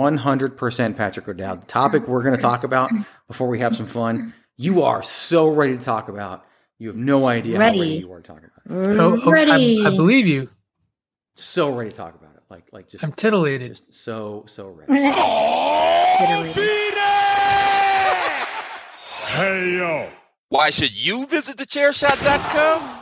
100% 0.00 0.96
Patrick 0.96 1.28
O'Dowd. 1.28 1.62
The 1.62 1.66
topic 1.66 2.08
we're 2.08 2.22
going 2.22 2.34
to 2.36 2.40
talk 2.40 2.64
about 2.64 2.90
before 3.28 3.48
we 3.48 3.58
have 3.60 3.76
some 3.76 3.86
fun. 3.86 4.34
You 4.56 4.82
are 4.82 5.02
so 5.02 5.48
ready 5.48 5.76
to 5.76 5.82
talk 5.84 6.08
about. 6.08 6.44
You 6.78 6.88
have 6.88 6.96
no 6.96 7.26
idea 7.26 7.58
Ready. 7.58 7.76
how 7.78 7.82
ready 7.82 7.94
you 7.96 8.12
are 8.12 8.20
to 8.20 8.26
talk 8.26 8.38
about. 8.38 8.80
it. 8.82 8.88
Mm, 8.88 8.98
oh, 9.00 9.20
oh, 9.24 9.30
Ready. 9.30 9.84
I, 9.84 9.88
I 9.88 9.90
believe 9.90 10.26
you. 10.26 10.48
So 11.36 11.74
ready 11.74 11.90
to 11.90 11.96
talk 11.96 12.14
about 12.14 12.34
it. 12.36 12.42
Like, 12.50 12.64
like 12.72 12.88
just, 12.88 13.04
I'm 13.04 13.12
titillated. 13.12 13.68
just 13.70 13.94
so, 13.94 14.44
so 14.46 14.68
ready. 14.68 14.92
Hey 19.26 19.76
yo. 19.78 20.10
Why 20.48 20.70
should 20.70 20.92
you 20.94 21.26
visit 21.26 21.56
thechairshot.com? 21.56 23.01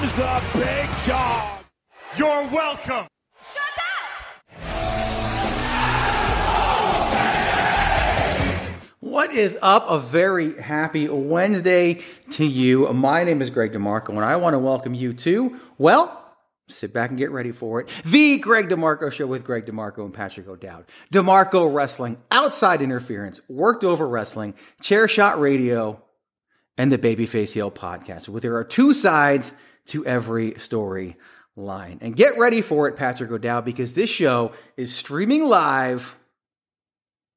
comes 0.00 0.12
the 0.14 0.42
big 0.54 0.88
dog. 1.06 1.62
You're 2.16 2.48
welcome. 2.50 3.06
Shut 3.42 3.62
up! 3.78 4.62
What 9.00 9.30
is 9.32 9.58
up? 9.60 9.84
A 9.90 9.98
very 9.98 10.58
happy 10.58 11.06
Wednesday 11.08 12.00
to 12.30 12.46
you. 12.46 12.88
My 12.94 13.24
name 13.24 13.42
is 13.42 13.50
Greg 13.50 13.72
DeMarco, 13.72 14.10
and 14.10 14.24
I 14.24 14.36
want 14.36 14.54
to 14.54 14.58
welcome 14.58 14.94
you 14.94 15.12
to, 15.12 15.60
well, 15.76 16.34
sit 16.68 16.94
back 16.94 17.10
and 17.10 17.18
get 17.18 17.30
ready 17.30 17.52
for 17.52 17.82
it. 17.82 17.88
The 18.06 18.38
Greg 18.38 18.70
DeMarco 18.70 19.12
Show 19.12 19.26
with 19.26 19.44
Greg 19.44 19.66
DeMarco 19.66 20.04
and 20.06 20.14
Patrick 20.14 20.48
O'Dowd. 20.48 20.86
DeMarco 21.12 21.74
Wrestling, 21.74 22.16
Outside 22.30 22.80
Interference, 22.80 23.42
Worked 23.50 23.84
Over 23.84 24.08
Wrestling, 24.08 24.54
Chair 24.80 25.08
Shot 25.08 25.38
Radio, 25.38 26.02
and 26.78 26.90
the 26.90 26.98
Babyface 26.98 27.52
Hill 27.54 27.70
podcast. 27.70 28.28
Where 28.28 28.40
there 28.40 28.56
are 28.56 28.64
two 28.64 28.92
sides 28.92 29.54
to 29.86 30.04
every 30.06 30.54
story 30.54 31.16
line. 31.56 31.98
And 32.00 32.16
get 32.16 32.38
ready 32.38 32.62
for 32.62 32.88
it, 32.88 32.96
Patrick 32.96 33.30
O'Dowd, 33.30 33.64
because 33.64 33.94
this 33.94 34.10
show 34.10 34.52
is 34.76 34.94
streaming 34.94 35.44
live 35.44 36.16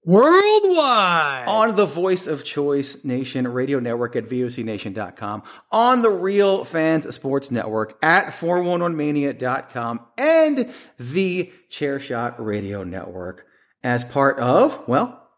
Worldwide. 0.06 1.48
on 1.48 1.76
the 1.76 1.86
Voice 1.86 2.28
of 2.28 2.44
Choice 2.44 3.06
Nation 3.06 3.48
radio 3.48 3.80
network 3.80 4.16
at 4.16 4.26
vocnation.com, 4.26 5.44
on 5.72 6.02
the 6.02 6.10
Real 6.10 6.64
Fans 6.64 7.14
Sports 7.16 7.52
Network 7.52 7.98
at 8.04 8.26
411mania.com, 8.26 10.06
and 10.18 10.74
the 11.00 11.52
Chairshot 11.70 12.36
Radio 12.38 12.84
Network 12.84 13.46
as 13.82 14.04
part 14.04 14.40
of, 14.40 14.88
well, 14.88 15.30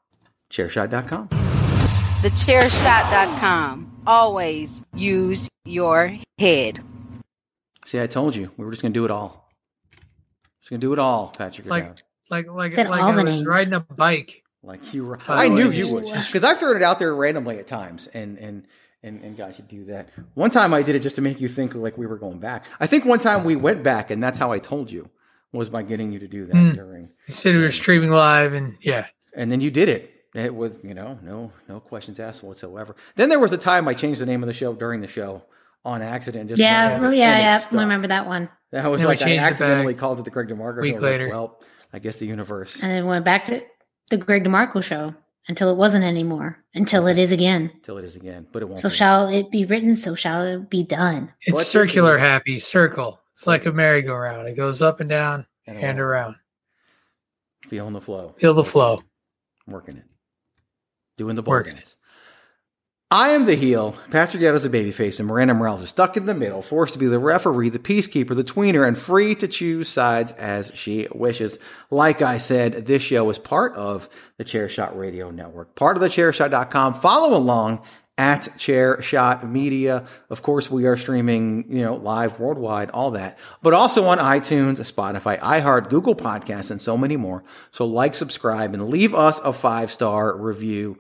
chairshot.com. 0.52 1.45
Thechairshot.com. 2.26 4.02
Always 4.08 4.84
use 4.96 5.48
your 5.64 6.18
head. 6.40 6.80
See, 7.86 8.02
I 8.02 8.08
told 8.08 8.36
you, 8.36 8.52
we 8.58 8.66
were 8.66 8.72
just 8.72 8.82
going 8.82 8.94
to 8.94 9.00
do 9.00 9.06
it 9.06 9.12
all. 9.12 9.48
Just 10.60 10.72
going 10.72 10.80
to 10.82 10.88
do 10.88 10.92
it 10.94 10.98
all, 10.98 11.28
Patrick. 11.38 11.68
like, 11.68 11.84
O'Dowd. 11.84 12.02
like, 12.32 12.48
like, 12.50 12.74
Said 12.74 12.90
like 12.90 13.02
all 13.04 13.10
I 13.12 13.16
the 13.16 13.24
was 13.26 13.34
names. 13.36 13.46
riding 13.46 13.74
a 13.74 13.80
bike. 13.80 14.44
Like 14.64 14.92
you 14.96 15.06
were, 15.06 15.18
By 15.18 15.36
I 15.36 15.50
the 15.50 15.54
knew 15.56 15.70
way. 15.70 15.76
you 15.78 15.94
would 15.94 16.06
because 16.06 16.44
I've 16.44 16.58
thrown 16.58 16.76
it 16.76 16.82
out 16.82 16.98
there 16.98 17.14
randomly 17.14 17.60
at 17.60 17.68
times, 17.68 18.08
and 18.08 18.40
and 18.40 18.66
and 19.04 19.24
and 19.24 19.38
got 19.38 19.50
you 19.50 19.54
to 19.54 19.62
do 19.70 19.84
that. 19.86 20.10
One 20.34 20.50
time 20.50 20.74
I 20.74 20.82
did 20.82 20.96
it 20.96 21.02
just 21.02 21.18
to 21.18 21.22
make 21.22 21.40
you 21.40 21.48
think 21.48 21.76
like 21.76 21.96
we 22.00 22.08
were 22.08 22.18
going 22.18 22.40
back. 22.40 22.66
I 22.80 22.88
think 22.88 23.06
one 23.06 23.20
time 23.20 23.44
we 23.44 23.56
went 23.56 23.84
back, 23.84 24.10
and 24.10 24.24
that's 24.24 24.40
how 24.40 24.52
I 24.52 24.58
told 24.58 24.92
you 24.92 25.08
was 25.54 25.70
by 25.70 25.84
getting 25.84 26.12
you 26.12 26.18
to 26.18 26.28
do 26.28 26.46
that 26.46 26.56
Hmm. 26.56 26.72
during, 26.72 27.04
You 27.28 27.34
said 27.36 27.54
we 27.56 27.62
were 27.62 27.72
streaming 27.72 28.10
live, 28.10 28.54
and 28.54 28.76
yeah, 28.82 29.06
and 29.36 29.52
then 29.52 29.62
you 29.62 29.70
did 29.70 29.88
it. 29.88 30.12
It 30.36 30.54
with 30.54 30.84
you 30.84 30.94
know 30.94 31.18
no 31.24 31.52
no 31.70 31.80
questions 31.80 32.20
asked 32.20 32.44
whatsoever. 32.44 32.96
Then 33.16 33.30
there 33.30 33.40
was 33.40 33.54
a 33.54 33.58
time 33.58 33.88
I 33.88 33.94
changed 33.94 34.20
the 34.22 34.26
name 34.26 34.44
of 34.44 34.48
the 34.48 34.54
show 34.54 34.74
during 34.74 35.00
the 35.02 35.08
show 35.08 35.44
on 35.86 36.02
accident. 36.02 36.50
Just 36.50 36.60
Yeah, 36.60 36.94
went 36.94 37.04
oh, 37.06 37.10
it, 37.12 37.18
yeah, 37.18 37.40
yeah. 37.40 37.58
stuck. 37.58 37.80
Remember 37.80 38.08
that 38.08 38.26
one. 38.28 38.50
That 38.72 38.86
was 38.92 39.02
Then 39.02 39.08
like 39.10 39.22
I 39.22 39.26
changed 39.26 39.42
it 39.44 39.46
accidentally 39.48 39.94
called 39.94 40.20
it 40.20 40.26
the 40.26 40.32
Greg 40.32 40.50
DeMarco. 40.50 40.82
Week 40.82 40.94
show. 40.94 40.98
I 40.98 41.02
like, 41.02 41.12
later. 41.12 41.30
well, 41.30 41.62
I 41.94 42.00
guess 42.00 42.18
the 42.18 42.26
universe 42.26 42.82
And 42.84 42.92
then 42.92 43.06
went 43.06 43.24
back 43.24 43.46
to 43.46 43.64
the 44.10 44.18
Greg 44.18 44.44
DeMarco 44.44 44.84
show 44.84 45.16
until 45.48 45.70
it 45.70 45.78
wasn't 45.78 46.04
anymore, 46.04 46.58
until 46.74 47.08
it 47.08 47.18
is 47.18 47.32
again. 47.32 47.72
till 47.84 47.98
it 47.98 48.04
is 48.04 48.16
again, 48.18 48.48
but 48.52 48.62
it 48.62 48.66
won't. 48.66 48.82
So 48.82 48.90
be. 48.90 48.96
shall 48.96 49.28
it 49.30 49.52
be 49.52 49.64
written, 49.66 49.96
so 49.96 50.16
shall 50.16 50.42
it 50.44 50.70
be 50.70 50.84
done. 50.84 51.32
it's 51.42 51.54
What 51.54 51.66
circular, 51.68 52.18
happy 52.18 52.60
circle. 52.60 53.22
It's 53.34 53.46
like 53.48 53.66
a 53.68 53.72
merry-go-round. 53.72 54.48
It 54.48 54.56
goes 54.58 54.82
up 54.82 55.00
and 55.02 55.10
down 55.10 55.46
And 55.68 55.78
and 55.78 56.00
around. 56.00 56.24
around. 56.26 56.36
feeling 57.68 57.94
the 57.94 58.02
flow. 58.02 58.34
Feel 58.40 58.54
the 58.54 58.64
flow. 58.66 59.02
working 59.68 59.98
it, 59.98 60.04
doing 61.18 61.36
the 61.36 61.44
bargains. 61.44 61.98
I 63.12 63.30
am 63.30 63.46
the 63.46 63.56
heel. 63.56 63.96
Patrick 64.10 64.42
Ghetto's 64.42 64.66
a 64.66 64.70
babyface, 64.70 65.20
and 65.20 65.28
Miranda 65.28 65.54
Morales 65.54 65.84
is 65.84 65.90
stuck 65.90 66.18
in 66.18 66.26
the 66.26 66.34
middle, 66.34 66.64
forced 66.64 66.94
to 66.94 67.00
be 67.00 67.06
the 67.06 67.20
referee, 67.20 67.70
the 67.70 67.78
peacekeeper, 67.78 68.36
the 68.36 68.44
tweener, 68.44 68.86
and 68.86 68.98
free 68.98 69.36
to 69.36 69.48
choose 69.48 69.90
sides 69.90 70.32
as 70.34 70.72
she 70.74 71.08
wishes. 71.14 71.60
Like 71.92 72.24
I 72.24 72.40
said, 72.40 72.88
this 72.88 73.04
show 73.04 73.30
is 73.30 73.38
part 73.38 73.74
of 73.76 74.10
the 74.38 74.44
Chairshot 74.44 74.98
Radio 74.98 75.30
Network, 75.30 75.76
part 75.76 75.98
of 75.98 76.02
the 76.02 76.10
Chairshot.com. 76.10 76.96
Follow 76.96 77.38
along 77.38 77.84
at 78.18 78.44
Chairshot 78.58 79.50
Media. 79.50 80.06
Of 80.30 80.42
course, 80.42 80.72
we 80.72 80.86
are 80.86 80.98
streaming, 80.98 81.66
you 81.70 81.82
know, 81.82 81.96
live 81.96 82.40
worldwide, 82.40 82.90
all 82.92 83.12
that, 83.12 83.38
but 83.62 83.74
also 83.74 84.06
on 84.06 84.20
iTunes, 84.20 84.80
Spotify, 84.80 85.40
iHeart, 85.40 85.90
Google 85.90 86.16
Podcasts, 86.16 86.72
and 86.72 86.82
so 86.82 86.98
many 86.98 87.18
more. 87.18 87.44
So 87.72 87.86
like, 87.86 88.16
subscribe, 88.16 88.74
and 88.74 88.90
leave 88.90 89.14
us 89.14 89.40
a 89.40 89.52
five 89.52 89.92
star 89.92 90.38
review. 90.38 90.98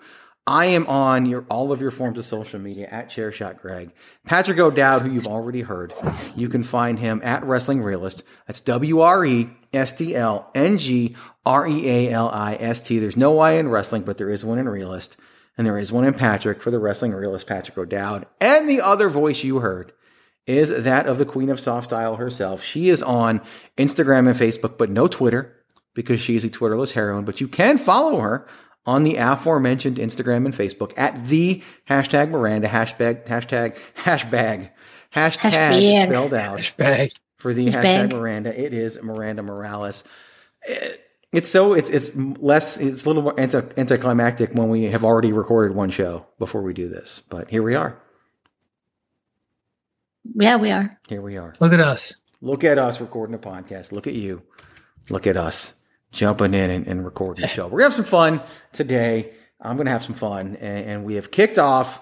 I 0.47 0.67
am 0.67 0.85
on 0.85 1.25
your 1.25 1.44
all 1.50 1.71
of 1.71 1.81
your 1.81 1.89
forms 1.89 2.19
of 2.19 2.25
social 2.25 2.59
media 2.59 2.88
at 2.91 3.07
Chairshot 3.07 3.62
Greg. 3.62 3.91
Patrick 4.25 4.59
O'Dowd, 4.59 5.01
who 5.01 5.12
you've 5.12 5.25
already 5.25 5.62
heard, 5.62 5.91
you 6.35 6.50
can 6.50 6.62
find 6.62 7.00
him 7.00 7.19
at 7.23 7.44
Wrestling 7.44 7.81
Realist. 7.81 8.23
That's 8.45 8.59
W 8.59 9.00
R 9.00 9.25
E 9.25 9.50
S 9.73 9.94
T 9.94 10.15
L 10.15 10.51
N 10.53 10.77
G 10.77 11.15
R 11.47 11.67
E 11.67 11.89
A 11.89 12.12
L 12.12 12.29
I 12.31 12.56
S 12.59 12.81
T. 12.81 13.00
There's 13.00 13.17
no 13.17 13.31
Y 13.31 13.53
in 13.53 13.69
wrestling, 13.69 14.03
but 14.03 14.19
there 14.19 14.29
is 14.29 14.45
one 14.45 14.59
in 14.59 14.69
Realist, 14.69 15.19
and 15.57 15.65
there 15.65 15.77
is 15.77 15.91
one 15.91 16.05
in 16.05 16.13
Patrick 16.13 16.61
for 16.61 16.71
the 16.71 16.79
Wrestling 16.79 17.13
Realist, 17.13 17.47
Patrick 17.47 17.77
O'Dowd. 17.77 18.25
And 18.41 18.69
the 18.69 18.81
other 18.81 19.09
voice 19.09 19.43
you 19.43 19.59
heard 19.59 19.93
is 20.47 20.83
that 20.83 21.07
of 21.07 21.17
the 21.17 21.25
Queen 21.25 21.49
of 21.49 21.59
Soft 21.59 21.85
Style 21.85 22.17
herself. 22.17 22.63
She 22.63 22.89
is 22.89 23.01
on 23.01 23.41
Instagram 23.77 24.27
and 24.27 24.37
Facebook, 24.37 24.77
but 24.77 24.89
no 24.89 25.07
Twitter 25.07 25.55
because 25.93 26.19
she 26.19 26.35
is 26.35 26.43
a 26.45 26.49
Twitterless 26.49 26.91
heroine. 26.91 27.25
But 27.25 27.41
you 27.41 27.47
can 27.47 27.77
follow 27.77 28.19
her 28.19 28.47
on 28.85 29.03
the 29.03 29.15
aforementioned 29.15 29.97
Instagram 29.97 30.45
and 30.45 30.53
Facebook 30.53 30.93
at 30.97 31.25
the 31.27 31.63
hashtag 31.89 32.29
Miranda 32.29 32.67
hashtag 32.67 33.25
hashtag 33.25 33.75
hashbag 33.95 34.69
hashtag 35.15 35.39
Hashbag. 35.51 36.05
spelled 36.07 36.33
out 36.35 36.59
Hashbag. 36.59 37.11
for 37.37 37.53
the 37.53 37.67
Hashbag. 37.67 37.83
hashtag 37.83 38.11
Miranda. 38.11 38.61
It 38.63 38.73
is 38.73 39.01
Miranda 39.01 39.41
Morales. 39.41 40.03
It- 40.63 41.01
it's 41.35 41.49
so 41.49 41.73
it's 41.73 41.89
it's 41.89 42.15
less 42.15 42.77
it's 42.77 43.03
a 43.03 43.07
little 43.07 43.23
more 43.23 43.39
anti, 43.39 43.61
anticlimactic 43.77 44.53
when 44.53 44.69
we 44.69 44.85
have 44.85 45.03
already 45.03 45.33
recorded 45.33 45.75
one 45.75 45.89
show 45.89 46.25
before 46.39 46.61
we 46.61 46.73
do 46.73 46.87
this, 46.87 47.21
but 47.29 47.49
here 47.49 47.61
we 47.61 47.75
are. 47.75 47.99
Yeah, 50.33 50.55
we 50.55 50.71
are. 50.71 50.97
Here 51.09 51.21
we 51.21 51.37
are. 51.37 51.53
Look 51.59 51.73
at 51.73 51.81
us. 51.81 52.15
Look 52.41 52.63
at 52.63 52.77
us 52.77 53.01
recording 53.01 53.35
a 53.35 53.39
podcast. 53.39 53.91
Look 53.91 54.07
at 54.07 54.13
you. 54.13 54.43
Look 55.09 55.27
at 55.27 55.35
us 55.35 55.75
jumping 56.11 56.53
in 56.53 56.69
and, 56.69 56.87
and 56.87 57.03
recording 57.03 57.41
the 57.41 57.47
show. 57.49 57.65
We're 57.65 57.79
gonna 57.79 57.83
have 57.85 57.93
some 57.93 58.05
fun 58.05 58.41
today. 58.71 59.33
I'm 59.59 59.75
gonna 59.75 59.89
have 59.89 60.03
some 60.03 60.15
fun, 60.15 60.55
and, 60.61 60.85
and 60.85 61.05
we 61.05 61.15
have 61.15 61.31
kicked 61.31 61.59
off. 61.59 62.01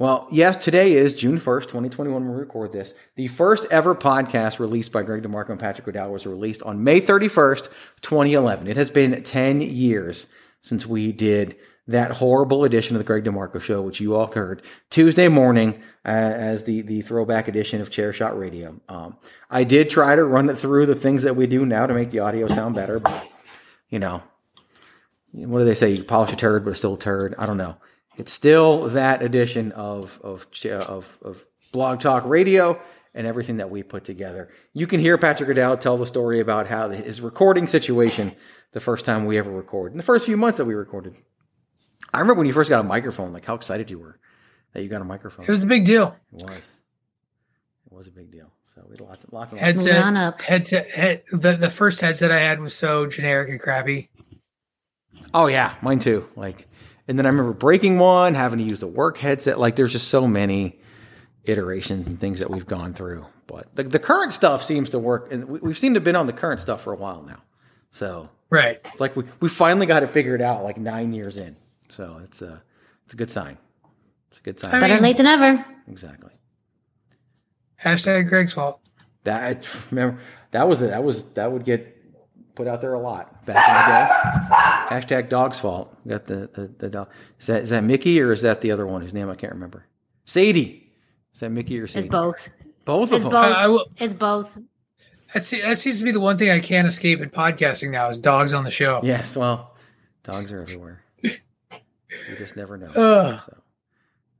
Well, 0.00 0.26
yes, 0.30 0.56
today 0.56 0.94
is 0.94 1.12
June 1.12 1.36
1st, 1.36 1.64
2021. 1.64 2.24
when 2.24 2.32
We 2.32 2.40
record 2.40 2.72
this. 2.72 2.94
The 3.16 3.26
first 3.26 3.70
ever 3.70 3.94
podcast 3.94 4.58
released 4.58 4.92
by 4.92 5.02
Greg 5.02 5.22
DeMarco 5.22 5.50
and 5.50 5.60
Patrick 5.60 5.86
O'Dowd 5.86 6.10
was 6.10 6.26
released 6.26 6.62
on 6.62 6.82
May 6.82 7.02
31st, 7.02 7.68
2011. 8.00 8.66
It 8.66 8.78
has 8.78 8.90
been 8.90 9.22
10 9.22 9.60
years 9.60 10.28
since 10.62 10.86
we 10.86 11.12
did 11.12 11.56
that 11.86 12.12
horrible 12.12 12.64
edition 12.64 12.96
of 12.96 13.00
the 13.00 13.04
Greg 13.04 13.24
DeMarco 13.24 13.60
show, 13.60 13.82
which 13.82 14.00
you 14.00 14.16
all 14.16 14.26
heard 14.32 14.62
Tuesday 14.88 15.28
morning 15.28 15.74
uh, 16.06 16.32
as 16.34 16.64
the, 16.64 16.80
the 16.80 17.02
throwback 17.02 17.46
edition 17.46 17.82
of 17.82 17.90
Chair 17.90 18.14
Shot 18.14 18.38
Radio. 18.38 18.80
Um, 18.88 19.18
I 19.50 19.64
did 19.64 19.90
try 19.90 20.16
to 20.16 20.24
run 20.24 20.48
it 20.48 20.56
through 20.56 20.86
the 20.86 20.94
things 20.94 21.24
that 21.24 21.36
we 21.36 21.46
do 21.46 21.66
now 21.66 21.84
to 21.84 21.92
make 21.92 22.08
the 22.08 22.20
audio 22.20 22.48
sound 22.48 22.74
better, 22.74 23.00
but 23.00 23.30
you 23.90 23.98
know, 23.98 24.22
what 25.32 25.58
do 25.58 25.66
they 25.66 25.74
say? 25.74 25.90
You 25.90 26.04
polish 26.04 26.32
a 26.32 26.36
turd, 26.36 26.64
but 26.64 26.70
it's 26.70 26.78
still 26.78 26.94
a 26.94 26.98
turd. 26.98 27.34
I 27.36 27.44
don't 27.44 27.58
know. 27.58 27.76
It's 28.16 28.32
still 28.32 28.88
that 28.90 29.22
edition 29.22 29.72
of 29.72 30.20
of 30.22 30.46
of, 30.64 31.18
of 31.22 31.44
Blog 31.72 32.00
Talk 32.00 32.24
Radio 32.26 32.80
and 33.14 33.26
everything 33.26 33.56
that 33.56 33.70
we 33.70 33.82
put 33.82 34.04
together. 34.04 34.48
You 34.72 34.86
can 34.86 35.00
hear 35.00 35.18
Patrick 35.18 35.48
O'Dowd 35.48 35.80
tell 35.80 35.96
the 35.96 36.06
story 36.06 36.40
about 36.40 36.66
how 36.66 36.88
his 36.90 37.20
recording 37.20 37.66
situation 37.66 38.34
the 38.72 38.80
first 38.80 39.04
time 39.04 39.24
we 39.24 39.36
ever 39.38 39.50
recorded, 39.50 39.94
in 39.94 39.96
the 39.98 40.04
first 40.04 40.26
few 40.26 40.36
months 40.36 40.58
that 40.58 40.64
we 40.64 40.74
recorded. 40.74 41.14
I 42.14 42.20
remember 42.20 42.38
when 42.38 42.46
you 42.46 42.52
first 42.52 42.70
got 42.70 42.80
a 42.80 42.84
microphone, 42.88 43.32
like 43.32 43.44
how 43.44 43.54
excited 43.54 43.90
you 43.90 43.98
were 43.98 44.18
that 44.72 44.82
you 44.82 44.88
got 44.88 45.00
a 45.00 45.04
microphone. 45.04 45.44
It 45.46 45.50
was 45.50 45.62
a 45.62 45.66
big 45.66 45.84
deal. 45.84 46.16
It 46.32 46.42
was. 46.48 46.76
It 47.90 47.92
was 47.96 48.06
a 48.06 48.12
big 48.12 48.30
deal. 48.30 48.52
So 48.64 48.84
we 48.88 48.92
had 48.92 49.00
lots 49.00 49.24
and 49.24 49.32
lots 49.32 49.52
of 49.52 49.58
lots. 49.58 49.64
Headset, 49.66 49.94
Moving 49.94 50.02
on 50.02 50.16
up. 50.16 50.40
headset, 50.40 50.88
head, 50.90 51.22
the, 51.32 51.56
the 51.56 51.70
first 51.70 52.00
headset 52.00 52.30
I 52.30 52.38
had 52.38 52.60
was 52.60 52.74
so 52.74 53.06
generic 53.06 53.50
and 53.50 53.60
crappy. 53.60 54.10
Oh 55.34 55.48
yeah, 55.48 55.74
mine 55.82 55.98
too. 55.98 56.28
Like, 56.36 56.68
and 57.08 57.18
then 57.18 57.26
I 57.26 57.28
remember 57.28 57.52
breaking 57.52 57.98
one, 57.98 58.34
having 58.34 58.58
to 58.58 58.64
use 58.64 58.82
a 58.82 58.86
work 58.86 59.18
headset. 59.18 59.58
Like, 59.58 59.76
there's 59.76 59.92
just 59.92 60.08
so 60.08 60.26
many 60.26 60.78
iterations 61.44 62.06
and 62.06 62.18
things 62.20 62.38
that 62.40 62.50
we've 62.50 62.66
gone 62.66 62.92
through. 62.92 63.26
But 63.46 63.74
the, 63.74 63.82
the 63.84 63.98
current 63.98 64.32
stuff 64.32 64.62
seems 64.62 64.90
to 64.90 64.98
work, 64.98 65.32
and 65.32 65.46
we, 65.48 65.58
we've 65.60 65.78
seemed 65.78 65.94
to 65.94 65.98
have 65.98 66.04
been 66.04 66.16
on 66.16 66.26
the 66.26 66.32
current 66.32 66.60
stuff 66.60 66.82
for 66.82 66.92
a 66.92 66.96
while 66.96 67.22
now. 67.22 67.42
So 67.90 68.28
Right. 68.50 68.80
it's 68.84 69.00
like 69.00 69.16
we, 69.16 69.24
we 69.40 69.48
finally 69.48 69.86
got 69.86 70.02
it 70.02 70.08
figured 70.08 70.40
out, 70.42 70.62
like 70.62 70.76
nine 70.76 71.12
years 71.12 71.36
in. 71.36 71.56
So 71.88 72.20
it's 72.24 72.42
a 72.42 72.62
it's 73.04 73.14
a 73.14 73.16
good 73.16 73.30
sign. 73.30 73.58
It's 74.30 74.38
a 74.38 74.42
good 74.42 74.60
sign. 74.60 74.72
I 74.74 74.80
Better 74.80 74.94
mean- 74.94 75.02
late 75.02 75.16
than 75.16 75.26
ever. 75.26 75.64
exactly. 75.88 76.30
Hashtag 77.82 78.28
Greg's 78.28 78.52
fault. 78.52 78.80
That 79.24 79.68
remember 79.90 80.20
that 80.52 80.68
was 80.68 80.78
the, 80.80 80.88
that 80.88 81.02
was 81.02 81.32
that 81.32 81.50
would 81.50 81.64
get 81.64 81.96
put 82.54 82.66
out 82.68 82.80
there 82.80 82.94
a 82.94 83.00
lot 83.00 83.44
back 83.46 83.56
in 83.68 83.74
the 83.74 84.56
day. 84.56 84.79
Hashtag 84.90 85.28
dog's 85.28 85.60
fault. 85.60 85.96
Got 86.06 86.24
the, 86.26 86.50
the 86.52 86.74
the 86.78 86.90
dog. 86.90 87.10
Is 87.38 87.46
that 87.46 87.62
is 87.62 87.70
that 87.70 87.84
Mickey 87.84 88.20
or 88.20 88.32
is 88.32 88.42
that 88.42 88.60
the 88.60 88.72
other 88.72 88.86
one 88.86 89.02
whose 89.02 89.14
name 89.14 89.30
I 89.30 89.34
can't 89.36 89.52
remember? 89.52 89.86
Sadie. 90.24 90.92
Is 91.32 91.40
that 91.40 91.50
Mickey 91.50 91.78
or 91.78 91.86
Sadie? 91.86 92.06
It's 92.06 92.10
both. 92.10 92.48
Both 92.84 93.10
of 93.10 93.16
It's 93.16 93.22
them. 93.24 93.32
both. 93.32 93.54
I 93.56 93.68
will- 93.68 93.86
It's 93.98 94.14
both. 94.14 94.58
That, 95.32 95.44
that 95.64 95.78
seems 95.78 95.98
to 96.00 96.04
be 96.04 96.10
the 96.10 96.18
one 96.18 96.38
thing 96.38 96.50
I 96.50 96.58
can't 96.58 96.88
escape 96.88 97.20
in 97.20 97.30
podcasting 97.30 97.90
now 97.92 98.08
is 98.08 98.18
dogs 98.18 98.52
on 98.52 98.64
the 98.64 98.70
show. 98.72 99.00
Yes. 99.04 99.36
Well, 99.36 99.76
dogs 100.24 100.52
are 100.52 100.60
everywhere. 100.60 101.04
you 101.22 101.30
just 102.36 102.56
never 102.56 102.76
know. 102.76 102.88
Ugh. 102.88 103.40
So, 103.46 103.56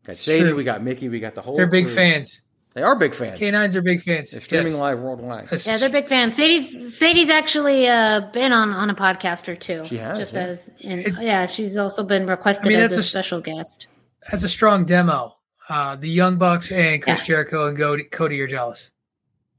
got 0.04 0.16
Sadie. 0.16 0.40
true. 0.48 0.56
We 0.56 0.64
got 0.64 0.82
Mickey. 0.82 1.08
We 1.08 1.20
got 1.20 1.36
the 1.36 1.42
whole. 1.42 1.56
They're 1.56 1.68
big 1.68 1.84
crew. 1.86 1.94
fans. 1.94 2.40
They 2.74 2.82
are 2.82 2.94
big 2.96 3.14
fans. 3.14 3.38
Canines 3.38 3.74
are 3.74 3.82
big 3.82 4.00
fans. 4.02 4.30
They're 4.30 4.40
streaming 4.40 4.72
Yes. 4.72 4.80
live 4.80 4.98
worldwide. 5.00 5.48
Yeah, 5.66 5.76
they're 5.78 5.88
big 5.90 6.08
fans. 6.08 6.36
Sadie's 6.36 6.96
Sadie's 6.96 7.28
actually 7.28 7.88
uh, 7.88 8.20
been 8.32 8.52
on 8.52 8.70
on 8.70 8.90
a 8.90 8.94
podcast 8.94 9.48
or 9.48 9.56
two. 9.56 9.84
She 9.86 9.96
has, 9.98 10.18
Just 10.18 10.32
yeah. 10.34 10.40
as 10.40 10.68
in, 10.80 10.98
It- 11.00 11.14
yeah, 11.20 11.46
she's 11.46 11.76
also 11.76 12.04
been 12.04 12.26
requested 12.28 12.66
I 12.66 12.68
mean, 12.70 12.78
as 12.80 12.92
a, 12.92 12.94
a 12.94 12.98
a 12.98 13.00
s- 13.00 13.08
special 13.08 13.40
guest. 13.40 13.86
That's 14.30 14.44
a 14.44 14.48
strong 14.48 14.84
demo. 14.84 15.36
Uh, 15.68 15.96
the 15.96 16.08
Young 16.08 16.36
Bucks 16.36 16.70
and 16.70 17.02
Chris 17.02 17.20
Yeah. 17.20 17.24
Jericho 17.26 17.66
and 17.68 17.76
Cody, 17.76 18.04
Cody 18.04 18.40
are 18.40 18.46
jealous. 18.46 18.90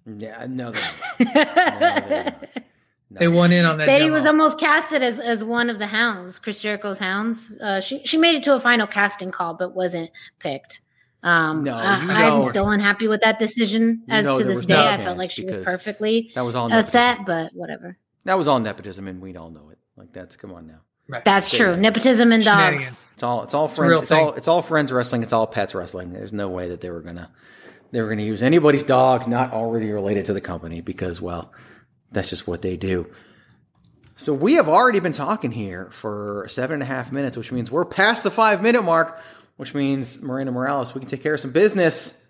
Yeah. 0.05 0.45
No. 0.49 0.71
They're 0.71 0.81
not. 1.19 1.33
they're 1.79 2.23
not. 2.25 2.49
No. 3.13 3.19
They 3.19 3.27
won 3.27 3.51
in 3.51 3.65
on 3.65 3.77
that. 3.77 3.87
Sadie 3.87 4.05
demo. 4.05 4.13
was 4.13 4.25
almost 4.25 4.57
casted 4.57 5.03
as, 5.03 5.19
as 5.19 5.43
one 5.43 5.69
of 5.69 5.79
the 5.79 5.87
hounds, 5.87 6.39
Chris 6.39 6.61
Jericho's 6.61 6.97
hounds. 6.97 7.57
Uh, 7.61 7.81
she 7.81 8.01
she 8.05 8.15
made 8.15 8.35
it 8.35 8.43
to 8.43 8.55
a 8.55 8.59
final 8.61 8.87
casting 8.87 9.31
call, 9.31 9.53
but 9.53 9.75
wasn't 9.75 10.09
picked. 10.39 10.79
Um, 11.23 11.63
No, 11.63 11.75
I, 11.75 12.01
you 12.03 12.09
I'm 12.11 12.43
still 12.49 12.69
unhappy 12.69 13.07
with 13.07 13.21
that 13.21 13.37
decision. 13.39 14.03
As 14.09 14.25
know 14.25 14.39
to 14.39 14.43
this 14.43 14.65
day, 14.65 14.73
no 14.73 14.85
I 14.87 14.97
felt 14.97 15.17
like 15.17 15.31
she 15.31 15.45
was 15.45 15.55
perfectly 15.57 16.31
That 16.35 16.41
was 16.41 16.55
all 16.55 16.67
nepotism. 16.69 16.91
set, 16.91 17.25
but 17.25 17.53
whatever. 17.53 17.97
That 18.25 18.37
was 18.37 18.47
all 18.47 18.59
nepotism, 18.59 19.07
and 19.07 19.21
we 19.21 19.35
all 19.35 19.49
know 19.51 19.69
it. 19.69 19.77
Like 19.95 20.11
that's 20.13 20.35
come 20.35 20.51
on 20.53 20.67
now. 20.67 20.81
Right. 21.07 21.23
That's 21.25 21.47
So, 21.49 21.57
true. 21.57 21.69
yeah. 21.71 21.75
Nepotism 21.75 22.31
and 22.31 22.43
dogs. 22.43 22.91
It's 23.13 23.23
all 23.23 23.43
it's 23.43 23.53
all 23.53 23.67
friends. 23.67 23.89
real 23.91 24.01
It's, 24.01 24.11
all 24.11 24.33
it's 24.33 24.47
all 24.47 24.61
friends 24.61 24.91
wrestling. 24.91 25.21
It's 25.23 25.33
all 25.33 25.45
pets 25.47 25.75
wrestling. 25.75 26.11
There's 26.13 26.33
no 26.33 26.49
way 26.49 26.69
that 26.69 26.81
they 26.81 26.89
were 26.89 27.01
gonna 27.01 27.29
they 27.91 28.01
were 28.01 28.09
gonna 28.09 28.21
use 28.23 28.41
anybody's 28.41 28.83
dog 28.83 29.27
not 29.27 29.51
already 29.53 29.91
related 29.91 30.25
to 30.25 30.33
the 30.33 30.41
company 30.41 30.81
because 30.81 31.21
well, 31.21 31.51
that's 32.11 32.29
just 32.29 32.47
what 32.47 32.61
they 32.61 32.77
do. 32.77 33.07
So 34.15 34.33
we 34.33 34.53
have 34.53 34.69
already 34.69 34.99
been 34.99 35.13
talking 35.13 35.51
here 35.51 35.89
for 35.91 36.45
seven 36.47 36.75
and 36.75 36.83
a 36.83 36.85
half 36.85 37.11
minutes, 37.11 37.35
which 37.37 37.51
means 37.51 37.71
we're 37.71 37.85
past 37.85 38.23
the 38.23 38.31
five 38.31 38.61
minute 38.61 38.83
mark, 38.83 39.19
which 39.57 39.73
means 39.73 40.21
Miranda 40.21 40.51
Morales, 40.51 40.93
we 40.93 40.99
can 40.99 41.09
take 41.09 41.23
care 41.23 41.33
of 41.33 41.39
some 41.39 41.51
business. 41.51 42.25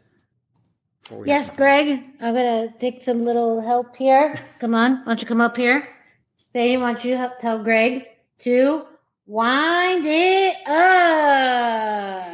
Yes, 1.26 1.54
Greg, 1.56 2.04
I'm 2.22 2.34
gonna 2.34 2.74
take 2.80 3.04
some 3.04 3.26
little 3.26 3.62
help 3.62 3.96
here. 3.96 4.40
Come 4.60 4.74
on, 4.76 4.98
why 4.98 5.06
don't 5.06 5.22
you 5.22 5.28
come 5.28 5.42
up 5.42 5.58
here? 5.58 5.88
Sadie, 6.54 6.78
why 6.78 6.94
don't 6.94 7.04
you 7.06 7.18
help 7.18 7.40
tell 7.40 7.62
Greg 7.64 8.06
to 8.40 8.84
wind 9.26 10.06
it 10.06 10.56
up? 10.68 12.31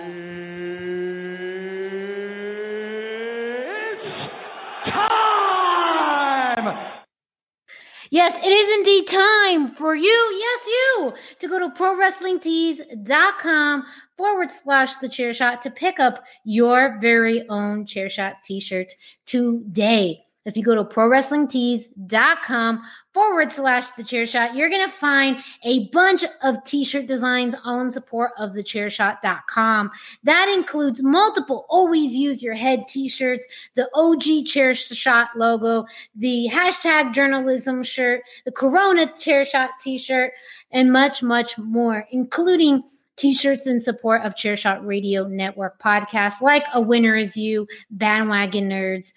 Yes, 8.10 8.36
it 8.44 8.52
is 8.52 8.78
indeed 8.78 9.08
time 9.08 9.68
for 9.68 9.96
you, 9.96 10.40
yes, 10.40 10.68
you, 10.68 11.14
to 11.40 11.48
go 11.48 11.60
to 11.60 11.70
prowrestlingtees.com 11.70 13.86
forward 14.16 14.52
slash 14.52 14.96
the 14.98 15.10
chair 15.10 15.34
shot 15.34 15.64
to 15.64 15.72
pick 15.72 16.00
up 16.00 16.24
your 16.44 17.00
very 17.00 17.48
own 17.50 17.86
chair 17.86 18.10
shot 18.10 18.44
t 18.44 18.60
shirt 18.60 18.94
today. 19.26 20.27
If 20.48 20.56
you 20.56 20.64
go 20.64 20.76
to 20.76 20.86
prowrestlingtees.com 20.86 22.82
forward 23.14 23.52
slash 23.52 23.92
the 23.92 24.04
chair 24.04 24.26
shot, 24.26 24.56
you're 24.56 24.70
going 24.70 24.90
to 24.90 24.96
find 24.96 25.44
a 25.64 25.90
bunch 25.90 26.24
of 26.42 26.64
t 26.64 26.86
shirt 26.86 27.06
designs 27.06 27.54
all 27.66 27.82
in 27.82 27.92
support 27.92 28.32
of 28.38 28.54
the 28.54 28.64
chairshot.com. 28.64 29.92
That 30.24 30.48
includes 30.50 31.04
multiple 31.04 31.66
always 31.68 32.16
use 32.16 32.42
your 32.42 32.54
head 32.54 32.88
t 32.88 33.10
shirts, 33.10 33.46
the 33.76 33.90
OG 33.94 34.46
chair 34.46 34.74
shot 34.74 35.32
logo, 35.36 35.86
the 36.16 36.50
hashtag 36.50 37.14
journalism 37.14 37.84
shirt, 37.84 38.22
the 38.46 38.52
Corona 38.54 39.14
chair 39.18 39.44
shot 39.44 39.72
t 39.82 39.98
shirt, 39.98 40.32
and 40.72 40.94
much, 40.94 41.22
much 41.22 41.58
more, 41.58 42.08
including 42.12 42.84
T-shirts 43.18 43.66
in 43.66 43.82
support 43.82 44.22
of 44.22 44.36
Chairshot 44.36 44.86
Radio 44.86 45.28
Network 45.28 45.82
podcasts 45.82 46.40
like 46.40 46.64
A 46.72 46.80
Winner 46.80 47.18
Is 47.18 47.36
You, 47.36 47.68
Bandwagon 47.90 48.70
Nerds, 48.70 49.12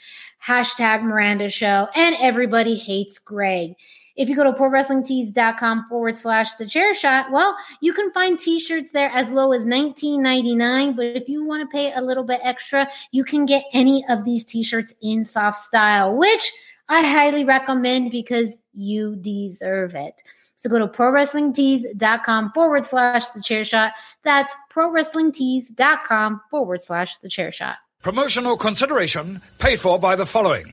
hashtag 0.47 1.03
Miranda 1.03 1.49
Show, 1.49 1.89
and 1.97 2.17
Everybody 2.19 2.77
Hates 2.77 3.19
Greg. 3.19 3.75
If 4.17 4.29
you 4.29 4.37
go 4.37 4.45
to 4.45 4.53
prowrestlingtees.com 4.53 5.87
forward 5.89 6.17
slash 6.17 6.55
the 6.57 6.67
chair 6.67 6.95
shot, 6.95 7.31
well, 7.31 7.57
you 7.81 7.93
can 7.93 8.13
find 8.13 8.39
t-shirts 8.39 8.91
there 8.91 9.11
as 9.11 9.31
low 9.31 9.53
as 9.53 9.65
$19.99. 9.65 10.97
But 10.97 11.07
if 11.17 11.29
you 11.29 11.45
want 11.45 11.63
to 11.63 11.73
pay 11.75 11.93
a 11.93 12.03
little 12.03 12.25
bit 12.25 12.41
extra, 12.43 12.89
you 13.13 13.25
can 13.25 13.47
get 13.47 13.65
any 13.73 14.05
of 14.09 14.25
these 14.25 14.45
t-shirts 14.45 14.95
in 15.01 15.25
soft 15.25 15.59
style, 15.59 16.17
which 16.17 16.53
I 16.89 17.07
highly 17.07 17.45
recommend 17.45 18.11
because 18.11 18.59
you 18.75 19.17
deserve 19.17 19.95
it. 19.95 20.15
So 20.57 20.69
go 20.69 20.79
to 20.79 20.89
prowrestlingtees.com 20.89 22.53
forward 22.53 22.85
slash 22.85 23.31
the 23.31 23.41
chair 23.41 23.65
shot. 23.65 23.93
That's 24.25 24.55
prowrestlingtees.com 24.71 26.43
forward 26.51 26.83
slash 26.83 27.17
the 27.19 27.31
chair 27.31 27.53
shot. 27.53 27.77
Promotional 28.03 28.57
consideration 28.57 29.43
paid 29.59 29.79
for 29.79 29.99
by 29.99 30.17
the 30.17 30.25
following. 30.25 30.73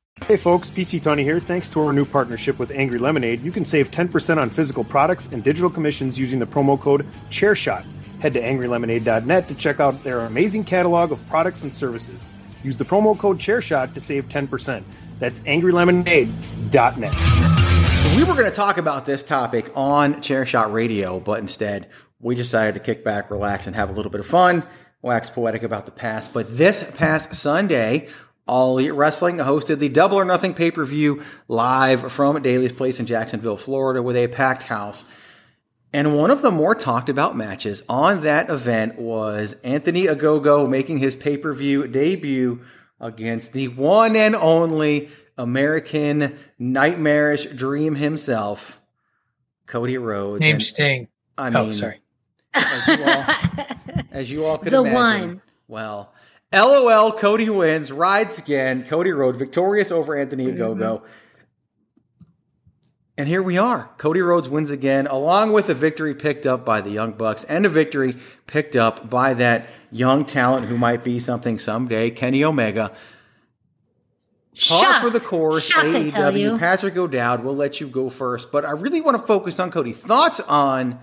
Hey 0.27 0.37
folks, 0.37 0.69
PC 0.69 1.03
Tony 1.03 1.23
here. 1.23 1.39
Thanks 1.39 1.67
to 1.69 1.81
our 1.81 1.91
new 1.91 2.05
partnership 2.05 2.59
with 2.59 2.71
Angry 2.71 2.99
Lemonade, 2.99 3.41
you 3.41 3.51
can 3.51 3.65
save 3.65 3.91
10% 3.91 4.37
on 4.37 4.49
physical 4.49 4.83
products 4.83 5.27
and 5.31 5.43
digital 5.43 5.69
commissions 5.69 6.17
using 6.17 6.39
the 6.39 6.45
promo 6.45 6.79
code 6.79 7.05
ChairShot. 7.31 7.83
Head 8.21 8.33
to 8.33 8.41
angrylemonade.net 8.41 9.47
to 9.47 9.55
check 9.55 9.79
out 9.79 10.03
their 10.03 10.21
amazing 10.21 10.63
catalog 10.63 11.11
of 11.11 11.19
products 11.27 11.63
and 11.63 11.73
services. 11.73 12.21
Use 12.63 12.77
the 12.77 12.85
promo 12.85 13.17
code 13.17 13.39
ChairShot 13.39 13.93
to 13.95 13.99
save 13.99 14.29
10%. 14.29 14.83
That's 15.19 15.39
angrylemonade.net. 15.41 17.13
So 17.97 18.15
we 18.15 18.23
were 18.23 18.35
going 18.35 18.49
to 18.49 18.55
talk 18.55 18.77
about 18.77 19.05
this 19.05 19.23
topic 19.23 19.71
on 19.75 20.15
Chairshot 20.15 20.71
Radio, 20.71 21.19
but 21.19 21.39
instead 21.39 21.89
we 22.19 22.35
decided 22.35 22.75
to 22.75 22.79
kick 22.79 23.03
back, 23.03 23.31
relax, 23.31 23.65
and 23.67 23.75
have 23.75 23.89
a 23.89 23.93
little 23.93 24.11
bit 24.11 24.19
of 24.19 24.27
fun, 24.27 24.63
wax 25.01 25.29
poetic 25.29 25.63
about 25.63 25.87
the 25.87 25.91
past. 25.91 26.31
But 26.31 26.57
this 26.57 26.89
past 26.95 27.33
Sunday, 27.35 28.07
all 28.47 28.77
Elite 28.77 28.93
Wrestling 28.93 29.37
hosted 29.37 29.79
the 29.79 29.89
Double 29.89 30.17
or 30.19 30.25
Nothing 30.25 30.53
pay 30.53 30.71
per 30.71 30.83
view 30.85 31.21
live 31.47 32.11
from 32.11 32.41
Daly's 32.41 32.73
Place 32.73 32.99
in 32.99 33.05
Jacksonville, 33.05 33.57
Florida, 33.57 34.01
with 34.01 34.15
a 34.15 34.27
packed 34.27 34.63
house. 34.63 35.05
And 35.93 36.15
one 36.15 36.31
of 36.31 36.41
the 36.41 36.51
more 36.51 36.73
talked 36.73 37.09
about 37.09 37.35
matches 37.35 37.83
on 37.89 38.21
that 38.21 38.49
event 38.49 38.97
was 38.97 39.55
Anthony 39.63 40.05
Ogogo 40.05 40.69
making 40.69 40.97
his 40.99 41.15
pay 41.15 41.37
per 41.37 41.53
view 41.53 41.87
debut 41.87 42.61
against 42.99 43.53
the 43.53 43.67
one 43.69 44.15
and 44.15 44.35
only 44.35 45.09
American 45.37 46.37
nightmarish 46.59 47.45
dream 47.47 47.95
himself, 47.95 48.79
Cody 49.65 49.97
Rhodes. 49.97 50.39
Name 50.41 50.55
And, 50.55 50.63
Sting. 50.63 51.07
I 51.37 51.49
Oh, 51.49 51.63
mean, 51.65 51.73
sorry. 51.73 51.99
As 52.53 52.87
you 52.87 53.03
all, 53.03 53.25
as 54.11 54.31
you 54.31 54.45
all 54.45 54.57
could 54.57 54.73
The 54.73 54.79
imagine. 54.81 54.93
one. 55.29 55.41
Well, 55.67 56.13
LOL, 56.53 57.13
Cody 57.13 57.49
wins, 57.49 57.91
rides 57.91 58.39
again. 58.39 58.83
Cody 58.83 59.11
Rhodes 59.11 59.37
victorious 59.37 59.91
over 59.91 60.15
Anthony 60.17 60.45
Mm-hmm. 60.47 61.05
And 63.17 63.27
here 63.27 63.43
we 63.43 63.57
are. 63.57 63.89
Cody 63.97 64.21
Rhodes 64.21 64.49
wins 64.49 64.71
again, 64.71 65.05
along 65.05 65.51
with 65.51 65.69
a 65.69 65.73
victory 65.75 66.15
picked 66.15 66.47
up 66.47 66.65
by 66.65 66.81
the 66.81 66.89
Young 66.89 67.11
Bucks 67.11 67.43
and 67.43 67.65
a 67.65 67.69
victory 67.69 68.15
picked 68.47 68.75
up 68.75 69.09
by 69.09 69.33
that 69.35 69.67
young 69.91 70.25
talent 70.25 70.65
who 70.67 70.77
might 70.77 71.03
be 71.03 71.19
something 71.19 71.59
someday, 71.59 72.09
Kenny 72.09 72.43
Omega. 72.43 72.95
Par 74.67 75.01
for 75.01 75.09
the 75.09 75.19
course, 75.19 75.65
Shocked, 75.67 75.87
I 75.89 76.09
tell 76.09 76.35
you. 76.35 76.51
AEW. 76.51 76.59
Patrick 76.59 76.97
O'Dowd, 76.97 77.43
we'll 77.43 77.55
let 77.55 77.79
you 77.79 77.87
go 77.87 78.09
first, 78.09 78.51
but 78.51 78.65
I 78.65 78.71
really 78.71 79.01
want 79.01 79.19
to 79.19 79.23
focus 79.23 79.59
on 79.59 79.71
Cody. 79.71 79.93
Thoughts 79.93 80.39
on 80.39 80.99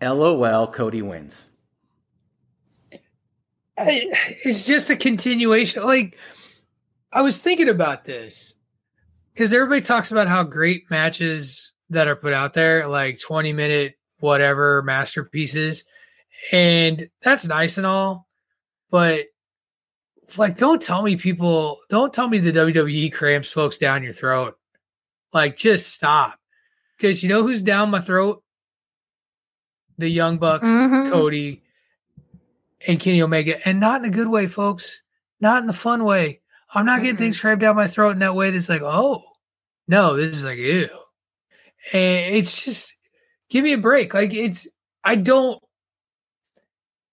LOL, 0.00 0.66
Cody 0.66 1.02
wins? 1.02 1.46
It's 3.78 4.66
just 4.66 4.90
a 4.90 4.96
continuation. 4.96 5.82
Like 5.84 6.16
I 7.12 7.22
was 7.22 7.40
thinking 7.40 7.68
about 7.68 8.04
this 8.04 8.54
because 9.32 9.52
everybody 9.52 9.80
talks 9.80 10.12
about 10.12 10.28
how 10.28 10.42
great 10.42 10.84
matches 10.90 11.72
that 11.90 12.08
are 12.08 12.16
put 12.16 12.32
out 12.32 12.54
there, 12.54 12.86
like 12.88 13.18
20 13.20 13.52
minute 13.52 13.94
whatever 14.20 14.82
masterpieces, 14.82 15.84
and 16.52 17.08
that's 17.22 17.44
nice 17.46 17.76
and 17.76 17.86
all, 17.86 18.28
but 18.90 19.26
like 20.36 20.56
don't 20.56 20.80
tell 20.80 21.02
me 21.02 21.16
people 21.16 21.78
don't 21.90 22.12
tell 22.14 22.28
me 22.28 22.38
the 22.38 22.52
WWE 22.52 23.12
cramps 23.12 23.50
folks 23.50 23.78
down 23.78 24.02
your 24.02 24.12
throat. 24.14 24.56
Like 25.32 25.56
just 25.56 25.92
stop. 25.92 26.38
Because 26.96 27.22
you 27.22 27.28
know 27.28 27.42
who's 27.42 27.62
down 27.62 27.90
my 27.90 28.00
throat? 28.00 28.42
The 29.98 30.08
Young 30.08 30.38
Bucks, 30.38 30.68
Mhm. 30.68 31.10
Cody, 31.10 31.61
and 32.86 33.00
Kenny 33.00 33.22
Omega, 33.22 33.66
and 33.66 33.80
not 33.80 34.00
in 34.00 34.06
a 34.06 34.14
good 34.14 34.28
way, 34.28 34.46
folks. 34.46 35.02
Not 35.40 35.60
in 35.60 35.66
the 35.66 35.72
fun 35.72 36.04
way. 36.04 36.40
I'm 36.72 36.86
not 36.86 37.02
getting 37.02 37.16
things 37.16 37.40
crammed 37.40 37.60
down 37.60 37.76
my 37.76 37.88
throat 37.88 38.10
in 38.10 38.20
that 38.20 38.34
way. 38.34 38.50
That's 38.50 38.68
like, 38.68 38.82
oh, 38.82 39.22
No, 39.88 40.16
this 40.16 40.36
is 40.36 40.44
like 40.44 40.58
ew. 40.58 40.88
And 41.92 42.34
it's 42.34 42.64
just 42.64 42.94
give 43.50 43.64
me 43.64 43.72
a 43.72 43.78
break. 43.78 44.14
Like 44.14 44.32
it's 44.32 44.68
I 45.04 45.16
don't 45.16 45.62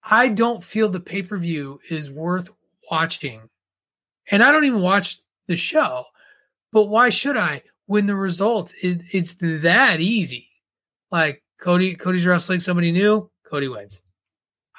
I 0.02 0.28
don't 0.28 0.64
feel 0.64 0.88
the 0.88 1.00
pay-per-view 1.00 1.80
is 1.90 2.10
worth 2.10 2.50
watching. 2.90 3.42
And 4.30 4.42
I 4.42 4.52
don't 4.52 4.64
even 4.64 4.80
watch 4.80 5.20
the 5.46 5.56
show. 5.56 6.04
But 6.72 6.84
why 6.84 7.10
should 7.10 7.36
I 7.36 7.62
when 7.86 8.06
the 8.06 8.16
result 8.16 8.72
it, 8.82 9.02
it's 9.12 9.34
that 9.40 10.00
easy? 10.00 10.48
Like 11.10 11.42
Cody 11.60 11.96
Cody's 11.96 12.26
wrestling 12.26 12.60
somebody 12.60 12.92
new, 12.92 13.28
Cody 13.44 13.68
wins. 13.68 14.00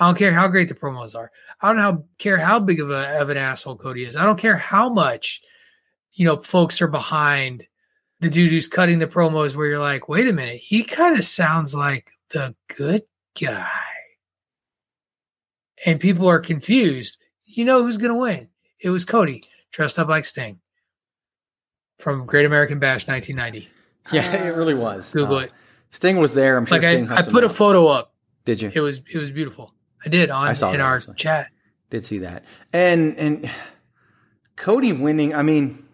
I 0.01 0.05
don't 0.05 0.17
care 0.17 0.34
how 0.34 0.48
great 0.48 0.67
the 0.67 0.74
promos 0.74 1.15
are. 1.15 1.31
I 1.62 1.67
don't 1.67 1.77
how, 1.77 2.03
care 2.17 2.39
how 2.39 2.58
big 2.60 2.79
of, 2.79 2.89
a, 2.89 3.20
of 3.22 3.29
an 3.29 3.38
asshole 3.38 3.77
Cody 3.77 4.03
is. 4.03 4.15
I 4.15 4.25
don't 4.25 4.39
care 4.39 4.58
how 4.58 4.89
much, 4.89 5.43
you 6.13 6.25
know, 6.25 6.41
folks 6.41 6.81
are 6.81 6.88
behind 6.88 7.67
the 8.20 8.31
dude 8.31 8.50
who's 8.50 8.67
cutting 8.67 8.98
the 8.98 9.05
promos 9.05 9.55
where 9.55 9.67
you're 9.67 9.77
like, 9.77 10.10
wait 10.10 10.27
a 10.27 10.34
minute, 10.34 10.60
he 10.60 10.84
kind 10.84 11.20
of 11.20 11.24
sounds 11.24 11.75
like 11.75 12.10
the 12.31 12.55
good 12.75 13.03
guy. 13.39 13.70
And 15.86 16.00
people 16.00 16.27
are 16.27 16.39
confused. 16.39 17.20
You 17.46 17.63
know 17.63 17.84
who's 17.84 17.98
going 17.98 18.12
to 18.12 18.20
win? 18.20 18.48
It 18.79 18.89
was 18.89 19.05
Cody, 19.05 19.43
dressed 19.72 20.00
up 20.00 20.08
like 20.08 20.25
Sting 20.25 20.62
from 22.00 22.25
Great 22.25 22.48
American 22.48 22.79
Bash 22.79 23.08
1990. 23.08 23.70
Yeah, 24.12 24.46
it 24.46 24.55
really 24.55 24.74
was. 24.74 25.12
Google 25.12 25.36
Uh, 25.36 25.41
it. 25.41 25.51
Sting 25.91 26.17
was 26.17 26.34
there. 26.34 26.58
I'm 26.58 26.65
sure 26.65 26.79
Like 26.79 26.89
Sting 26.89 27.08
I, 27.12 27.17
I 27.17 27.22
put 27.22 27.43
a 27.43 27.50
photo 27.50 27.86
up. 27.86 28.15
Did 28.46 28.60
you? 28.60 28.72
It 28.74 28.79
was 28.79 29.00
it 29.13 29.20
was 29.20 29.29
beautiful. 29.29 29.75
I 30.05 30.10
did 30.10 30.29
on 30.29 30.48
I 30.48 30.53
saw 30.53 30.72
in 30.72 30.77
that, 30.77 30.84
our 30.84 30.98
actually. 30.98 31.15
chat. 31.15 31.48
Did 31.89 32.05
see 32.05 32.20
that. 32.20 32.43
And 32.74 33.17
and 33.17 33.50
Cody 34.55 34.93
winning. 34.93 35.36
I 35.36 35.41
mean, 35.41 35.86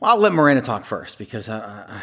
well, 0.00 0.12
I'll 0.12 0.18
let 0.18 0.32
Miranda 0.32 0.62
talk 0.62 0.84
first 0.84 1.18
because 1.18 1.48
I, 1.48 1.58
I 1.58 2.02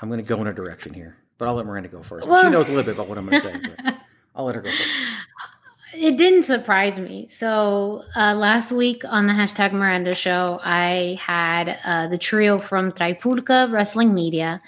I'm 0.00 0.08
going 0.08 0.20
to 0.20 0.26
go 0.26 0.40
in 0.40 0.46
a 0.46 0.52
direction 0.52 0.94
here. 0.94 1.16
But 1.38 1.48
I'll 1.48 1.54
let 1.54 1.66
Miranda 1.66 1.88
go 1.88 2.02
first. 2.02 2.26
she 2.26 2.30
knows 2.50 2.68
a 2.68 2.72
little 2.72 2.82
bit 2.82 2.94
about 2.94 3.08
what 3.08 3.16
I'm 3.16 3.26
going 3.26 3.40
to 3.40 3.46
say. 3.46 3.60
But 3.84 3.94
I'll 4.34 4.44
let 4.44 4.56
her 4.56 4.60
go 4.60 4.70
first. 4.70 4.88
It 5.94 6.16
didn't 6.16 6.42
surprise 6.42 7.00
me. 7.00 7.28
So 7.30 8.04
uh, 8.14 8.34
last 8.34 8.72
week 8.72 9.02
on 9.08 9.26
the 9.26 9.32
hashtag 9.32 9.72
Miranda 9.72 10.14
show, 10.14 10.60
I 10.62 11.18
had 11.20 11.78
uh, 11.84 12.08
the 12.08 12.18
trio 12.18 12.58
from 12.58 12.92
Trifulca 12.92 13.72
Wrestling 13.72 14.14
Media. 14.14 14.60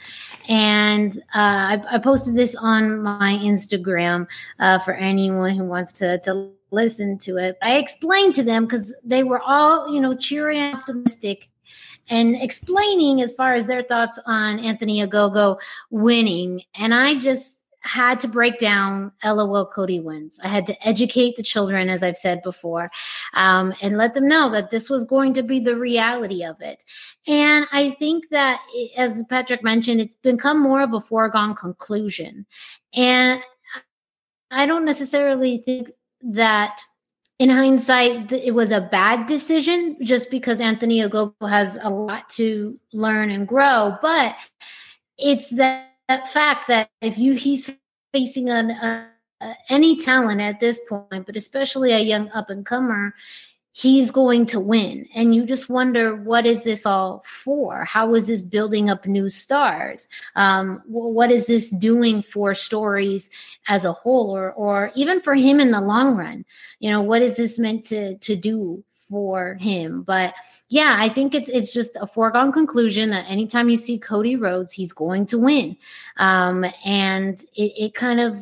And 0.48 1.16
uh, 1.34 1.78
I, 1.78 1.82
I 1.92 1.98
posted 1.98 2.34
this 2.34 2.56
on 2.56 3.02
my 3.02 3.38
Instagram 3.42 4.26
uh, 4.58 4.78
for 4.80 4.94
anyone 4.94 5.54
who 5.54 5.64
wants 5.64 5.92
to, 5.94 6.18
to 6.20 6.50
listen 6.70 7.18
to 7.18 7.36
it. 7.36 7.58
I 7.62 7.76
explained 7.76 8.34
to 8.36 8.42
them 8.42 8.64
because 8.64 8.94
they 9.04 9.22
were 9.22 9.40
all, 9.40 9.92
you 9.92 10.00
know, 10.00 10.16
cheery 10.16 10.58
and 10.58 10.76
optimistic 10.76 11.48
and 12.08 12.34
explaining 12.36 13.22
as 13.22 13.32
far 13.32 13.54
as 13.54 13.66
their 13.66 13.82
thoughts 13.82 14.18
on 14.26 14.58
Anthony 14.58 15.00
Ogogo 15.06 15.58
winning. 15.90 16.62
And 16.78 16.92
I 16.94 17.14
just 17.14 17.56
had 17.82 18.20
to 18.20 18.28
break 18.28 18.58
down 18.58 19.12
LOL 19.24 19.66
Cody 19.66 20.00
wins. 20.00 20.38
I 20.42 20.48
had 20.48 20.66
to 20.66 20.88
educate 20.88 21.36
the 21.36 21.42
children, 21.42 21.88
as 21.88 22.02
I've 22.02 22.16
said 22.16 22.42
before, 22.42 22.90
um, 23.34 23.72
and 23.82 23.96
let 23.96 24.14
them 24.14 24.28
know 24.28 24.50
that 24.50 24.70
this 24.70 24.90
was 24.90 25.04
going 25.04 25.34
to 25.34 25.42
be 25.42 25.60
the 25.60 25.76
reality 25.76 26.44
of 26.44 26.60
it. 26.60 26.84
And 27.26 27.66
I 27.72 27.96
think 27.98 28.28
that, 28.30 28.60
as 28.96 29.24
Patrick 29.28 29.64
mentioned, 29.64 30.00
it's 30.00 30.16
become 30.22 30.60
more 30.60 30.82
of 30.82 30.92
a 30.92 31.00
foregone 31.00 31.54
conclusion. 31.54 32.46
And 32.94 33.40
I 34.50 34.66
don't 34.66 34.84
necessarily 34.84 35.58
think 35.58 35.90
that 36.22 36.82
in 37.38 37.48
hindsight, 37.48 38.30
it 38.32 38.54
was 38.54 38.70
a 38.70 38.82
bad 38.82 39.26
decision 39.26 39.96
just 40.02 40.30
because 40.30 40.60
Anthony 40.60 41.00
Ogogo 41.00 41.48
has 41.48 41.78
a 41.82 41.88
lot 41.88 42.28
to 42.30 42.78
learn 42.92 43.30
and 43.30 43.48
grow. 43.48 43.96
But 44.02 44.36
it's 45.16 45.48
that 45.50 45.89
fact 46.32 46.68
that 46.68 46.90
if 47.00 47.18
you 47.18 47.34
he's 47.34 47.70
facing 48.12 48.48
an, 48.48 48.70
uh, 48.70 49.06
uh, 49.40 49.54
any 49.68 49.96
talent 49.96 50.40
at 50.40 50.60
this 50.60 50.78
point, 50.88 51.26
but 51.26 51.36
especially 51.36 51.92
a 51.92 51.98
young 51.98 52.28
up 52.30 52.50
and 52.50 52.66
comer, 52.66 53.14
he's 53.72 54.10
going 54.10 54.44
to 54.46 54.60
win. 54.60 55.08
And 55.14 55.34
you 55.34 55.46
just 55.46 55.70
wonder, 55.70 56.16
what 56.16 56.44
is 56.44 56.64
this 56.64 56.84
all 56.84 57.24
for? 57.26 57.84
How 57.84 58.14
is 58.14 58.26
this 58.26 58.42
building 58.42 58.90
up 58.90 59.06
new 59.06 59.28
stars? 59.28 60.08
Um, 60.36 60.82
wh- 60.86 61.14
what 61.14 61.30
is 61.30 61.46
this 61.46 61.70
doing 61.70 62.22
for 62.22 62.54
stories 62.54 63.30
as 63.68 63.84
a 63.84 63.92
whole, 63.92 64.30
or 64.30 64.52
or 64.52 64.92
even 64.94 65.20
for 65.20 65.34
him 65.34 65.60
in 65.60 65.70
the 65.70 65.80
long 65.80 66.16
run? 66.16 66.44
You 66.80 66.90
know, 66.90 67.02
what 67.02 67.22
is 67.22 67.36
this 67.36 67.58
meant 67.58 67.84
to 67.86 68.18
to 68.18 68.36
do 68.36 68.84
for 69.10 69.54
him? 69.54 70.02
But 70.02 70.34
yeah, 70.68 70.96
I 70.98 71.08
think 71.08 71.34
it's 71.34 71.50
it's 71.50 71.72
just 71.72 71.96
a 72.00 72.06
foregone 72.06 72.52
conclusion 72.52 73.10
that 73.10 73.28
anytime 73.28 73.68
you 73.68 73.76
see 73.76 73.98
Cody 73.98 74.36
Rhodes, 74.36 74.72
he's 74.72 74.92
going 74.92 75.26
to 75.26 75.38
win, 75.38 75.76
um, 76.16 76.64
and 76.84 77.38
it, 77.54 77.72
it 77.76 77.94
kind 77.94 78.20
of 78.20 78.40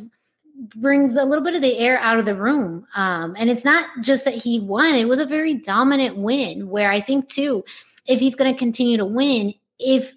brings 0.76 1.16
a 1.16 1.24
little 1.24 1.44
bit 1.44 1.54
of 1.54 1.62
the 1.62 1.78
air 1.78 1.98
out 1.98 2.18
of 2.18 2.26
the 2.26 2.34
room. 2.34 2.84
Um, 2.96 3.34
and 3.38 3.48
it's 3.48 3.64
not 3.64 3.88
just 4.02 4.24
that 4.24 4.34
he 4.34 4.60
won; 4.60 4.94
it 4.94 5.08
was 5.08 5.20
a 5.20 5.26
very 5.26 5.54
dominant 5.54 6.18
win. 6.18 6.68
Where 6.68 6.92
I 6.92 7.00
think 7.00 7.28
too, 7.28 7.64
if 8.06 8.20
he's 8.20 8.34
going 8.34 8.52
to 8.52 8.58
continue 8.58 8.98
to 8.98 9.06
win, 9.06 9.54
if 9.78 10.12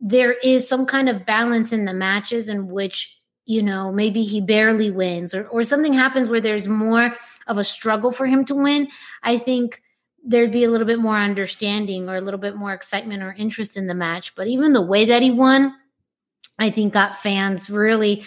there 0.00 0.32
is 0.32 0.68
some 0.68 0.86
kind 0.86 1.08
of 1.08 1.26
balance 1.26 1.72
in 1.72 1.84
the 1.84 1.94
matches 1.94 2.48
in 2.48 2.68
which 2.68 3.16
you 3.46 3.62
know 3.62 3.92
maybe 3.92 4.22
he 4.24 4.40
barely 4.40 4.90
wins 4.90 5.32
or 5.32 5.46
or 5.48 5.64
something 5.64 5.92
happens 5.92 6.28
where 6.28 6.40
there's 6.40 6.68
more 6.68 7.14
of 7.46 7.58
a 7.58 7.64
struggle 7.64 8.12
for 8.12 8.26
him 8.26 8.44
to 8.44 8.54
win 8.54 8.88
i 9.22 9.38
think 9.38 9.82
there'd 10.26 10.52
be 10.52 10.64
a 10.64 10.70
little 10.70 10.86
bit 10.86 10.98
more 10.98 11.16
understanding 11.16 12.08
or 12.08 12.16
a 12.16 12.20
little 12.20 12.40
bit 12.40 12.56
more 12.56 12.72
excitement 12.72 13.22
or 13.22 13.32
interest 13.32 13.76
in 13.76 13.86
the 13.86 13.94
match. 13.94 14.34
But 14.34 14.48
even 14.48 14.72
the 14.72 14.82
way 14.82 15.04
that 15.06 15.22
he 15.22 15.30
won 15.30 15.74
i 16.58 16.70
think 16.70 16.92
got 16.92 17.16
fans 17.16 17.70
really 17.70 18.24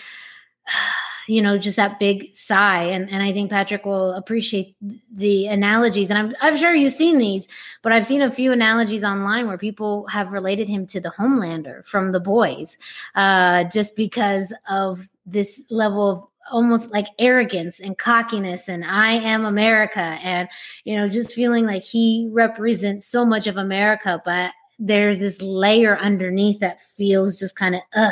you 1.27 1.41
know 1.43 1.59
just 1.59 1.75
that 1.75 1.99
big 1.99 2.35
sigh. 2.35 2.83
And 2.83 3.09
and 3.09 3.21
i 3.21 3.31
think 3.31 3.49
patrick 3.49 3.85
will 3.85 4.13
appreciate 4.13 4.75
the 5.13 5.47
analogies. 5.47 6.09
And 6.09 6.17
i'm, 6.17 6.35
I'm 6.41 6.57
sure 6.57 6.73
you've 6.73 6.93
seen 6.93 7.17
these 7.17 7.47
but 7.81 7.91
i've 7.91 8.05
seen 8.05 8.21
a 8.21 8.31
few 8.31 8.51
analogies 8.51 9.03
online 9.03 9.47
where 9.47 9.57
people 9.57 10.07
have 10.07 10.31
related 10.31 10.67
him 10.67 10.85
to 10.87 10.99
the 10.99 11.09
homelander 11.09 11.85
from 11.85 12.11
the 12.11 12.19
boys 12.19 12.77
uh 13.15 13.65
just 13.65 13.95
because 13.95 14.53
of 14.69 15.07
this 15.25 15.61
level 15.69 16.09
of 16.09 16.28
almost 16.51 16.89
like 16.91 17.07
arrogance 17.19 17.79
and 17.79 17.97
cockiness 17.97 18.67
and 18.67 18.83
i 18.85 19.11
am 19.11 19.45
america 19.45 20.17
and 20.23 20.47
you 20.83 20.95
know 20.95 21.07
just 21.07 21.33
feeling 21.33 21.65
like 21.65 21.83
he 21.83 22.27
represents 22.31 23.05
so 23.05 23.25
much 23.25 23.47
of 23.47 23.57
america 23.57 24.21
but 24.25 24.51
there's 24.79 25.19
this 25.19 25.41
layer 25.41 25.97
underneath 25.97 26.59
that 26.59 26.79
feels 26.97 27.39
just 27.39 27.55
kind 27.55 27.75
of 27.75 27.81
uh 27.95 28.11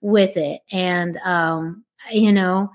with 0.00 0.36
it 0.36 0.60
and 0.70 1.16
um 1.18 1.84
you 2.10 2.32
know 2.32 2.70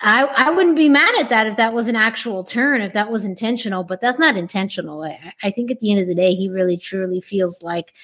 I, 0.00 0.24
I 0.24 0.50
wouldn't 0.50 0.76
be 0.76 0.88
mad 0.88 1.14
at 1.20 1.30
that 1.30 1.46
if 1.46 1.56
that 1.56 1.72
was 1.72 1.86
an 1.86 1.96
actual 1.96 2.42
turn, 2.42 2.82
if 2.82 2.92
that 2.94 3.12
was 3.12 3.24
intentional, 3.24 3.84
but 3.84 4.00
that's 4.00 4.18
not 4.18 4.36
intentional. 4.36 5.04
I, 5.04 5.32
I 5.42 5.50
think 5.50 5.70
at 5.70 5.80
the 5.80 5.92
end 5.92 6.00
of 6.00 6.08
the 6.08 6.16
day, 6.16 6.34
he 6.34 6.48
really 6.48 6.76
truly 6.76 7.20
feels 7.20 7.62
like 7.62 7.94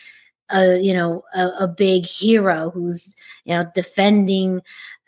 a 0.51 0.79
you 0.79 0.93
know 0.93 1.23
a, 1.35 1.49
a 1.61 1.69
big 1.69 2.05
hero 2.05 2.71
who's 2.71 3.15
you 3.45 3.55
know 3.55 3.71
defending 3.75 4.61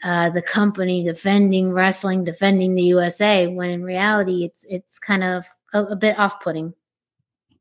uh, 0.03 0.31
the 0.31 0.43
company, 0.43 1.05
defending 1.05 1.73
wrestling, 1.73 2.25
defending 2.25 2.75
the 2.75 2.83
USA. 2.83 3.47
When 3.47 3.71
in 3.71 3.83
reality, 3.83 4.45
it's 4.45 4.65
it's 4.65 4.99
kind 4.99 5.23
of 5.25 5.47
a, 5.73 5.85
a 5.85 5.97
bit 5.97 6.19
off 6.19 6.41
putting. 6.41 6.75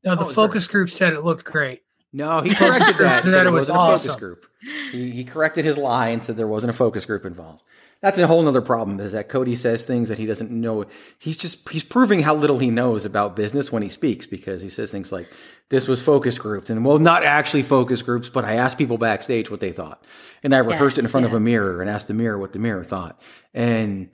No, 0.04 0.16
the 0.16 0.24
Oh, 0.24 0.28
is 0.30 0.34
focus 0.34 0.66
group 0.66 0.90
said 0.90 1.12
it 1.12 1.22
looked 1.22 1.44
great. 1.44 1.81
No, 2.12 2.40
he 2.42 2.54
corrected 2.54 2.98
that. 2.98 3.24
That 3.30 3.30
said 3.30 3.46
it 3.46 3.50
was 3.50 3.68
wasn't 3.68 3.78
a 3.78 3.80
focus 3.80 4.14
awesome. 4.14 4.20
group. 4.20 4.46
He, 4.90 5.10
he 5.10 5.24
corrected 5.24 5.64
his 5.64 5.78
lie 5.78 6.10
and 6.10 6.22
said 6.22 6.36
there 6.36 6.46
wasn't 6.46 6.70
a 6.70 6.74
focus 6.74 7.04
group 7.06 7.24
involved. 7.24 7.62
That's 8.02 8.18
a 8.18 8.26
whole 8.26 8.46
other 8.48 8.60
problem 8.62 9.00
is 9.00 9.12
that 9.12 9.28
Cody 9.28 9.54
says 9.54 9.84
things 9.84 10.08
that 10.08 10.18
he 10.18 10.26
doesn't 10.26 10.50
know. 10.50 10.86
He's 11.18 11.36
just, 11.36 11.68
he's 11.70 11.84
proving 11.84 12.20
how 12.20 12.34
little 12.34 12.58
he 12.58 12.70
knows 12.70 13.04
about 13.04 13.36
business 13.36 13.72
when 13.72 13.82
he 13.82 13.88
speaks 13.88 14.26
because 14.26 14.60
he 14.60 14.68
says 14.68 14.90
things 14.90 15.12
like, 15.12 15.28
this 15.70 15.88
was 15.88 16.02
focus 16.04 16.38
groups 16.38 16.68
and 16.70 16.84
well, 16.84 16.98
not 16.98 17.24
actually 17.24 17.62
focus 17.62 18.02
groups, 18.02 18.28
but 18.28 18.44
I 18.44 18.54
asked 18.56 18.76
people 18.76 18.98
backstage 18.98 19.50
what 19.50 19.60
they 19.60 19.72
thought. 19.72 20.04
And 20.42 20.54
I 20.54 20.58
rehearsed 20.58 20.98
it 20.98 21.00
in 21.00 21.04
Yes, 21.04 21.12
front 21.12 21.26
of 21.26 21.32
a 21.34 21.40
mirror 21.40 21.80
and 21.80 21.88
asked 21.88 22.08
the 22.08 22.14
mirror 22.14 22.38
what 22.38 22.52
the 22.52 22.58
mirror 22.58 22.84
thought. 22.84 23.20
And, 23.54 24.10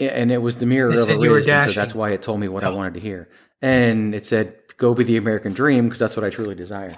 and 0.00 0.32
it 0.32 0.42
was 0.42 0.56
the 0.56 0.66
mirror 0.66 0.90
They 0.90 0.96
of 0.96 1.06
said 1.06 1.20
you 1.20 1.30
so 1.60 1.72
that's 1.72 1.94
why 1.94 2.10
it 2.10 2.22
told 2.22 2.40
me 2.40 2.48
what 2.48 2.64
I 2.64 2.70
wanted 2.70 2.94
to 2.94 3.00
hear. 3.00 3.28
And 3.62 4.14
it 4.14 4.24
said, 4.26 4.56
go 4.78 4.94
be 4.94 5.04
the 5.04 5.18
American 5.18 5.52
dream 5.52 5.84
because 5.84 5.98
that's 5.98 6.16
what 6.16 6.24
I 6.24 6.30
truly 6.30 6.54
desire. 6.54 6.96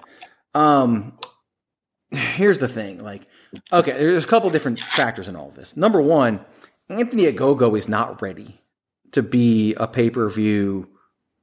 Um, 0.55 1.19
here's 2.11 2.59
the 2.59 2.67
thing 2.67 2.99
like 2.99 3.23
okay 3.73 3.93
there's 3.93 4.25
a 4.25 4.29
couple 4.29 4.51
different 4.51 4.81
factors 4.81 5.29
in 5.29 5.37
all 5.37 5.49
of 5.49 5.55
this. 5.55 5.77
Number 5.77 6.01
one 6.01 6.45
anthony 6.89 7.25
ogogo 7.25 7.77
is 7.77 7.89
not 7.89 8.21
ready 8.21 8.57
to 9.13 9.23
be 9.23 9.75
a 9.75 9.87
pay-per-view 9.87 10.89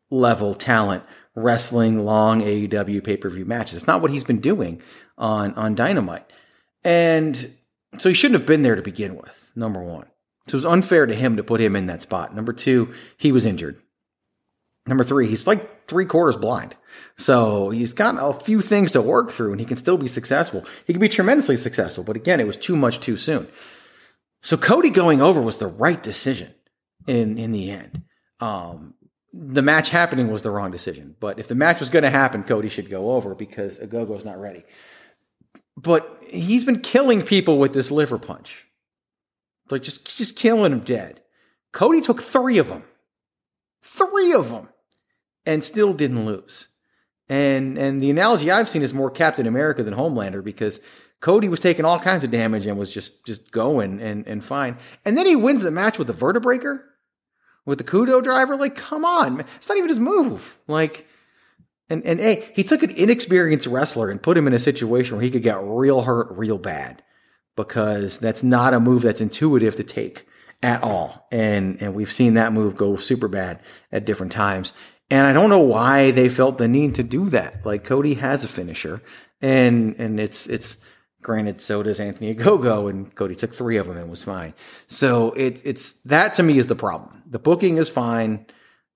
level 0.09 0.53
talent 0.53 1.03
wrestling 1.35 2.03
long 2.03 2.41
aew 2.41 3.03
pay-per-view 3.03 3.45
matches. 3.45 3.77
It's 3.77 3.87
not 3.87 4.01
what 4.01 4.11
he's 4.11 4.23
been 4.23 4.39
doing 4.41 4.81
on 5.17 5.53
on 5.53 5.75
dynamite. 5.75 6.29
And 6.83 7.35
so 7.97 8.09
he 8.09 8.15
shouldn't 8.15 8.39
have 8.39 8.47
been 8.47 8.61
there 8.61 8.75
to 8.75 8.81
begin 8.81 9.15
with 9.15 9.51
number 9.55 9.81
one. 9.81 10.07
So 10.47 10.55
it 10.55 10.63
was 10.63 10.65
unfair 10.65 11.05
to 11.05 11.15
him 11.15 11.37
to 11.37 11.43
put 11.43 11.61
him 11.61 11.75
in 11.75 11.87
that 11.87 12.01
spot. 12.01 12.35
Number 12.35 12.51
two 12.51 12.93
he 13.17 13.31
was 13.31 13.45
injured. 13.45 13.81
Number 14.85 15.03
three, 15.03 15.27
he's 15.27 15.47
like 15.47 15.69
three 15.87 16.05
quarters 16.05 16.35
blind. 16.35 16.75
So 17.17 17.69
he's 17.69 17.93
got 17.93 18.15
a 18.19 18.33
few 18.39 18.61
things 18.61 18.91
to 18.91 19.01
work 19.01 19.31
through 19.31 19.51
and 19.51 19.59
he 19.59 19.65
can 19.65 19.77
still 19.77 19.97
be 19.97 20.07
successful. 20.07 20.65
He 20.85 20.93
can 20.93 20.99
be 20.99 21.09
tremendously 21.09 21.57
successful, 21.57 22.03
but 22.03 22.15
again, 22.15 22.39
it 22.39 22.47
was 22.47 22.57
too 22.57 22.75
much 22.75 22.99
too 22.99 23.17
soon. 23.17 23.47
So 24.41 24.57
Cody 24.57 24.89
going 24.89 25.21
over 25.21 25.41
was 25.41 25.57
the 25.57 25.67
right 25.67 26.01
decision 26.01 26.53
in, 27.07 27.37
in 27.37 27.51
the 27.51 27.71
end. 27.71 28.03
Um, 28.39 28.93
the 29.33 29.61
match 29.61 29.89
happening 29.89 30.31
was 30.31 30.41
the 30.41 30.51
wrong 30.51 30.71
decision, 30.71 31.15
but 31.19 31.39
if 31.39 31.47
the 31.47 31.55
match 31.55 31.79
was 31.79 31.89
going 31.89 32.03
to 32.03 32.09
happen, 32.09 32.43
Cody 32.43 32.69
should 32.69 32.89
go 32.89 33.11
over 33.11 33.35
because 33.35 33.79
Ogogo's 33.79 34.25
not 34.25 34.39
ready. 34.39 34.63
But 35.75 36.21
he's 36.27 36.65
been 36.65 36.79
killing 36.79 37.21
people 37.21 37.59
with 37.59 37.73
this 37.73 37.91
liver 37.91 38.17
punch. 38.17 38.67
Like 39.69 39.81
just, 39.81 40.17
just 40.17 40.37
killing 40.37 40.71
them 40.71 40.79
dead. 40.79 41.21
Cody 41.71 42.01
took 42.01 42.21
three 42.21 42.57
of 42.57 42.69
them. 42.69 42.83
Three 43.83 44.33
of 44.33 44.49
them. 44.49 44.69
And 45.47 45.63
still 45.63 45.93
didn't 45.93 46.25
lose. 46.25 46.67
And 47.29 47.77
and 47.77 48.01
the 48.01 48.11
analogy 48.11 48.51
I've 48.51 48.69
seen 48.69 48.83
is 48.83 48.93
more 48.93 49.09
Captain 49.09 49.47
America 49.47 49.83
than 49.83 49.95
Homelander 49.95 50.43
because 50.43 50.79
Cody 51.19 51.49
was 51.49 51.59
taking 51.59 51.85
all 51.85 51.99
kinds 51.99 52.23
of 52.23 52.31
damage 52.31 52.65
and 52.65 52.77
was 52.77 52.91
just 52.91 53.25
just 53.25 53.51
going 53.51 53.99
and 53.99 54.27
and 54.27 54.43
fine. 54.43 54.77
And 55.05 55.17
then 55.17 55.25
he 55.25 55.35
wins 55.35 55.63
the 55.63 55.71
match 55.71 55.97
with 55.97 56.07
the 56.07 56.13
vertebreaker 56.13 56.81
with 57.67 57.77
the 57.77 57.83
Kudo 57.83 58.23
driver. 58.23 58.55
Like, 58.55 58.75
come 58.75 59.05
on, 59.05 59.41
it's 59.41 59.69
not 59.69 59.77
even 59.77 59.89
his 59.89 59.99
move. 59.99 60.57
Like, 60.67 61.05
and 61.89 62.03
and 62.05 62.19
hey, 62.19 62.49
he 62.55 62.63
took 62.63 62.81
an 62.81 62.89
inexperienced 62.91 63.67
wrestler 63.67 64.09
and 64.09 64.23
put 64.23 64.37
him 64.37 64.47
in 64.47 64.53
a 64.53 64.59
situation 64.59 65.15
where 65.15 65.23
he 65.23 65.29
could 65.29 65.43
get 65.43 65.61
real 65.61 66.01
hurt 66.01 66.31
real 66.31 66.57
bad 66.57 67.03
because 67.55 68.17
that's 68.19 68.41
not 68.41 68.73
a 68.73 68.79
move 68.79 69.03
that's 69.03 69.21
intuitive 69.21 69.75
to 69.75 69.83
take 69.83 70.25
at 70.63 70.81
all. 70.81 71.27
And 71.31 71.79
and 71.81 71.93
we've 71.93 72.11
seen 72.11 72.33
that 72.35 72.53
move 72.53 72.75
go 72.75 72.95
super 72.95 73.27
bad 73.27 73.59
at 73.91 74.05
different 74.05 74.31
times. 74.31 74.73
And 75.09 75.25
I 75.25 75.33
don't 75.33 75.49
know 75.49 75.61
why 75.61 76.11
they 76.11 76.27
felt 76.27 76.57
the 76.57 76.67
need 76.67 76.95
to 76.95 77.03
do 77.03 77.29
that. 77.29 77.65
Like 77.65 77.83
Cody 77.83 78.15
has 78.15 78.43
a 78.43 78.47
finisher, 78.47 79.01
and 79.41 79.95
and 79.97 80.19
it's 80.19 80.47
it's 80.47 80.77
granted 81.21 81.61
so 81.61 81.81
does 81.81 81.99
Anthony 81.99 82.35
Ogogo, 82.35 82.89
and 82.89 83.13
Cody 83.15 83.35
took 83.35 83.53
three 83.53 83.77
of 83.77 83.87
them 83.87 83.97
and 83.97 84.09
was 84.09 84.23
fine. 84.23 84.53
So 84.87 85.31
it 85.31 85.61
it's 85.65 86.01
that 86.03 86.33
to 86.35 86.43
me 86.43 86.57
is 86.57 86.67
the 86.67 86.75
problem. 86.75 87.23
The 87.25 87.39
booking 87.39 87.77
is 87.77 87.89
fine. 87.89 88.45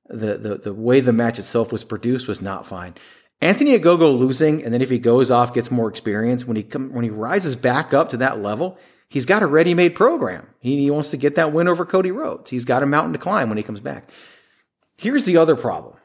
The 0.09 0.37
the 0.37 0.57
the 0.57 0.73
way 0.73 0.99
the 0.99 1.13
match 1.13 1.39
itself 1.39 1.71
was 1.71 1.85
produced 1.85 2.27
was 2.27 2.41
not 2.41 2.67
fine. 2.67 2.95
Anthony 3.39 3.79
Ogogo 3.79 4.17
losing, 4.17 4.63
and 4.63 4.73
then 4.73 4.81
if 4.81 4.89
he 4.89 4.99
goes 4.99 5.31
off, 5.31 5.53
gets 5.53 5.71
more 5.71 5.89
experience 5.89 6.45
when 6.45 6.57
he 6.57 6.63
come 6.63 6.91
when 6.91 7.03
he 7.03 7.09
rises 7.09 7.55
back 7.55 7.93
up 7.93 8.09
to 8.09 8.17
that 8.17 8.39
level. 8.39 8.77
He's 9.07 9.25
got 9.25 9.43
a 9.43 9.47
ready-made 9.47 9.93
program. 9.93 10.47
He, 10.59 10.77
he 10.77 10.89
wants 10.89 11.11
to 11.11 11.17
get 11.17 11.35
that 11.35 11.51
win 11.51 11.67
over 11.67 11.85
Cody 11.85 12.11
Rhodes. 12.11 12.49
He's 12.49 12.63
got 12.63 12.81
a 12.81 12.85
mountain 12.85 13.11
to 13.11 13.19
climb 13.19 13.49
when 13.49 13.57
he 13.57 13.63
comes 13.63 13.81
back. 13.81 14.09
Here's 14.97 15.25
the 15.25 15.35
other 15.35 15.57
problem 15.57 15.97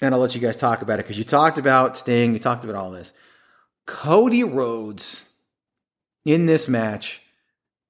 and 0.00 0.14
I'll 0.14 0.20
let 0.20 0.34
you 0.34 0.40
guys 0.40 0.56
talk 0.56 0.82
about 0.82 0.98
it 0.98 1.04
because 1.04 1.18
you 1.18 1.24
talked 1.24 1.58
about 1.58 1.96
Sting, 1.96 2.34
you 2.34 2.38
talked 2.38 2.64
about 2.64 2.76
all 2.76 2.90
this. 2.90 3.12
Cody 3.86 4.44
Rhodes 4.44 5.28
in 6.24 6.46
this 6.46 6.68
match 6.68 7.22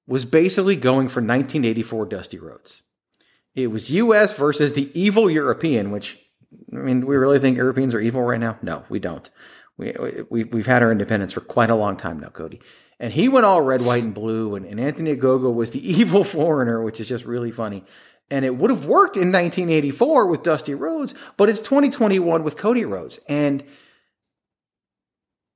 was 0.07 0.25
basically 0.25 0.75
going 0.75 1.07
for 1.07 1.19
1984 1.19 2.05
Dusty 2.05 2.39
Rhodes. 2.39 2.83
It 3.55 3.67
was 3.67 3.91
US 3.91 4.37
versus 4.37 4.73
the 4.73 4.91
evil 4.99 5.29
European, 5.29 5.91
which 5.91 6.19
I 6.73 6.77
mean, 6.77 7.05
we 7.05 7.15
really 7.17 7.39
think 7.39 7.57
Europeans 7.57 7.93
are 7.93 7.99
evil 7.99 8.21
right 8.21 8.39
now? 8.39 8.57
No, 8.61 8.85
we 8.89 8.99
don't. 8.99 9.29
We, 9.77 9.93
we, 10.29 10.43
we've 10.45 10.65
had 10.65 10.81
our 10.81 10.91
independence 10.91 11.33
for 11.33 11.41
quite 11.41 11.69
a 11.69 11.75
long 11.75 11.97
time 11.97 12.19
now, 12.19 12.29
Cody. 12.29 12.61
And 12.99 13.13
he 13.13 13.29
went 13.29 13.45
all 13.45 13.61
red, 13.61 13.83
white, 13.83 14.03
and 14.03 14.13
blue, 14.13 14.55
and, 14.55 14.65
and 14.65 14.79
Anthony 14.79 15.15
Ogogo 15.15 15.53
was 15.53 15.71
the 15.71 15.87
evil 15.99 16.23
foreigner, 16.23 16.81
which 16.81 16.99
is 16.99 17.07
just 17.07 17.25
really 17.25 17.51
funny. 17.51 17.83
And 18.29 18.43
it 18.43 18.57
would 18.57 18.69
have 18.69 18.85
worked 18.85 19.15
in 19.15 19.31
1984 19.31 20.27
with 20.27 20.43
Dusty 20.43 20.73
Rhodes, 20.73 21.15
but 21.37 21.47
it's 21.47 21.61
2021 21.61 22.43
with 22.43 22.57
Cody 22.57 22.83
Rhodes. 22.83 23.19
And 23.29 23.63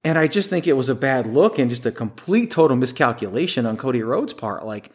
and 0.03 0.17
I 0.17 0.27
just 0.27 0.49
think 0.49 0.67
it 0.67 0.73
was 0.73 0.89
a 0.89 0.95
bad 0.95 1.27
look 1.27 1.59
and 1.59 1.69
just 1.69 1.85
a 1.85 1.91
complete 1.91 2.49
total 2.49 2.75
miscalculation 2.75 3.67
on 3.67 3.77
Cody 3.77 4.01
Rhodes' 4.01 4.33
part. 4.33 4.65
Like, 4.65 4.89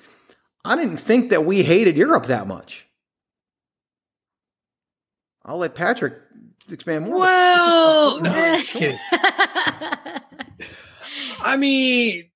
I 0.65 0.75
didn't 0.75 0.97
think 0.97 1.31
that 1.31 1.45
we 1.45 1.63
hated 1.63 1.97
Europe 1.97 2.27
that 2.27 2.49
much. 2.49 2.89
I'll 5.45 5.59
let 5.59 5.77
Patrick 5.77 6.15
expand 6.73 7.05
more. 7.05 7.21
Well, 7.21 8.21
no, 8.21 8.33
just 8.57 8.73
kidding. 8.73 8.99
I 11.41 11.57
mean, 11.57 12.29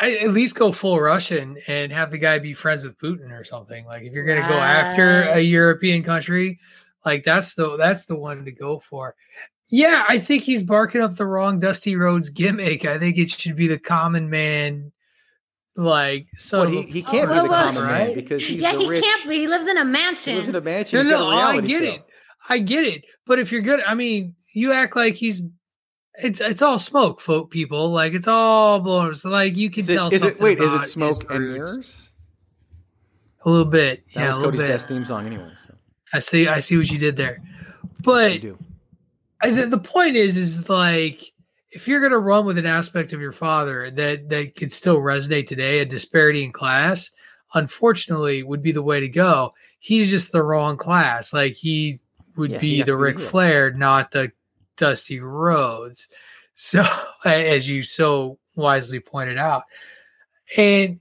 I 0.00 0.16
at 0.18 0.30
least 0.30 0.54
go 0.54 0.70
full 0.70 1.00
Russian 1.00 1.58
and 1.66 1.90
have 1.92 2.10
the 2.10 2.18
guy 2.18 2.38
be 2.38 2.54
friends 2.54 2.84
with 2.84 2.96
Putin 2.98 3.32
or 3.32 3.44
something. 3.44 3.84
Like 3.84 4.02
if 4.04 4.12
you're 4.12 4.24
going 4.24 4.40
to 4.40 4.48
go 4.48 4.58
after 4.58 5.22
a 5.22 5.40
European 5.40 6.04
country, 6.04 6.60
like 7.04 7.24
that's 7.24 7.54
the 7.54 7.76
that's 7.76 8.06
the 8.06 8.14
one 8.16 8.44
to 8.44 8.52
go 8.52 8.78
for. 8.78 9.16
Yeah, 9.70 10.04
I 10.08 10.18
think 10.18 10.44
he's 10.44 10.62
barking 10.62 11.00
up 11.00 11.16
the 11.16 11.26
wrong 11.26 11.60
Dusty 11.60 11.96
Rhodes 11.96 12.28
gimmick. 12.30 12.84
I 12.84 12.98
think 12.98 13.18
it 13.18 13.30
should 13.30 13.56
be 13.56 13.66
the 13.66 13.78
common 13.78 14.30
man 14.30 14.92
like 15.76 16.26
so 16.36 16.64
but 16.64 16.70
he, 16.70 16.82
he 16.82 17.02
can't 17.02 17.30
oh, 17.30 17.34
be 17.34 17.40
the 17.40 17.48
well, 17.48 17.64
common 17.64 17.84
right? 17.84 18.06
man 18.08 18.14
because 18.14 18.44
he's 18.44 18.62
yeah, 18.62 18.72
the 18.72 18.80
he 18.80 18.88
rich. 18.88 19.04
can't 19.04 19.28
be. 19.28 19.38
He 19.38 19.46
lives 19.46 19.66
in 19.66 19.78
a 19.78 19.84
mansion. 19.84 20.32
He 20.32 20.36
lives 20.36 20.48
in 20.48 20.56
a 20.56 20.60
mansion. 20.60 20.98
No, 20.98 21.02
He's 21.02 21.10
no, 21.10 21.18
got 21.30 21.54
a 21.54 21.58
I 21.58 21.60
get 21.60 21.82
show. 21.82 21.92
it. 21.92 22.04
I 22.48 22.58
get 22.58 22.84
it. 22.84 23.04
But 23.26 23.38
if 23.38 23.52
you're 23.52 23.60
good, 23.60 23.80
I 23.86 23.94
mean, 23.94 24.34
you 24.54 24.72
act 24.72 24.96
like 24.96 25.14
he's 25.14 25.42
it's 26.22 26.40
it's 26.40 26.62
all 26.62 26.78
smoke, 26.78 27.20
folk 27.20 27.50
people. 27.50 27.90
Like 27.90 28.12
it's 28.12 28.28
all 28.28 28.80
blowers. 28.80 29.24
Like 29.24 29.56
you 29.56 29.70
can 29.70 29.80
Is 29.80 29.88
it, 29.88 29.94
tell. 29.94 30.12
is 30.12 30.24
it 30.24 30.40
wait? 30.40 30.58
Is 30.58 30.72
it 30.72 30.84
smoke 30.84 31.30
and 31.30 31.52
mirrors? 31.52 32.10
A 33.44 33.50
little 33.50 33.64
bit. 33.64 34.04
That 34.14 34.20
yeah, 34.20 34.28
was 34.28 34.36
Cody's 34.44 34.60
bit. 34.60 34.68
best 34.68 34.88
theme 34.88 35.04
song 35.04 35.26
anyway. 35.26 35.50
So 35.64 35.74
I 36.12 36.18
see. 36.18 36.48
I 36.48 36.60
see 36.60 36.76
what 36.76 36.90
you 36.90 36.98
did 36.98 37.16
there. 37.16 37.40
But 38.02 38.40
do. 38.40 38.58
I, 39.40 39.50
the, 39.50 39.66
the 39.66 39.78
point 39.78 40.16
is, 40.16 40.36
is 40.36 40.68
like 40.68 41.32
if 41.70 41.86
you're 41.86 42.00
going 42.00 42.12
to 42.12 42.18
run 42.18 42.44
with 42.46 42.58
an 42.58 42.66
aspect 42.66 43.12
of 43.12 43.20
your 43.20 43.32
father 43.32 43.90
that 43.92 44.28
that 44.30 44.56
could 44.56 44.72
still 44.72 44.98
resonate 44.98 45.46
today, 45.46 45.78
a 45.80 45.84
disparity 45.84 46.42
in 46.44 46.52
class, 46.52 47.10
unfortunately, 47.54 48.42
would 48.42 48.62
be 48.62 48.72
the 48.72 48.82
way 48.82 48.98
to 49.00 49.08
go. 49.08 49.54
He's 49.78 50.10
just 50.10 50.32
the 50.32 50.42
wrong 50.42 50.76
class. 50.76 51.32
Like 51.32 51.54
he 51.54 51.98
would 52.36 52.52
Yeah, 52.52 52.58
be 52.58 52.82
the 52.82 52.96
Ric. 52.96 53.20
Flair, 53.20 53.72
not 53.72 54.10
the 54.10 54.32
Dusty 54.78 55.20
Rhodes. 55.20 56.08
So, 56.54 56.84
as 57.24 57.68
you 57.68 57.82
so 57.82 58.38
wisely 58.56 59.00
pointed 59.00 59.36
out, 59.38 59.64
and 60.56 60.98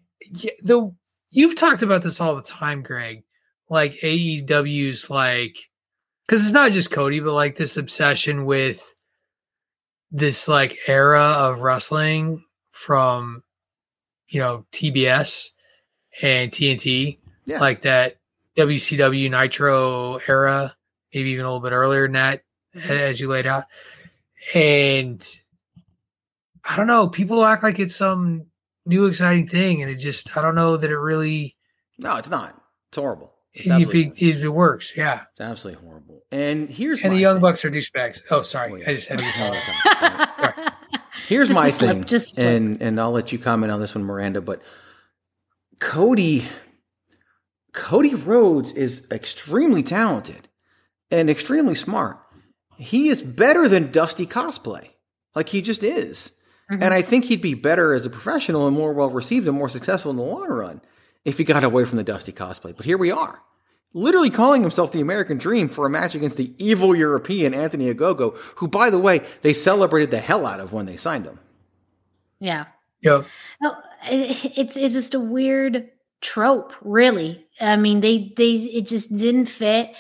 the 0.62 0.92
you've 1.30 1.56
talked 1.56 1.82
about 1.82 2.02
this 2.02 2.20
all 2.20 2.36
the 2.36 2.42
time, 2.42 2.84
Greg. 2.84 3.24
Like 3.70 3.96
AEW's 3.96 5.10
like 5.10 5.58
because 6.26 6.44
it's 6.46 6.54
not 6.54 6.72
just 6.72 6.92
Cody, 6.92 7.20
but 7.20 7.34
like 7.34 7.56
this 7.56 7.76
obsession 7.78 8.46
with 8.46 8.96
this 10.12 10.48
like 10.48 10.78
era 10.88 11.22
of 11.22 11.60
wrestling 11.60 12.44
from 12.72 13.44
you 14.30 14.40
know 14.40 14.66
TBS 14.72 15.50
and 16.22 16.52
TNT, 16.52 17.18
Yeah. 17.46 17.60
like 17.60 17.82
that 17.82 18.18
WCW 18.56 19.30
Nitro 19.30 20.18
era, 20.28 20.76
maybe 21.14 21.32
even 21.32 21.46
a 21.46 21.50
little 21.50 21.62
bit 21.62 21.74
earlier 21.76 22.04
than 22.04 22.14
that, 22.14 22.44
Mm-hmm. 22.78 22.92
as 22.92 23.20
you 23.20 23.28
laid 23.30 23.48
out. 23.48 23.66
And 24.54 25.26
I 26.64 26.76
don't 26.76 26.88
know, 26.88 27.08
people 27.10 27.44
act 27.46 27.64
like 27.64 27.80
it's 27.80 27.96
some 27.96 28.46
new 28.86 29.06
exciting 29.06 29.48
thing, 29.48 29.82
and 29.82 29.92
it 29.92 29.96
just 29.96 30.36
I 30.38 30.42
don't 30.42 30.56
know 30.56 30.78
that 30.78 30.90
it 30.90 30.98
really 30.98 31.56
No, 31.98 32.18
it's 32.18 32.30
not. 32.30 32.60
It's 32.90 32.98
horrible. 32.98 33.34
It's 33.54 33.68
if 33.68 33.94
it, 33.96 34.14
if 34.22 34.44
it 34.44 34.50
works, 34.50 34.94
yeah. 34.96 35.24
it's 35.32 35.42
absolutely 35.42 35.84
horrible. 35.84 36.22
And 36.32 36.70
here's 36.70 37.02
And 37.02 37.12
my 37.12 37.16
the 37.16 37.22
Young 37.22 37.36
thing. 37.38 37.42
Bucks 37.42 37.66
are 37.66 37.72
douchebags. 37.72 38.22
Oh, 38.30 38.44
sorry, 38.44 38.72
Oh, 38.72 38.76
yeah. 38.76 38.90
I 38.90 38.94
just 38.94 39.08
had 39.10 39.20
I 39.20 39.24
just 39.24 39.38
know 39.40 39.52
to. 39.52 39.62
that 40.00 40.36
time. 40.56 40.74
Here's 41.28 41.50
Just 41.50 41.60
my 41.60 41.68
a 41.68 41.72
slip, 41.72 41.92
thing, 41.92 42.04
just 42.06 42.34
a 42.34 42.36
slip. 42.36 42.48
and 42.48 42.82
and 42.82 43.00
I'll 43.02 43.12
let 43.12 43.32
you 43.34 43.40
comment 43.40 43.72
on 43.72 43.80
this 43.82 43.96
one, 43.96 44.04
Miranda. 44.06 44.40
But 44.40 44.62
Cody, 45.82 46.46
Cody 47.74 48.16
Rhodes 48.16 48.72
is 48.72 49.10
extremely 49.12 49.84
talented 49.84 50.48
and 51.12 51.30
extremely 51.30 51.76
smart. 51.76 52.18
He 52.78 53.10
is 53.10 53.22
better 53.22 53.68
than 53.68 53.92
Dusty 53.92 54.26
cosplay, 54.26 54.90
like 55.36 55.50
he 55.50 55.62
just 55.62 55.84
is. 55.84 56.32
Mm-hmm. 56.72 56.84
And 56.84 56.94
I 56.94 57.02
think 57.02 57.26
he'd 57.26 57.42
be 57.42 57.54
better 57.54 57.94
as 57.94 58.06
a 58.06 58.10
professional 58.10 58.68
and 58.68 58.76
more 58.76 58.94
well 58.94 59.10
received 59.10 59.48
and 59.48 59.58
more 59.58 59.70
successful 59.70 60.12
in 60.12 60.18
the 60.18 60.24
long 60.24 60.48
run 60.48 60.82
if 61.26 61.38
he 61.38 61.44
got 61.44 61.64
away 61.64 61.86
from 61.86 61.98
the 61.98 62.04
Dusty 62.04 62.32
cosplay. 62.32 62.76
But 62.76 62.86
here 62.86 62.98
we 62.98 63.12
are, 63.12 63.42
literally 63.94 64.30
calling 64.30 64.62
himself 64.62 64.92
the 64.92 65.02
American 65.02 65.38
Dream 65.38 65.70
for 65.70 65.86
a 65.86 65.90
match 65.90 66.14
against 66.14 66.38
the 66.38 66.54
evil 66.58 66.96
European 66.96 67.54
Anthony 67.54 67.94
Ogogo, 67.94 68.38
who, 68.58 68.68
by 68.68 68.90
the 68.90 69.00
way, 69.00 69.22
they 69.42 69.54
celebrated 69.54 70.12
the 70.12 70.20
hell 70.20 70.46
out 70.46 70.60
of 70.60 70.74
when 70.74 70.86
they 70.86 70.98
signed 70.98 71.26
him. 71.26 71.40
Yeah. 72.40 72.66
Yeah. 73.02 73.24
No, 73.62 73.76
it's 74.06 74.78
it's 74.78 74.94
just 74.94 75.14
a 75.14 75.20
weird 75.20 75.90
trope, 76.22 76.74
really. 76.82 77.46
I 77.62 77.76
mean, 77.76 78.02
they 78.02 78.34
they 78.36 78.54
it 78.54 78.88
just 78.88 79.16
didn't 79.16 79.48
fit, 79.48 79.92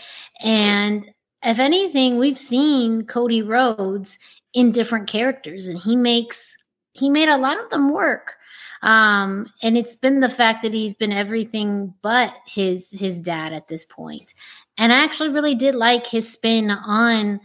and 0.42 1.10
if 1.48 1.60
anything, 1.60 2.18
we've 2.18 2.38
seen 2.38 3.06
Cody 3.06 3.42
Rhodes 3.42 4.20
in 4.54 4.72
different 4.72 5.08
characters, 5.08 5.68
and 5.68 5.80
he 5.80 5.96
makes 5.96 6.56
he 6.92 7.10
made 7.10 7.30
a 7.30 7.38
lot 7.38 7.64
of 7.64 7.70
them 7.70 7.92
work. 7.92 8.36
Um, 8.82 9.52
and 9.64 9.78
it's 9.78 9.96
been 9.96 10.20
the 10.20 10.30
fact 10.30 10.62
that 10.64 10.74
he's 10.74 10.94
been 10.94 11.14
everything 11.14 11.94
but 12.02 12.34
his 12.46 12.92
his 12.92 13.20
dad 13.22 13.54
at 13.54 13.68
this 13.68 13.86
point. 13.86 14.34
And 14.78 14.92
I 14.92 15.04
actually 15.04 15.30
really 15.30 15.56
did 15.56 15.74
like 15.74 16.06
his 16.06 16.32
spin 16.32 16.70
on 16.70 17.40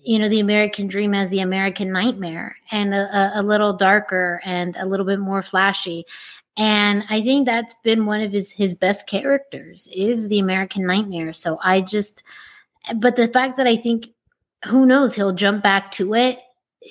you 0.00 0.18
know 0.18 0.28
the 0.28 0.38
american 0.38 0.86
dream 0.86 1.12
as 1.12 1.28
the 1.28 1.40
american 1.40 1.90
nightmare 1.92 2.56
and 2.70 2.94
a, 2.94 3.32
a, 3.34 3.42
little 3.42 3.72
darker 3.72 4.40
and 4.44 4.76
a 4.76 4.86
little 4.86 5.04
bit 5.04 5.18
more 5.18 5.42
flashy 5.42 6.04
and 6.56 7.02
i 7.10 7.20
think 7.20 7.44
that's 7.44 7.74
been 7.82 8.06
one 8.06 8.20
of 8.20 8.30
his 8.30 8.52
his 8.52 8.76
best 8.76 9.08
characters 9.08 9.88
is 9.94 10.28
the 10.28 10.38
american 10.38 10.86
nightmare 10.86 11.32
so 11.32 11.58
i 11.64 11.80
just 11.80 12.22
but 12.96 13.16
the 13.16 13.28
fact 13.28 13.56
that 13.56 13.66
i 13.66 13.76
think 13.76 14.08
who 14.64 14.86
knows 14.86 15.14
he'll 15.14 15.32
jump 15.32 15.62
back 15.62 15.90
to 15.92 16.14
it 16.14 16.38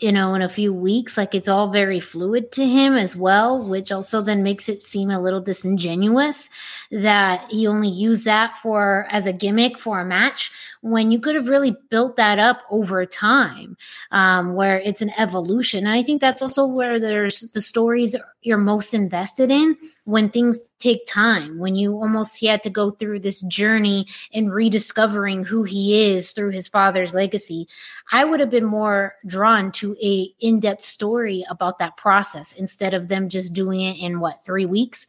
you 0.01 0.11
know, 0.11 0.35
in 0.35 0.41
a 0.41 0.49
few 0.49 0.73
weeks. 0.73 1.17
Like 1.17 1.33
it's 1.33 1.47
all 1.47 1.69
very 1.69 1.99
fluid 1.99 2.51
to 2.53 2.67
him 2.67 2.95
as 2.95 3.15
well, 3.15 3.67
which 3.67 3.91
also 3.91 4.21
then 4.21 4.43
makes 4.43 4.69
it 4.69 4.83
seem 4.83 5.09
a 5.09 5.21
little 5.21 5.41
disingenuous 5.41 6.49
that 6.91 7.49
he 7.51 7.67
only 7.67 7.89
used 7.89 8.25
that 8.25 8.57
for 8.61 9.07
as 9.09 9.27
a 9.27 9.33
gimmick 9.33 9.77
for 9.77 9.99
a 9.99 10.05
match 10.05 10.51
when 10.81 11.11
you 11.11 11.19
could 11.19 11.35
have 11.35 11.49
really 11.49 11.75
built 11.89 12.15
that 12.15 12.39
up 12.39 12.61
over 12.69 13.05
time, 13.05 13.75
um, 14.11 14.53
where 14.53 14.79
it's 14.79 15.01
an 15.01 15.11
evolution. 15.17 15.85
And 15.85 15.95
I 15.95 16.03
think 16.03 16.21
that's 16.21 16.41
also 16.41 16.65
where 16.65 16.99
there's 16.99 17.41
the 17.53 17.61
stories 17.61 18.15
you're 18.41 18.57
most 18.57 18.93
invested 18.93 19.51
in 19.51 19.75
when 20.05 20.29
things 20.29 20.59
take 20.79 21.05
time, 21.07 21.57
when 21.57 21.75
you 21.75 21.93
almost 21.93 22.37
he 22.37 22.45
had 22.45 22.63
to 22.63 22.69
go 22.69 22.91
through 22.91 23.19
this 23.19 23.41
journey 23.41 24.05
in 24.31 24.49
rediscovering 24.49 25.43
who 25.43 25.63
he 25.63 26.11
is 26.11 26.31
through 26.31 26.51
his 26.51 26.67
father's 26.67 27.13
legacy. 27.13 27.67
I 28.11 28.23
would 28.23 28.39
have 28.39 28.51
been 28.51 28.63
more 28.63 29.15
drawn 29.25 29.71
to 29.73 29.97
a 30.01 30.31
in-depth 30.39 30.85
story 30.85 31.43
about 31.49 31.79
that 31.79 31.97
process 31.97 32.53
instead 32.53 32.93
of 32.93 33.09
them 33.09 33.27
just 33.27 33.53
doing 33.53 33.81
it 33.81 34.01
in 34.01 34.19
what 34.19 34.45
three 34.45 34.65
weeks 34.65 35.07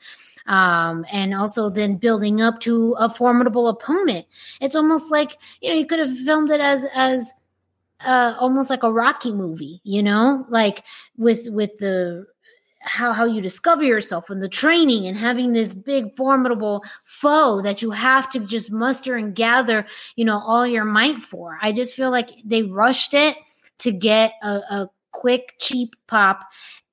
um, 0.48 1.04
and 1.12 1.34
also 1.34 1.70
then 1.70 1.96
building 1.96 2.40
up 2.40 2.60
to 2.60 2.94
a 2.98 3.08
formidable 3.08 3.68
opponent. 3.68 4.26
It's 4.60 4.74
almost 4.74 5.10
like 5.10 5.38
you 5.60 5.70
know 5.70 5.76
you 5.76 5.86
could 5.86 6.00
have 6.00 6.16
filmed 6.18 6.50
it 6.50 6.60
as 6.60 6.84
as 6.94 7.32
uh, 8.00 8.34
almost 8.38 8.70
like 8.70 8.82
a 8.82 8.92
Rocky 8.92 9.32
movie, 9.32 9.80
you 9.84 10.02
know, 10.02 10.46
like 10.48 10.84
with 11.16 11.48
with 11.50 11.76
the 11.78 12.26
how 12.80 13.12
how 13.12 13.24
you 13.24 13.40
discover 13.40 13.82
yourself 13.82 14.30
and 14.30 14.42
the 14.42 14.48
training 14.48 15.06
and 15.06 15.16
having 15.16 15.52
this 15.52 15.74
big 15.74 16.14
formidable 16.16 16.82
foe 17.04 17.60
that 17.60 17.82
you 17.82 17.90
have 17.90 18.30
to 18.30 18.40
just 18.40 18.70
muster 18.70 19.16
and 19.16 19.34
gather 19.34 19.84
you 20.14 20.24
know 20.24 20.38
all 20.38 20.66
your 20.66 20.84
might 20.84 21.20
for 21.20 21.58
i 21.60 21.72
just 21.72 21.94
feel 21.94 22.10
like 22.10 22.30
they 22.44 22.62
rushed 22.62 23.14
it 23.14 23.36
to 23.78 23.90
get 23.90 24.32
a, 24.42 24.60
a 24.70 24.90
quick 25.10 25.54
cheap 25.58 25.96
pop 26.06 26.48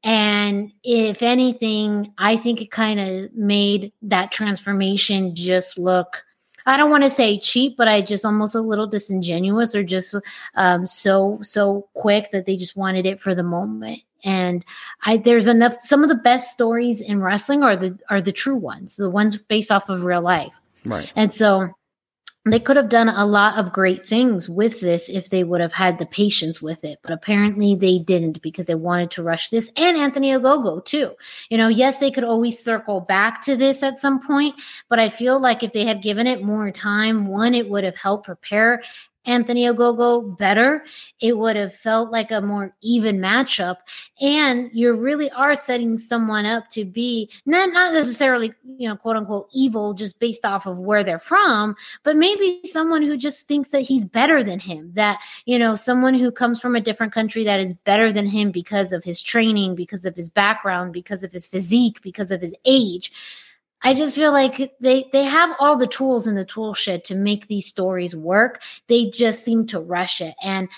and 0.06 0.72
if 0.84 1.24
anything, 1.24 2.14
I 2.20 2.38
think 2.38 2.62
it 2.62 2.70
kind 2.70 3.00
of 3.00 3.34
made 3.34 3.92
that 4.04 4.32
transformation 4.32 5.34
just 5.34 5.80
look, 5.80 6.24
I 6.68 6.78
don't 6.78 6.92
want 6.92 7.04
to 7.06 7.10
say 7.10 7.40
cheap, 7.40 7.76
but 7.76 7.88
I 7.88 8.04
just 8.04 8.24
almost 8.24 8.54
a 8.54 8.62
little 8.62 8.86
disingenuous 8.86 9.74
or 9.74 9.84
just 9.84 10.14
um, 10.54 10.86
so, 10.86 11.40
so 11.42 11.88
quick 11.96 12.30
that 12.32 12.46
they 12.46 12.56
just 12.56 12.76
wanted 12.76 13.08
it 13.08 13.20
for 13.20 13.34
the 13.34 13.42
moment. 13.42 14.04
And 14.24 14.64
I, 15.06 15.18
there's 15.18 15.48
enough, 15.48 15.78
some 15.82 16.04
of 16.04 16.10
the 16.10 16.16
best 16.16 16.52
stories 16.52 17.02
in 17.02 17.20
wrestling 17.24 17.64
are 17.64 17.76
the, 17.76 17.98
are 18.08 18.22
the 18.22 18.32
true 18.32 18.58
ones, 18.58 18.98
the 18.98 19.10
ones 19.10 19.38
based 19.38 19.72
off 19.72 19.90
of 19.90 20.04
real 20.04 20.22
life. 20.22 20.54
Right. 20.86 21.12
And 21.16 21.34
so 21.34 21.72
they 22.46 22.60
could 22.60 22.78
have 22.78 22.90
done 22.90 23.10
a 23.10 23.26
lot 23.26 23.58
of 23.58 23.74
great 23.74 24.06
things 24.06 24.48
with 24.48 24.80
this 24.80 25.10
if 25.10 25.30
they 25.30 25.44
would 25.44 25.62
have 25.62 25.74
had 25.74 25.98
the 25.98 26.06
patience 26.06 26.62
with 26.62 26.84
it 26.84 27.00
but 27.02 27.12
apparently 27.12 27.76
they 27.76 27.98
didn't 27.98 28.42
because 28.42 28.68
they 28.68 28.76
wanted 28.76 29.10
to 29.12 29.24
rush 29.24 29.50
this 29.50 29.72
and 29.78 29.98
anthony 29.98 30.32
ogogo 30.32 30.84
too. 30.86 31.12
You 31.50 31.58
know 31.58 31.68
yes 31.68 32.00
they 32.00 32.12
could 32.12 32.24
always 32.24 32.60
circle 32.60 33.02
back 33.02 33.42
to 33.44 33.56
this 33.56 33.84
at 33.84 33.98
some 33.98 34.26
point 34.26 34.56
but 34.90 35.00
i 35.00 35.10
feel 35.10 35.40
like 35.40 35.64
if 35.64 35.74
they 35.74 35.86
had 35.86 36.04
given 36.04 36.28
it 36.28 36.44
more 36.44 36.72
time 36.72 37.28
one 37.28 37.56
it 37.56 37.70
would 37.70 37.84
have 37.84 37.96
helped 37.96 38.26
prepare 38.26 38.84
Anthony 39.26 39.66
Ogogo 39.66 40.38
better, 40.38 40.86
it 41.20 41.38
would 41.38 41.56
have 41.56 41.74
felt 41.74 42.12
like 42.12 42.32
a 42.32 42.42
more 42.42 42.76
even 42.82 43.20
matchup. 43.20 43.78
And 44.22 44.70
you 44.74 44.94
really 44.94 45.30
are 45.32 45.56
setting 45.56 45.98
someone 45.98 46.46
up 46.46 46.70
to 46.72 46.86
be 46.86 47.30
not 47.46 47.72
not 47.72 47.94
necessarily, 47.94 48.54
you 48.78 48.88
know, 48.88 48.96
quote 48.96 49.16
unquote 49.16 49.50
evil 49.54 49.94
just 49.94 50.20
based 50.20 50.46
off 50.46 50.66
of 50.66 50.78
where 50.78 51.04
they're 51.04 51.20
from, 51.20 51.76
but 52.04 52.16
maybe 52.16 52.62
someone 52.66 53.04
who 53.04 53.18
just 53.18 53.48
thinks 53.48 53.70
that 53.70 53.82
he's 53.82 54.06
better 54.06 54.44
than 54.44 54.60
him, 54.60 54.92
that, 54.96 55.20
you 55.46 55.58
know, 55.58 55.76
someone 55.76 56.14
who 56.14 56.32
comes 56.32 56.60
from 56.60 56.76
a 56.76 56.82
different 56.82 57.14
country 57.14 57.44
that 57.44 57.60
is 57.60 57.74
better 57.74 58.12
than 58.12 58.28
him 58.28 58.52
because 58.52 58.92
of 58.92 59.04
his 59.04 59.22
training, 59.22 59.76
because 59.76 60.06
of 60.06 60.16
his 60.16 60.30
background, 60.30 60.94
because 60.94 61.24
of 61.24 61.32
his 61.32 61.48
physique, 61.48 62.02
because 62.02 62.32
of 62.32 62.42
his 62.42 62.56
age. 62.66 63.12
I 63.82 63.94
just 63.94 64.16
feel 64.16 64.32
like 64.32 64.74
they 64.80 65.10
they 65.12 65.24
have 65.24 65.56
all 65.60 65.78
the 65.78 65.88
tools 65.88 66.28
in 66.28 66.36
the 66.36 66.46
tool 66.46 66.74
shed 66.74 67.04
to 67.06 67.16
make 67.16 67.48
these 67.48 67.68
stories 67.68 68.16
work. 68.16 68.62
They 68.88 69.10
just 69.10 69.44
seem 69.46 69.68
to 69.68 69.80
rush 69.80 70.22
it. 70.22 70.36
And 70.42 70.70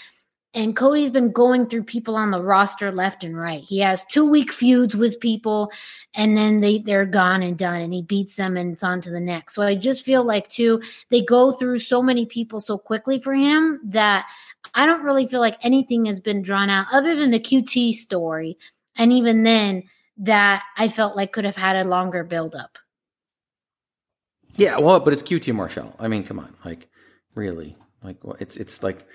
and 0.54 0.76
Cody's 0.76 1.12
been 1.12 1.32
going 1.32 1.68
through 1.68 1.84
people 1.84 2.16
on 2.16 2.32
the 2.32 2.42
roster 2.42 2.92
left 2.92 3.24
and 3.24 3.38
right. 3.38 3.62
He 3.62 3.80
has 3.80 4.04
two 4.06 4.26
week 4.26 4.52
feuds 4.52 4.96
with 4.96 5.20
people, 5.20 5.72
and 6.16 6.36
then 6.36 6.62
they 6.62 6.80
they're 6.80 7.06
gone 7.06 7.44
and 7.44 7.58
done, 7.58 7.82
and 7.82 7.94
he 7.94 8.02
beats 8.02 8.36
them, 8.36 8.58
and 8.58 8.74
it's 8.74 8.84
on 8.84 9.00
to 9.02 9.12
the 9.12 9.20
next. 9.20 9.54
So 9.54 9.62
I 9.62 9.76
just 9.76 10.04
feel 10.04 10.24
like 10.24 10.50
too 10.50 10.82
they 11.10 11.22
go 11.22 11.52
through 11.52 11.80
so 11.80 12.02
many 12.02 12.26
people 12.26 12.60
so 12.60 12.78
quickly 12.78 13.20
for 13.20 13.34
him 13.34 13.80
that 13.86 14.26
I 14.74 14.86
don't 14.86 15.04
really 15.04 15.28
feel 15.28 15.42
like 15.42 15.58
anything 15.62 16.06
has 16.06 16.20
been 16.20 16.42
drawn 16.42 16.70
out 16.70 16.88
other 16.92 17.16
than 17.16 17.32
the 17.32 17.40
QT 17.40 17.94
story, 17.94 18.58
and 18.96 19.14
even 19.14 19.44
then 19.44 19.84
that 20.18 20.64
I 20.76 20.88
felt 20.88 21.16
like 21.16 21.34
could 21.34 21.46
have 21.46 21.56
had 21.56 21.76
a 21.76 21.88
longer 21.88 22.24
build 22.24 22.56
up. 22.56 22.80
Yeah, 24.58 24.80
well, 24.80 25.00
but 25.00 25.14
it's 25.14 25.24
QT 25.24 25.54
Marshall. 25.54 25.96
I 26.00 26.08
mean, 26.08 26.24
come 26.24 26.40
on, 26.40 26.54
like 26.66 26.88
really, 27.36 27.76
like 28.04 28.18
it's 28.40 28.58
it's 28.58 28.84
like 28.84 29.06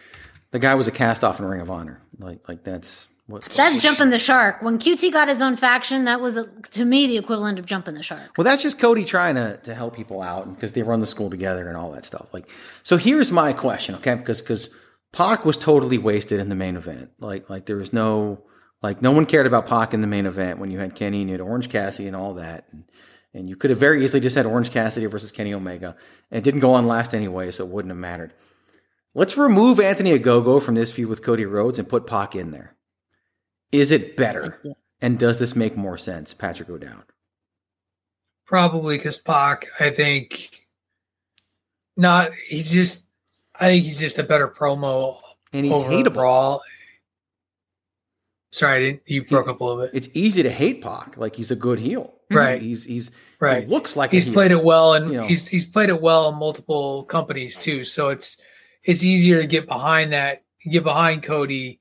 the 0.53 0.59
guy 0.59 0.75
was 0.75 0.89
a 0.89 0.93
cast 0.93 1.25
off 1.25 1.41
in 1.41 1.45
Ring 1.45 1.61
of 1.61 1.71
Honor. 1.71 2.01
Like 2.19 2.49
like 2.49 2.63
that's 2.63 3.09
what 3.27 3.43
that's 3.45 3.83
jumping 3.83 4.11
the 4.11 4.19
shark. 4.19 4.63
When 4.63 4.79
QT 4.79 5.13
got 5.13 5.29
his 5.29 5.43
own 5.43 5.57
faction, 5.57 6.05
that 6.05 6.21
was 6.21 6.37
a, 6.37 6.47
to 6.73 6.85
me 6.85 7.07
the 7.07 7.17
equivalent 7.17 7.59
of 7.59 7.67
jumping 7.67 7.95
the 7.95 8.03
shark. 8.03 8.37
Well, 8.37 8.45
that's 8.45 8.63
just 8.63 8.79
Cody 8.79 9.05
trying 9.05 9.35
to 9.35 9.59
to 9.65 9.75
help 9.75 9.97
people 9.97 10.23
out 10.23 10.49
because 10.55 10.73
they 10.73 10.83
run 10.83 11.01
the 11.01 11.07
school 11.07 11.31
together 11.31 11.67
and 11.69 11.77
all 11.77 11.91
that 11.93 12.05
stuff. 12.05 12.33
Like, 12.33 12.49
so 12.83 12.97
here's 12.97 13.33
my 13.33 13.53
question, 13.53 13.95
okay? 13.97 14.15
Because 14.15 14.41
because 14.41 14.75
Pac 15.13 15.45
was 15.45 15.57
totally 15.57 15.99
wasted 15.99 16.41
in 16.41 16.49
the 16.49 16.55
main 16.55 16.77
event. 16.77 17.11
Like 17.19 17.51
like 17.51 17.67
there 17.67 17.77
was 17.77 17.93
no 17.93 18.45
like 18.83 19.03
no 19.03 19.13
one 19.13 19.27
cared 19.27 19.47
about 19.47 19.67
Pac 19.67 19.95
in 19.95 20.01
the 20.01 20.07
main 20.07 20.27
event 20.27 20.59
when 20.59 20.71
you 20.71 20.79
had 20.79 20.95
Kenny 20.95 21.21
and 21.21 21.31
you 21.31 21.35
had 21.35 21.41
Orange 21.41 21.69
Cassidy 21.69 22.07
and 22.07 22.17
all 22.17 22.35
that. 22.35 22.67
And, 22.73 22.85
and 23.35 23.49
you 23.49 23.57
could 23.57 23.71
have 23.71 23.79
very 23.79 24.05
easily 24.05 24.21
just 24.21 24.37
had 24.37 24.47
Orange 24.47 24.71
Cassidy 24.71 25.07
versus 25.07 25.33
Kenny 25.33 25.55
Omega. 25.55 25.97
And 26.31 26.39
it 26.39 26.45
didn't 26.45 26.61
go 26.61 26.75
on 26.75 26.87
last 26.87 27.15
anyway, 27.15 27.51
so 27.51 27.65
it 27.65 27.71
wouldn't 27.71 27.91
have 27.91 27.99
mattered. 27.99 28.33
Let's 29.15 29.37
remove 29.37 29.81
Anthony 29.81 30.19
Ogogo 30.19 30.63
from 30.63 30.75
this 30.75 30.93
feud 30.93 31.09
with 31.09 31.23
Cody 31.23 31.45
Rhodes 31.45 31.79
and 31.79 31.89
put 31.89 32.07
Pac 32.07 32.35
in 32.35 32.51
there. 32.51 32.77
Is 33.71 33.91
it 33.91 34.17
better? 34.17 34.61
And 35.01 35.19
does 35.19 35.39
this 35.39 35.57
make 35.57 35.77
more 35.77 35.99
sense, 35.99 36.35
Patrick 36.35 36.71
O'Dowd? 36.71 37.05
Probably 38.47 38.99
because 38.99 39.19
Pac, 39.19 39.67
I 39.81 39.91
think, 39.91 40.61
not. 41.97 42.33
He's 42.35 42.71
just. 42.71 43.07
I 43.61 43.67
think 43.67 43.85
he's 43.85 44.01
just 44.01 44.19
a 44.19 44.23
better 44.23 44.49
promo. 44.49 45.21
And 45.53 45.67
he's 45.67 45.75
hateable. 45.75 46.61
Sorry, 48.51 48.77
I 48.77 48.81
didn't, 48.81 49.03
you 49.07 49.25
broke 49.25 49.49
up 49.49 49.61
a 49.61 49.65
little 49.65 49.83
bit. 49.83 49.91
It's 49.95 50.09
easy 50.15 50.43
to 50.43 50.51
hate 50.51 50.83
Pac. 50.83 51.17
Like 51.17 51.37
he's 51.37 51.51
a 51.51 51.57
good 51.57 51.79
heel. 51.79 52.15
Right. 52.39 52.61
He's 52.61 52.85
he's 52.85 53.11
right. 53.41 53.65
He 53.65 53.69
looks 53.69 53.97
like 53.97 54.11
he's 54.13 54.29
played 54.29 54.51
it 54.51 54.63
well, 54.63 54.95
and 54.95 55.11
you 55.11 55.17
know. 55.19 55.27
he's 55.27 55.49
he's 55.49 55.67
played 55.67 55.89
it 55.89 56.01
well 56.01 56.29
in 56.29 56.39
multiple 56.39 57.05
companies 57.05 57.57
too. 57.57 57.85
So 57.85 58.09
it's 58.09 58.37
it's 58.85 59.05
easier 59.05 59.41
to 59.41 59.47
get 59.47 59.67
behind 59.67 60.13
that, 60.13 60.43
get 60.65 60.85
behind 60.85 61.23
Cody, 61.23 61.81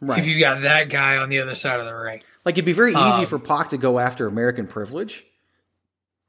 right. 0.00 0.18
if 0.18 0.26
you 0.26 0.38
got 0.38 0.62
that 0.62 0.88
guy 0.88 1.16
on 1.16 1.28
the 1.28 1.40
other 1.40 1.54
side 1.54 1.80
of 1.80 1.86
the 1.86 1.94
ring. 1.94 2.22
Like 2.44 2.54
it'd 2.54 2.64
be 2.64 2.72
very 2.72 2.92
easy 2.92 3.00
Um, 3.00 3.26
for 3.26 3.38
Pac 3.38 3.70
to 3.70 3.76
go 3.76 3.98
after 3.98 4.26
American 4.26 4.66
privilege, 4.66 5.24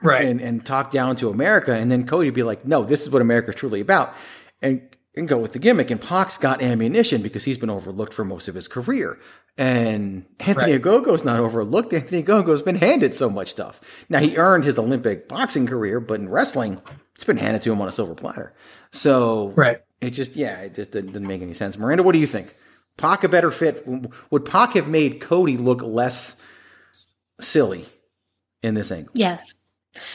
right? 0.02 0.26
And 0.26 0.42
and 0.42 0.66
talk 0.66 0.92
down 0.92 1.16
to 1.18 1.30
America, 1.30 1.74
and 1.74 1.92
then 1.92 2.06
Cody 2.06 2.28
would 2.28 2.34
be 2.34 2.44
like, 2.44 2.66
"No, 2.66 2.84
this 2.84 3.04
is 3.04 3.10
what 3.12 3.22
America's 3.22 3.56
truly 3.56 3.82
about," 3.82 4.14
and 4.62 4.82
and 5.18 5.28
go 5.28 5.38
with 5.38 5.54
the 5.54 5.60
gimmick. 5.60 5.92
And 5.92 6.02
Pac's 6.02 6.38
got 6.38 6.62
ammunition 6.62 7.22
because 7.22 7.44
he's 7.44 7.58
been 7.58 7.70
overlooked 7.70 8.14
for 8.14 8.24
most 8.24 8.48
of 8.48 8.56
his 8.56 8.68
career. 8.68 9.18
And 9.58 10.26
Anthony 10.40 10.74
Right. 10.74 10.82
Ogogo's 10.82 11.26
not 11.26 11.40
overlooked. 11.40 11.94
Anthony 11.94 12.24
Ogogo's 12.24 12.62
been 12.62 12.76
handed 12.76 13.16
so 13.16 13.30
much 13.30 13.50
stuff. 13.50 14.06
Now 14.10 14.20
he 14.20 14.38
earned 14.38 14.64
his 14.64 14.78
Olympic 14.78 15.28
boxing 15.28 15.66
career, 15.68 16.00
but 16.00 16.20
in 16.20 16.30
wrestling, 16.30 16.80
it's 17.16 17.26
been 17.26 17.38
handed 17.38 17.62
to 17.64 17.72
him 17.72 17.82
on 17.82 17.88
a 17.88 17.92
silver 17.92 18.16
platter. 18.16 18.54
So 18.92 19.50
right. 19.56 19.80
it 20.02 20.12
just 20.12 20.36
yeah, 20.36 20.60
it 20.62 20.76
just 20.76 20.92
didn't, 20.92 21.14
didn't 21.14 21.28
make 21.28 21.42
any 21.42 21.54
sense. 21.54 21.78
Miranda, 21.78 22.04
what 22.04 22.14
do 22.14 22.20
you 22.20 22.28
think? 22.28 22.56
Pac 22.98 23.24
a 23.24 23.30
better 23.30 23.52
fit? 23.52 23.88
Would 24.32 24.46
Pac 24.46 24.74
have 24.74 24.88
made 24.88 25.22
Cody 25.22 25.58
look 25.58 25.82
less 25.82 26.42
silly 27.42 27.86
in 28.64 28.74
this 28.74 28.92
angle? 28.92 29.12
Yes. 29.14 29.54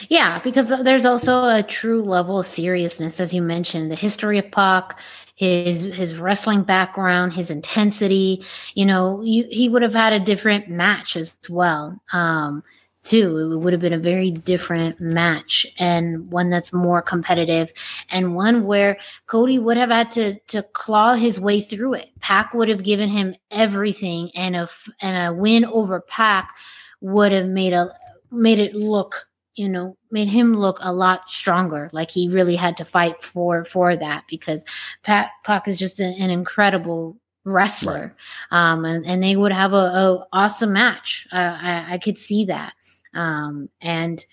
Yeah, 0.08 0.38
because 0.40 0.68
there's 0.68 1.04
also 1.04 1.44
a 1.44 1.62
true 1.62 2.02
level 2.02 2.38
of 2.38 2.46
seriousness, 2.46 3.20
as 3.20 3.32
you 3.32 3.42
mentioned, 3.42 3.90
the 3.90 3.96
history 3.96 4.38
of 4.38 4.50
Pac, 4.50 4.98
his 5.34 5.82
his 5.82 6.16
wrestling 6.16 6.62
background, 6.62 7.32
his 7.32 7.50
intensity. 7.50 8.44
You 8.74 8.86
know, 8.86 9.22
you, 9.22 9.46
he 9.50 9.68
would 9.68 9.82
have 9.82 9.94
had 9.94 10.12
a 10.12 10.20
different 10.20 10.68
match 10.68 11.16
as 11.16 11.32
well. 11.48 12.00
Um, 12.12 12.62
too. 13.02 13.52
It 13.52 13.56
would 13.56 13.72
have 13.72 13.82
been 13.82 13.92
a 13.92 13.98
very 13.98 14.30
different 14.30 15.00
match 15.00 15.66
and 15.78 16.30
one 16.30 16.50
that's 16.50 16.72
more 16.72 17.02
competitive 17.02 17.72
and 18.10 18.34
one 18.34 18.64
where 18.64 18.98
Cody 19.26 19.58
would 19.58 19.76
have 19.76 19.90
had 19.90 20.12
to 20.12 20.38
to 20.48 20.62
claw 20.62 21.14
his 21.14 21.40
way 21.40 21.60
through 21.60 21.94
it. 21.94 22.10
Pac 22.20 22.54
would 22.54 22.68
have 22.68 22.84
given 22.84 23.08
him 23.08 23.34
everything 23.50 24.30
and 24.36 24.56
a 24.56 24.68
and 25.00 25.30
a 25.30 25.34
win 25.34 25.64
over 25.64 26.00
Pac 26.00 26.54
would 27.00 27.32
have 27.32 27.46
made 27.46 27.72
a 27.72 27.92
made 28.30 28.58
it 28.58 28.74
look 28.74 29.26
you 29.54 29.68
know 29.68 29.96
made 30.10 30.28
him 30.28 30.54
look 30.54 30.78
a 30.80 30.92
lot 30.92 31.28
stronger 31.28 31.90
like 31.92 32.10
he 32.10 32.28
really 32.28 32.56
had 32.56 32.76
to 32.76 32.84
fight 32.84 33.22
for 33.22 33.64
for 33.64 33.96
that 33.96 34.24
because 34.28 34.64
Pac, 35.02 35.30
Pac 35.44 35.68
is 35.68 35.78
just 35.78 36.00
a, 36.00 36.14
an 36.20 36.30
incredible 36.30 37.18
wrestler 37.44 38.14
right. 38.50 38.72
um 38.72 38.84
and, 38.84 39.04
and 39.04 39.22
they 39.22 39.36
would 39.36 39.52
have 39.52 39.72
a, 39.72 39.76
a 39.76 40.26
awesome 40.32 40.72
match 40.72 41.26
uh, 41.32 41.58
I, 41.60 41.94
I 41.94 41.98
could 41.98 42.18
see 42.18 42.46
that 42.46 42.74
um, 43.14 43.68
and 43.80 44.24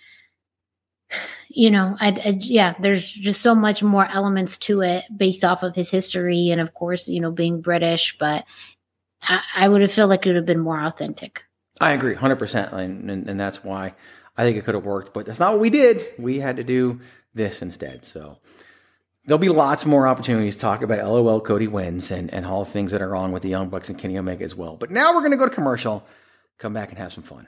you 1.49 1.71
know, 1.71 1.97
I, 1.99 2.09
I, 2.09 2.37
yeah, 2.39 2.75
there's 2.79 3.09
just 3.09 3.41
so 3.41 3.55
much 3.55 3.81
more 3.81 4.07
elements 4.07 4.57
to 4.59 4.81
it 4.81 5.05
based 5.15 5.43
off 5.43 5.63
of 5.63 5.75
his 5.75 5.89
history 5.89 6.49
and 6.51 6.61
of 6.61 6.73
course, 6.73 7.07
you 7.07 7.19
know, 7.19 7.31
being 7.31 7.61
British, 7.61 8.15
but 8.19 8.45
I, 9.23 9.41
I 9.55 9.67
would 9.67 9.81
have 9.81 9.91
felt 9.91 10.09
like 10.09 10.25
it 10.25 10.29
would 10.29 10.35
have 10.35 10.45
been 10.45 10.59
more 10.59 10.79
authentic. 10.79 11.43
I 11.81 11.93
agree 11.93 12.13
100%. 12.13 12.73
And, 12.73 13.09
and, 13.09 13.27
and 13.27 13.39
that's 13.39 13.63
why 13.63 13.95
I 14.39 14.43
think 14.43 14.55
it 14.55 14.63
could 14.63 14.73
have 14.73 14.85
worked, 14.85 15.13
but 15.13 15.25
that's 15.25 15.41
not 15.41 15.51
what 15.51 15.59
we 15.59 15.69
did. 15.69 16.07
We 16.17 16.39
had 16.39 16.55
to 16.55 16.63
do 16.63 17.01
this 17.33 17.61
instead. 17.61 18.05
So 18.05 18.37
there'll 19.25 19.37
be 19.37 19.49
lots 19.49 19.85
more 19.85 20.07
opportunities 20.07 20.55
to 20.55 20.61
talk 20.61 20.81
about 20.81 21.05
LOL 21.05 21.41
Cody 21.41 21.67
wins 21.67 22.09
and, 22.09 22.33
and 22.33 22.45
all 22.45 22.63
the 22.63 22.71
things 22.71 22.91
that 22.91 23.01
are 23.01 23.09
wrong 23.09 23.33
with 23.33 23.43
the 23.43 23.49
Young 23.49 23.67
Bucks 23.67 23.89
and 23.89 23.99
Kenny 23.99 24.17
Omega 24.17 24.45
as 24.45 24.55
well. 24.55 24.77
But 24.77 24.91
now 24.91 25.13
we're 25.13 25.19
going 25.19 25.31
to 25.31 25.37
go 25.37 25.45
to 25.45 25.53
commercial, 25.53 26.07
come 26.57 26.71
back 26.71 26.87
and 26.87 26.97
have 26.97 27.11
some 27.11 27.25
fun. 27.25 27.47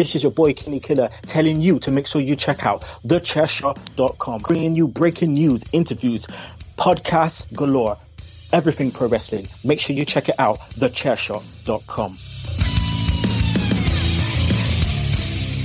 This 0.00 0.14
is 0.14 0.22
your 0.22 0.32
boy 0.32 0.54
Kenny 0.54 0.80
Killer 0.80 1.10
telling 1.26 1.60
you 1.60 1.78
to 1.80 1.90
make 1.90 2.06
sure 2.06 2.22
you 2.22 2.34
check 2.34 2.64
out 2.64 2.86
thechairshot.com, 3.04 4.40
bringing 4.40 4.74
you 4.74 4.88
breaking 4.88 5.34
news, 5.34 5.62
interviews, 5.72 6.26
podcasts 6.78 7.44
galore, 7.52 7.98
everything 8.50 8.92
pro 8.92 9.08
wrestling. 9.08 9.46
Make 9.62 9.78
sure 9.78 9.94
you 9.94 10.06
check 10.06 10.30
it 10.30 10.36
out, 10.38 10.58
thechairshot.com. 10.70 12.16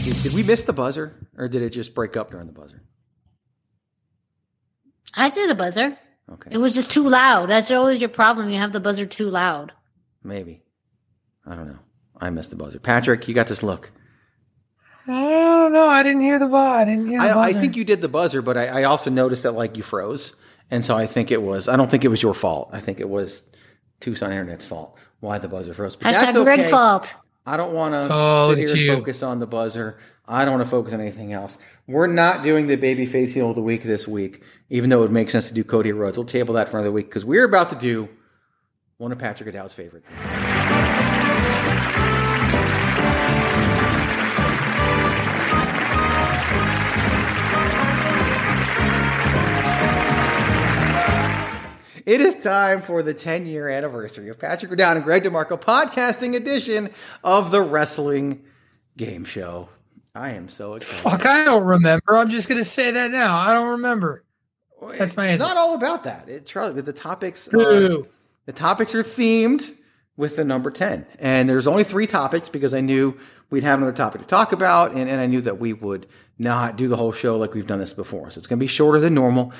Did, 0.03 0.21
did 0.21 0.33
we 0.33 0.43
miss 0.43 0.63
the 0.63 0.73
buzzer 0.73 1.15
or 1.37 1.47
did 1.47 1.61
it 1.61 1.69
just 1.69 1.95
break 1.95 2.17
up 2.17 2.31
during 2.31 2.47
the 2.47 2.51
buzzer? 2.51 2.83
I 5.13 5.29
did 5.29 5.49
the 5.49 5.55
buzzer. 5.55 5.97
Okay. 6.29 6.49
It 6.51 6.57
was 6.57 6.75
just 6.75 6.91
too 6.91 7.07
loud. 7.07 7.49
That's 7.49 7.71
always 7.71 8.01
your 8.01 8.09
problem. 8.09 8.49
You 8.49 8.59
have 8.59 8.73
the 8.73 8.81
buzzer 8.81 9.05
too 9.05 9.29
loud. 9.29 9.71
Maybe. 10.25 10.61
I 11.45 11.55
don't 11.55 11.67
know. 11.67 11.79
I 12.19 12.31
missed 12.31 12.49
the 12.49 12.57
buzzer. 12.57 12.79
Patrick, 12.79 13.29
you 13.29 13.33
got 13.33 13.47
this 13.47 13.63
look. 13.63 13.91
I 15.07 15.21
don't 15.21 15.73
know. 15.73 15.87
I 15.87 16.03
didn't 16.03 16.21
hear 16.21 16.39
the 16.39 16.47
buzzer. 16.47 16.79
I 16.79 16.85
didn't 16.85 17.07
hear 17.07 17.19
the 17.19 17.25
I, 17.25 17.43
I, 17.43 17.53
think 17.53 17.75
you 17.75 17.83
did 17.83 18.01
the 18.01 18.07
buzzer, 18.07 18.41
but 18.41 18.57
I, 18.57 18.67
I, 18.67 18.83
also 18.83 19.09
noticed 19.09 19.43
that 19.43 19.51
like 19.51 19.77
you 19.77 19.83
froze, 19.83 20.35
and 20.71 20.83
so 20.83 20.95
I 20.97 21.05
think 21.05 21.31
it 21.31 21.41
was. 21.41 21.67
I 21.67 21.75
don't 21.75 21.89
think 21.89 22.03
it 22.03 22.07
was 22.07 22.23
your 22.23 22.33
fault. 22.33 22.69
I 22.73 22.79
think 22.79 22.99
it 22.99 23.07
was 23.07 23.43
Tucson 23.99 24.31
Internet's 24.31 24.65
fault 24.65 24.97
why 25.25 25.37
the 25.37 25.49
buzzer 25.49 25.73
froze. 25.73 25.95
But 25.95 26.07
Hashtag 26.07 26.11
that's 26.13 26.35
okay. 26.35 26.43
Greg's 26.43 26.69
fault. 26.69 27.15
I 27.45 27.57
don't 27.57 27.73
want 27.73 27.93
to 27.93 28.07
oh, 28.09 28.55
sit 28.55 28.57
here 28.57 28.91
and 28.91 28.99
focus 28.99 29.21
on 29.21 29.39
the 29.39 29.45
buzzer. 29.45 29.99
I 30.27 30.45
don't 30.45 30.55
want 30.55 30.63
to 30.63 30.69
focus 30.69 30.93
on 30.93 31.01
anything 31.01 31.33
else. 31.33 31.59
We're 31.85 32.07
not 32.07 32.43
doing 32.43 32.65
the 32.65 32.77
babyface 32.77 33.33
heel 33.35 33.49
of 33.49 33.55
the 33.55 33.61
week 33.61 33.83
this 33.83 34.07
week, 34.07 34.41
even 34.69 34.89
though 34.89 34.99
it 34.99 35.01
would 35.01 35.11
make 35.11 35.29
sense 35.29 35.49
to 35.49 35.53
do 35.53 35.63
Cody 35.63 35.91
Rhodes. 35.91 36.17
We'll 36.17 36.25
table 36.25 36.55
that 36.55 36.69
for 36.69 36.77
another 36.77 36.91
week 36.91 37.07
because 37.07 37.25
we're 37.25 37.45
about 37.45 37.69
to 37.69 37.75
do 37.75 38.09
one 38.97 39.11
of 39.11 39.19
Patrick 39.19 39.49
O'Dowd's 39.49 39.73
favorite 39.73 40.05
things. 40.05 40.54
It 52.05 52.21
is 52.21 52.35
time 52.35 52.81
for 52.81 53.01
the 53.01 53.15
10 53.15 53.47
year 53.47 53.67
anniversary 53.67 54.29
of 54.29 54.37
Patrick 54.37 54.71
O'Dowd 54.71 54.97
and 54.97 55.03
Greg 55.03 55.23
DeMarco 55.23 55.59
podcasting 55.59 56.35
edition 56.35 56.89
of 57.23 57.49
the 57.49 57.61
Wrestling 57.61 58.43
Game 58.95 59.25
Show. 59.25 59.69
I 60.13 60.33
am 60.33 60.47
so 60.47 60.75
excited. 60.75 61.01
Fuck, 61.01 61.25
I 61.25 61.43
don't 61.43 61.63
remember. 61.63 62.15
I'm 62.15 62.29
just 62.29 62.47
going 62.47 62.59
to 62.59 62.63
say 62.63 62.91
that 62.91 63.09
now. 63.09 63.35
I 63.35 63.53
don't 63.53 63.69
remember. 63.69 64.23
That's 64.97 65.17
my 65.17 65.25
answer. 65.25 65.43
It's 65.45 65.53
not 65.53 65.57
all 65.57 65.73
about 65.73 66.03
that. 66.03 66.29
It, 66.29 66.45
Charlie, 66.45 66.79
the 66.81 66.93
topics 66.93 67.51
are, 67.51 68.03
the 68.45 68.53
topics 68.53 68.93
are 68.93 69.01
themed 69.01 69.71
with 70.17 70.35
the 70.35 70.45
number 70.45 70.71
10. 70.71 71.05
And 71.19 71.49
there's 71.49 71.67
only 71.67 71.83
three 71.83 72.07
topics 72.07 72.47
because 72.47 72.73
I 72.73 72.81
knew 72.81 73.17
we'd 73.49 73.63
have 73.63 73.79
another 73.79 73.95
topic 73.95 74.21
to 74.21 74.27
talk 74.27 74.51
about. 74.51 74.91
And, 74.91 75.09
and 75.09 75.19
I 75.19 75.25
knew 75.25 75.41
that 75.41 75.59
we 75.59 75.73
would 75.73 76.07
not 76.39 76.77
do 76.77 76.87
the 76.87 76.95
whole 76.95 77.11
show 77.11 77.37
like 77.37 77.53
we've 77.53 77.67
done 77.67 77.79
this 77.79 77.93
before. 77.93 78.29
So 78.31 78.39
it's 78.39 78.47
going 78.47 78.59
to 78.59 78.63
be 78.63 78.67
shorter 78.67 78.99
than 78.99 79.13
normal 79.13 79.51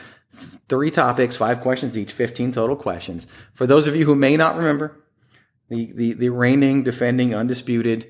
three 0.67 0.91
topics, 0.91 1.35
five 1.35 1.61
questions 1.61 1.97
each, 1.97 2.11
15 2.11 2.51
total 2.51 2.75
questions. 2.75 3.27
For 3.53 3.67
those 3.67 3.87
of 3.87 3.95
you 3.95 4.05
who 4.05 4.15
may 4.15 4.37
not 4.37 4.55
remember, 4.55 5.01
the, 5.69 5.91
the, 5.93 6.13
the 6.13 6.29
reigning, 6.29 6.83
defending, 6.83 7.33
undisputed 7.33 8.07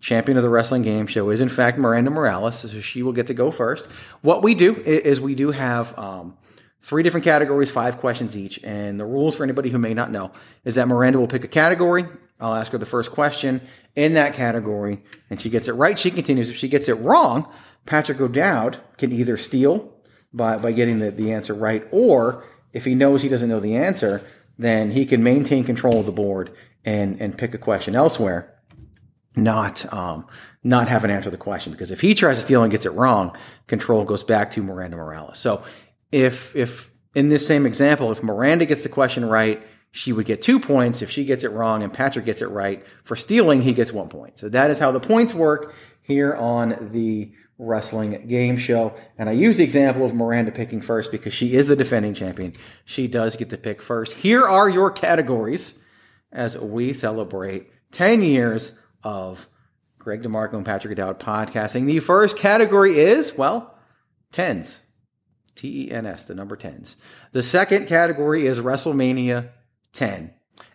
champion 0.00 0.36
of 0.36 0.42
the 0.42 0.48
wrestling 0.48 0.82
game 0.82 1.06
show 1.06 1.30
is 1.30 1.40
in 1.40 1.48
fact 1.48 1.78
Miranda 1.78 2.10
Morales, 2.10 2.58
so 2.58 2.68
she 2.80 3.02
will 3.02 3.12
get 3.12 3.28
to 3.28 3.34
go 3.34 3.50
first. 3.50 3.90
What 4.20 4.42
we 4.42 4.54
do 4.54 4.74
is 4.74 5.20
we 5.20 5.34
do 5.34 5.52
have 5.52 5.96
um, 5.98 6.36
three 6.82 7.02
different 7.02 7.24
categories, 7.24 7.70
five 7.70 7.98
questions 7.98 8.36
each, 8.36 8.62
and 8.64 8.98
the 8.98 9.04
rules 9.04 9.36
for 9.36 9.44
anybody 9.44 9.70
who 9.70 9.78
may 9.78 9.94
not 9.94 10.10
know 10.10 10.32
is 10.64 10.74
that 10.74 10.88
Miranda 10.88 11.18
will 11.18 11.28
pick 11.28 11.44
a 11.44 11.48
category. 11.48 12.04
I'll 12.40 12.54
ask 12.54 12.72
her 12.72 12.78
the 12.78 12.86
first 12.86 13.12
question 13.12 13.60
in 13.94 14.14
that 14.14 14.34
category, 14.34 15.02
and 15.30 15.40
she 15.40 15.48
gets 15.48 15.68
it 15.68 15.74
right. 15.74 15.96
She 15.96 16.10
continues. 16.10 16.50
If 16.50 16.56
she 16.56 16.68
gets 16.68 16.88
it 16.88 16.94
wrong, 16.94 17.48
Patrick 17.86 18.20
O'Dowd 18.20 18.78
can 18.98 19.12
either 19.12 19.36
steal 19.36 19.92
by, 20.32 20.58
by 20.58 20.72
getting 20.72 20.98
the, 20.98 21.12
the 21.12 21.32
answer 21.32 21.54
right. 21.54 21.86
Or 21.92 22.44
if 22.72 22.84
he 22.84 22.96
knows 22.96 23.22
he 23.22 23.28
doesn't 23.28 23.48
know 23.48 23.60
the 23.60 23.76
answer, 23.76 24.22
then 24.58 24.90
he 24.90 25.06
can 25.06 25.22
maintain 25.22 25.62
control 25.62 26.00
of 26.00 26.06
the 26.06 26.12
board 26.12 26.50
and, 26.84 27.20
and 27.20 27.38
pick 27.38 27.54
a 27.54 27.58
question 27.58 27.94
elsewhere, 27.94 28.52
not, 29.36 29.90
um, 29.92 30.26
not 30.64 30.88
have 30.88 31.04
an 31.04 31.10
answer 31.10 31.24
to 31.24 31.30
the 31.30 31.36
question. 31.36 31.70
Because 31.70 31.92
if 31.92 32.00
he 32.00 32.14
tries 32.14 32.36
to 32.36 32.42
steal 32.42 32.62
and 32.62 32.72
gets 32.72 32.86
it 32.86 32.90
wrong, 32.90 33.36
control 33.68 34.04
goes 34.04 34.24
back 34.24 34.50
to 34.52 34.62
Miranda 34.62 34.96
Morales. 34.96 35.38
So 35.38 35.62
if, 36.12 36.54
if 36.54 36.90
in 37.14 37.28
this 37.28 37.46
same 37.46 37.66
example, 37.66 38.12
if 38.12 38.22
Miranda 38.22 38.66
gets 38.66 38.82
the 38.82 38.88
question 38.88 39.24
right, 39.24 39.60
she 39.90 40.12
would 40.12 40.26
get 40.26 40.40
two 40.40 40.58
points. 40.58 41.02
If 41.02 41.10
she 41.10 41.24
gets 41.24 41.44
it 41.44 41.50
wrong 41.50 41.82
and 41.82 41.92
Patrick 41.92 42.24
gets 42.24 42.42
it 42.42 42.48
right 42.48 42.86
for 43.04 43.16
stealing, 43.16 43.60
he 43.60 43.72
gets 43.72 43.92
one 43.92 44.08
point. 44.08 44.38
So 44.38 44.48
that 44.48 44.70
is 44.70 44.78
how 44.78 44.90
the 44.90 45.00
points 45.00 45.34
work 45.34 45.74
here 46.02 46.34
on 46.34 46.90
the 46.92 47.32
wrestling 47.58 48.26
game 48.26 48.56
show. 48.56 48.94
And 49.18 49.28
I 49.28 49.32
use 49.32 49.58
the 49.58 49.64
example 49.64 50.04
of 50.04 50.14
Miranda 50.14 50.50
picking 50.50 50.80
first 50.80 51.12
because 51.12 51.34
she 51.34 51.54
is 51.54 51.68
the 51.68 51.76
defending 51.76 52.14
champion. 52.14 52.54
She 52.84 53.06
does 53.06 53.36
get 53.36 53.50
to 53.50 53.58
pick 53.58 53.82
first. 53.82 54.16
Here 54.16 54.44
are 54.44 54.68
your 54.68 54.90
categories 54.90 55.80
as 56.32 56.58
we 56.58 56.92
celebrate 56.94 57.70
10 57.92 58.22
years 58.22 58.78
of 59.04 59.46
Greg 59.98 60.22
DeMarco 60.22 60.54
and 60.54 60.66
Patrick 60.66 60.92
O'Dowd 60.92 61.20
podcasting. 61.20 61.86
The 61.86 62.00
first 62.00 62.36
category 62.36 62.98
is, 62.98 63.36
well, 63.36 63.78
tens. 64.32 64.80
T 65.54 65.86
E 65.86 65.90
N 65.90 66.06
S, 66.06 66.24
the 66.24 66.34
number 66.34 66.56
tens. 66.56 66.96
The 67.32 67.42
second 67.42 67.86
category 67.86 68.46
is 68.46 68.60
WrestleMania 68.60 69.50
10. 69.92 70.32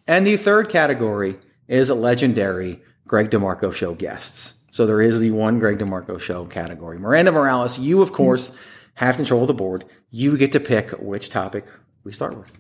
And 0.08 0.26
the 0.26 0.38
third 0.38 0.70
category 0.70 1.36
is 1.68 1.90
a 1.90 1.96
legendary 1.96 2.82
Greg 3.08 3.30
DeMarco 3.30 3.74
show 3.74 3.94
guests. 3.94 4.56
So 4.72 4.86
there 4.86 5.02
is 5.02 5.20
the 5.20 5.32
one 5.32 5.60
Greg 5.60 5.80
DeMarco 5.80 6.20
show 6.20 6.46
category. 6.46 7.00
Miranda 7.00 7.32
Morales, 7.32 7.80
you 7.80 8.02
of 8.02 8.14
course 8.14 8.58
have 8.96 9.16
control 9.16 9.42
of 9.42 9.48
the 9.48 9.54
board. 9.54 9.86
You 10.12 10.38
get 10.38 10.52
to 10.54 10.60
pick 10.60 10.92
which 10.92 11.30
topic 11.30 11.66
we 12.04 12.12
start 12.12 12.38
with. 12.38 12.60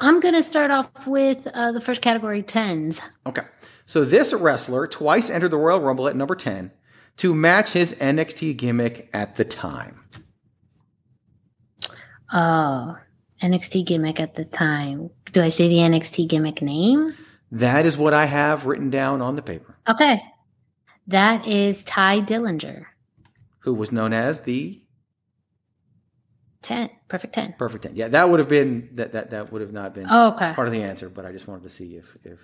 I'm 0.00 0.20
going 0.20 0.34
to 0.34 0.42
start 0.42 0.70
off 0.70 0.88
with 1.06 1.46
uh, 1.46 1.72
the 1.72 1.80
first 1.80 2.02
category, 2.02 2.42
tens. 2.42 3.00
Okay. 3.24 3.42
So 3.86 4.04
this 4.04 4.34
wrestler 4.34 4.86
twice 4.86 5.30
entered 5.30 5.52
the 5.52 5.56
Royal 5.56 5.80
Rumble 5.80 6.08
at 6.08 6.16
number 6.16 6.34
10 6.34 6.70
to 7.16 7.34
match 7.34 7.72
his 7.72 7.94
NXT 7.94 8.56
gimmick 8.56 9.08
at 9.14 9.36
the 9.36 9.44
time. 9.44 10.02
Oh, 12.32 12.96
NXT 13.42 13.86
gimmick 13.86 14.20
at 14.20 14.34
the 14.34 14.44
time. 14.44 15.10
Do 15.32 15.42
I 15.42 15.48
say 15.50 15.68
the 15.68 15.76
NXT 15.76 16.28
gimmick 16.28 16.62
name? 16.62 17.14
That 17.52 17.86
is 17.86 17.96
what 17.96 18.14
I 18.14 18.24
have 18.26 18.66
written 18.66 18.90
down 18.90 19.22
on 19.22 19.36
the 19.36 19.42
paper. 19.42 19.76
Okay. 19.88 20.20
That 21.06 21.46
is 21.46 21.84
Tye 21.84 22.20
Dillinger. 22.20 22.86
Who 23.60 23.74
was 23.74 23.92
known 23.92 24.12
as 24.12 24.40
the 24.40 24.80
10. 26.62 26.90
Perfect 27.08 27.34
10. 27.34 27.54
Perfect 27.58 27.84
ten. 27.84 27.94
Yeah, 27.94 28.08
that 28.08 28.28
would 28.28 28.40
have 28.40 28.48
been 28.48 28.88
that 28.94 29.12
that 29.12 29.30
that 29.30 29.52
would 29.52 29.60
have 29.60 29.72
not 29.72 29.94
been 29.94 30.06
Oh, 30.10 30.32
okay. 30.34 30.52
part 30.52 30.66
of 30.66 30.72
the 30.72 30.82
answer, 30.82 31.08
but 31.08 31.24
I 31.24 31.30
just 31.30 31.46
wanted 31.46 31.62
to 31.62 31.68
see 31.68 31.94
if 31.96 32.16
if 32.24 32.40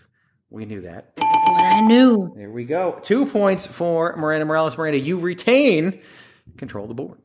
we 0.50 0.64
knew 0.64 0.82
that. 0.82 1.12
What 1.16 1.74
I 1.74 1.80
knew. 1.80 2.32
There 2.36 2.50
we 2.50 2.64
go. 2.64 2.98
Two 3.02 3.26
points 3.26 3.66
for 3.66 4.14
Miranda 4.16 4.44
Morales. 4.44 4.78
Miranda, 4.78 4.98
you 4.98 5.18
retain 5.18 6.00
control 6.57 6.84
of 6.84 6.88
the 6.88 6.94
board. 6.94 7.18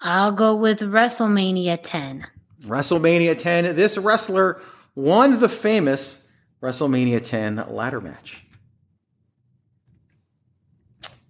I'll 0.00 0.32
go 0.32 0.56
with 0.56 0.80
WrestleMania 0.80 1.78
10. 1.82 2.26
WrestleMania 2.62 3.36
10. 3.36 3.76
This 3.76 3.98
wrestler 3.98 4.60
won 4.94 5.40
the 5.40 5.48
famous 5.48 6.28
WrestleMania 6.62 7.22
10 7.22 7.56
ladder 7.68 8.00
match. 8.00 8.44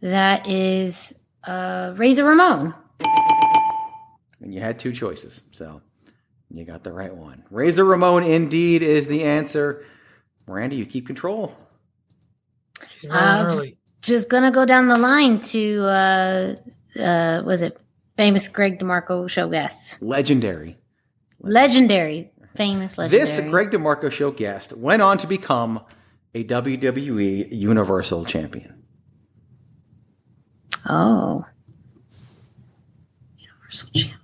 That 0.02 0.48
is 0.48 1.12
uh, 1.44 1.94
Razor 1.96 2.24
Ramon. 2.24 2.74
And 4.40 4.54
you 4.54 4.60
had 4.60 4.78
two 4.78 4.92
choices, 4.92 5.44
so 5.50 5.82
you 6.50 6.64
got 6.64 6.82
the 6.82 6.92
right 6.92 7.14
one. 7.14 7.44
Razor 7.50 7.84
Ramon 7.84 8.22
indeed 8.22 8.82
is 8.82 9.06
the 9.08 9.24
answer. 9.24 9.84
Miranda, 10.46 10.74
you 10.76 10.86
keep 10.86 11.06
control. 11.06 11.54
She's 12.98 13.10
running 13.10 13.46
Uh, 13.46 13.50
early. 13.54 13.76
just 14.00 14.30
gonna 14.30 14.50
go 14.50 14.64
down 14.64 14.88
the 14.88 14.96
line 14.98 15.40
to 15.40 15.82
uh, 15.84 16.54
uh, 16.98 17.42
was 17.44 17.60
it 17.60 17.78
famous 18.20 18.48
Greg 18.48 18.78
DeMarco 18.78 19.30
show 19.30 19.48
guests? 19.48 20.00
Legendary. 20.02 20.76
Legendary, 21.40 22.30
famous 22.54 22.98
legendary. 22.98 23.22
This 23.22 23.40
Greg 23.48 23.70
DeMarco 23.70 24.12
show 24.12 24.30
guest 24.30 24.74
went 24.76 25.00
on 25.00 25.16
to 25.18 25.26
become 25.26 25.80
a 26.34 26.44
WWE 26.44 27.48
Universal 27.50 28.26
Champion. 28.26 28.84
Oh, 30.86 31.46
Universal 33.38 33.88
Champion. 33.94 34.18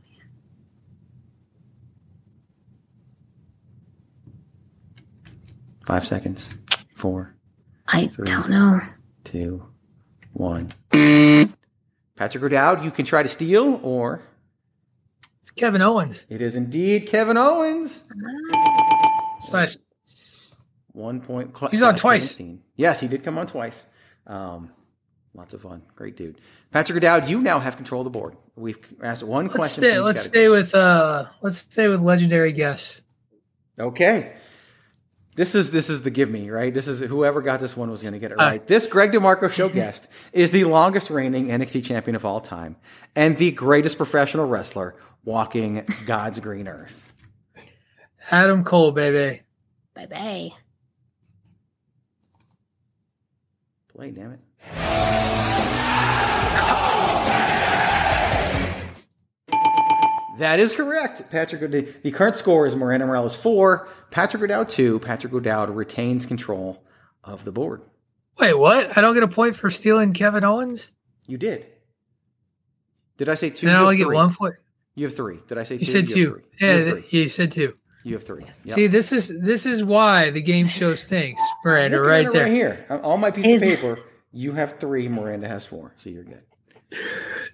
Five 5.86 6.06
seconds. 6.06 6.54
Four, 6.94 7.34
I 7.88 8.08
Three. 8.08 8.26
don't 8.26 8.50
know. 8.50 8.80
two, 9.24 9.66
one. 10.32 10.72
Patrick 12.16 12.42
O'Dowd, 12.44 12.82
you 12.84 12.90
can 12.90 13.04
try 13.04 13.22
to 13.22 13.28
steal, 13.28 13.78
or 13.82 14.22
It's 15.40 15.50
Kevin 15.50 15.82
Owens. 15.82 16.24
it 16.28 16.40
is 16.42 16.56
indeed 16.56 17.06
Kevin 17.08 17.36
Owens. 17.36 18.04
Slash. 19.40 19.76
One 20.92 21.20
point. 21.20 21.56
cl- 21.56 21.70
He's 21.70 21.82
on 21.82 21.94
twice. 21.96 22.22
Kevin 22.34 22.34
Steen. 22.56 22.62
Yes, 22.76 23.00
he 23.00 23.08
did 23.08 23.22
come 23.22 23.36
on 23.38 23.46
twice. 23.46 23.86
Um, 24.26 24.70
lots 25.34 25.52
of 25.54 25.60
fun. 25.62 25.82
Great 25.94 26.16
dude. 26.16 26.40
Patrick 26.70 26.96
O'Dowd, 26.96 27.28
you 27.28 27.40
now 27.40 27.58
have 27.58 27.76
control 27.76 28.00
of 28.00 28.04
the 28.04 28.10
board. 28.10 28.36
We've 28.56 28.78
asked 29.02 29.22
one 29.22 29.44
Let's 29.44 29.56
question. 29.56 29.82
stay. 29.84 29.98
Let's 29.98 30.20
category. 30.28 30.42
stay 30.42 30.48
with. 30.48 30.74
uh 30.74 31.26
Let's 31.42 31.58
stay 31.58 31.88
with 31.88 32.00
legendary 32.00 32.52
guests. 32.52 33.02
Okay. 33.78 34.32
This 35.36 35.54
is 35.54 35.70
this 35.70 35.90
is 35.90 36.00
the 36.02 36.10
give 36.10 36.30
me 36.30 36.50
right. 36.50 36.72
This 36.72 36.88
is 36.88 36.98
whoever 37.00 37.42
got 37.42 37.60
this 37.60 37.76
one 37.76 37.90
was 37.90 38.00
going 38.02 38.14
to 38.14 38.18
get 38.18 38.32
it 38.32 38.40
Uh. 38.40 38.44
right. 38.44 38.66
This 38.66 38.86
Greg 38.86 39.12
DeMarco 39.12 39.50
show 39.58 39.68
guest 39.68 40.10
is 40.32 40.50
the 40.50 40.64
longest 40.64 41.10
reigning 41.10 41.48
NXT 41.48 41.84
champion 41.84 42.16
of 42.16 42.24
all 42.24 42.40
time 42.40 42.76
and 43.14 43.36
the 43.36 43.52
greatest 43.52 43.98
professional 43.98 44.46
wrestler 44.46 44.96
walking 45.24 45.86
God's 46.06 46.40
green 46.40 46.66
earth. 46.66 47.12
Adam 48.30 48.64
Cole, 48.64 48.92
baby. 48.92 49.42
Bye 49.94 50.06
bye. 50.06 50.50
Play, 53.88 54.10
damn 54.10 54.32
it. 54.32 55.65
That 60.38 60.58
is 60.58 60.72
correct. 60.72 61.30
Patrick, 61.30 61.70
the, 61.70 61.82
the 62.02 62.10
current 62.10 62.36
score 62.36 62.66
is 62.66 62.76
Miranda 62.76 63.06
Morales 63.06 63.36
four, 63.36 63.88
Patrick 64.10 64.42
O'Dowd 64.42 64.68
two. 64.68 64.98
Patrick 65.00 65.32
O'Dowd 65.32 65.70
retains 65.70 66.26
control 66.26 66.82
of 67.24 67.44
the 67.44 67.52
board. 67.52 67.82
Wait, 68.38 68.54
what? 68.54 68.96
I 68.96 69.00
don't 69.00 69.14
get 69.14 69.22
a 69.22 69.28
point 69.28 69.56
for 69.56 69.70
stealing 69.70 70.12
Kevin 70.12 70.44
Owens. 70.44 70.92
You 71.26 71.38
did. 71.38 71.66
Did 73.16 73.28
I 73.30 73.34
say 73.34 73.50
two? 73.50 73.66
Then 73.66 73.76
I 73.76 73.78
You 73.78 73.84
only 73.84 73.96
get 73.96 74.08
one 74.08 74.34
point. 74.34 74.54
You 74.94 75.06
have 75.06 75.16
three. 75.16 75.38
Did 75.48 75.58
I 75.58 75.64
say 75.64 75.76
You 75.76 75.80
two? 75.80 75.86
said 75.86 76.00
have 76.02 76.08
two. 76.14 76.26
three. 76.26 76.42
Yeah, 76.60 76.66
You 76.68 76.74
have 76.76 76.84
th- 76.94 77.04
three. 77.10 77.20
you 77.22 77.28
said 77.28 77.52
two. 77.52 77.74
You 78.04 78.12
have 78.14 78.24
three. 78.24 78.44
Yep. 78.64 78.74
See, 78.76 78.86
this 78.86 79.10
is 79.12 79.28
this 79.40 79.66
is 79.66 79.82
why 79.82 80.30
the 80.30 80.40
game 80.42 80.66
show 80.66 80.94
stinks, 80.94 81.42
Miranda. 81.64 82.00
Right 82.00 82.30
there. 82.30 82.42
right 82.42 82.52
here. 82.52 82.86
On 82.90 83.00
on 83.00 83.20
my 83.20 83.30
piece 83.30 83.46
Is- 83.46 83.62
of 83.62 83.68
paper, 83.68 83.98
you 84.32 84.52
have 84.52 84.78
three. 84.78 85.08
Miranda 85.08 85.48
has 85.48 85.64
four. 85.66 85.92
So 85.96 86.10
you're 86.10 86.24
good. 86.24 86.42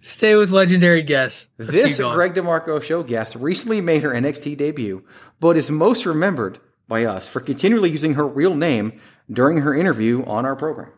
Stay 0.03 0.35
with 0.35 0.51
legendary 0.51 1.03
guests. 1.03 1.47
Let's 1.59 1.71
This. 1.71 1.99
Greg 2.01 2.35
DeMarco 2.35 2.83
show 2.83 3.05
guest 3.05 3.37
recently 3.37 3.81
made 3.81 4.03
her 4.03 4.11
NXT 4.11 4.57
debut, 4.57 5.05
but 5.39 5.57
is 5.57 5.71
most 5.71 6.07
remembered 6.07 6.59
by 6.89 7.05
us 7.05 7.29
for 7.29 7.39
continually 7.39 7.89
using 7.89 8.15
her 8.15 8.27
real 8.27 8.57
name 8.57 9.01
during 9.31 9.59
her 9.59 9.73
interview 9.73 10.25
on 10.25 10.45
our 10.45 10.57
program. 10.57 10.93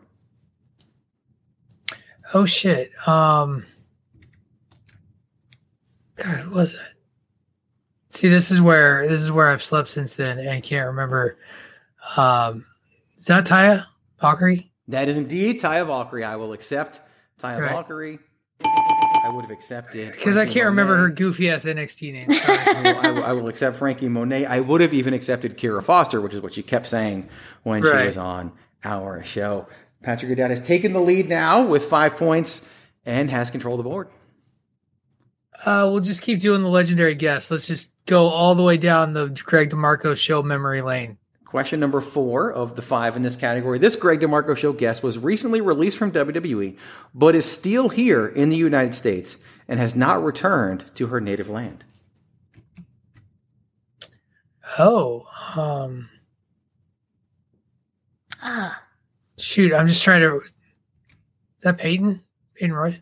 Oh 2.33 2.45
shit. 2.45 2.91
Um. 3.07 3.65
God, 6.15 6.37
who 6.37 6.49
was 6.49 6.73
that? 6.73 6.89
See, 8.09 8.29
this 8.29 8.49
is 8.49 8.59
where 8.59 9.07
this 9.07 9.21
is 9.21 9.31
where 9.31 9.49
I've 9.49 9.63
slept 9.63 9.89
since 9.89 10.13
then 10.13 10.39
and 10.39 10.63
can't 10.63 10.87
remember. 10.87 11.37
Um, 12.17 12.65
is 13.17 13.25
that 13.25 13.45
Taya 13.45 13.85
Valkyrie? 14.19 14.71
That 14.87 15.09
is 15.09 15.17
indeed 15.17 15.61
Taya 15.61 15.85
Valkyrie. 15.85 16.23
I 16.23 16.37
will 16.37 16.53
accept 16.53 17.01
Taya 17.39 17.59
Right. 17.59 17.71
Valkyrie. 17.71 18.19
I 19.25 19.29
would 19.29 19.41
have 19.41 19.51
accepted 19.51 20.11
Because 20.11 20.37
I 20.37 20.45
can't 20.45 20.67
remember 20.67 20.95
her 20.97 21.09
goofy 21.09 21.49
ass 21.49 21.65
NXT 21.65 22.13
name. 22.13 22.27
I 22.31 23.11
will, 23.11 23.23
I 23.23 23.31
will- 23.33 23.47
accept 23.47 23.77
Franky 23.77 24.07
Monet. 24.07 24.45
I 24.45 24.59
would 24.59 24.81
have 24.81 24.93
even 24.93 25.13
accepted 25.15 25.57
Kira 25.57 25.83
Forster, 25.83 26.21
which 26.21 26.33
is 26.35 26.41
what 26.41 26.53
she 26.53 26.61
kept 26.61 26.85
saying 26.85 27.27
when 27.63 27.83
she 27.83 27.89
was 27.89 28.17
on 28.17 28.51
our 28.83 29.23
show. 29.23 29.67
Patrick 30.03 30.31
O'Dowd 30.31 30.51
has 30.51 30.61
taken 30.61 30.93
the 30.93 30.99
lead 30.99 31.27
now 31.27 31.65
with 31.65 31.83
five 31.85 32.15
points 32.17 32.71
and 33.05 33.31
has 33.31 33.49
control 33.49 33.73
of 33.73 33.79
the 33.79 33.89
board. 33.89 34.09
uh, 35.65 35.89
we'll 35.91 36.01
just 36.01 36.21
keep 36.21 36.39
doing 36.39 36.61
the 36.61 36.69
legendary 36.69 37.15
guests. 37.15 37.49
Let's 37.49 37.65
just 37.65 37.89
go 38.05 38.27
all 38.27 38.53
the 38.53 38.61
way 38.61 38.77
down 38.77 39.13
the 39.13 39.27
Greg 39.43 39.71
DeMarco 39.71 40.15
show 40.15 40.43
memory 40.43 40.81
lane. 40.83 41.17
Question 41.55 41.79
number 41.79 42.01
four 42.01 42.51
of 42.51 42.75
the 42.75 42.81
five 42.81 43.15
in 43.15 43.21
this 43.21 43.37
category. 43.37 43.77
This 43.79 43.95
Greg 43.95 44.19
DeMarco 44.19 44.57
show 44.57 44.73
guest 44.73 45.01
was 45.01 45.17
recently 45.17 45.61
released 45.61 45.97
from 45.97 46.11
WWE, 46.11 46.77
but 47.13 47.33
is 47.33 47.49
still 47.49 47.87
here 47.87 48.27
in 48.27 48.49
the 48.49 48.57
United 48.57 48.93
States 48.93 49.37
and 49.69 49.79
has 49.79 49.95
not 49.95 50.21
returned 50.21 50.83
to 50.95 51.07
her 51.07 51.21
native 51.21 51.49
land. 51.49 51.85
Oh, 54.77 55.23
um, 55.55 56.09
Ah, 58.41 58.83
shoot! 59.37 59.71
I'm 59.71 59.87
just 59.87 60.03
trying 60.03 60.19
to. 60.23 60.41
Is 60.41 60.53
that 61.61 61.77
Peyton? 61.77 62.21
Peyton 62.55 62.73
Royce? 62.75 62.99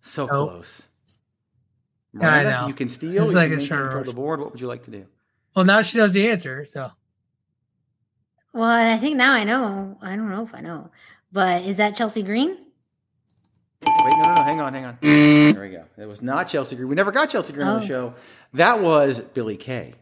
So 0.00 0.26
Nope. 0.26 0.30
close. 0.30 0.88
Yeah, 2.12 2.28
I 2.28 2.42
know. 2.42 2.66
you 2.66 2.74
can 2.74 2.88
steal. 2.88 3.22
It's 3.22 3.30
You 3.30 3.36
like 3.36 3.50
can 3.50 3.52
a 3.52 3.56
maintain 3.58 3.68
short 3.68 3.82
control 3.82 4.04
the 4.04 4.12
board. 4.12 4.40
What 4.40 4.50
would 4.50 4.60
you 4.60 4.66
like 4.66 4.82
to 4.82 4.90
do? 4.90 5.06
Well, 5.54 5.64
now 5.64 5.82
she 5.82 5.98
knows 5.98 6.12
the 6.12 6.28
answer. 6.28 6.64
So 6.64 6.90
well, 8.52 8.64
I 8.64 8.98
think 8.98 9.16
now 9.16 9.32
I 9.32 9.44
know. 9.44 9.98
I 10.02 10.16
don't 10.16 10.30
know 10.30 10.44
if 10.44 10.54
I 10.54 10.60
know, 10.60 10.90
but 11.32 11.62
is 11.62 11.76
that 11.78 11.96
Chelsea 11.96 12.22
Green? 12.22 12.56
Wait, 13.86 14.14
no, 14.16 14.22
no, 14.22 14.34
no. 14.34 14.42
Hang 14.42 14.60
on, 14.60 14.72
hang 14.74 14.84
on. 14.84 14.96
Mm. 14.98 15.52
There 15.54 15.62
we 15.62 15.70
go. 15.70 15.84
It 15.98 16.06
was 16.08 16.22
not 16.22 16.48
Chelsea 16.48 16.76
Green. 16.76 16.88
We 16.88 16.94
never 16.94 17.12
got 17.12 17.28
Chelsea 17.28 17.52
Green 17.52 17.66
on 17.66 17.80
the 17.80 17.84
Oh. 17.84 17.88
show. 17.88 18.14
That 18.54 18.80
was 18.80 19.20
Billie 19.20 19.56
Kay. 19.56 19.94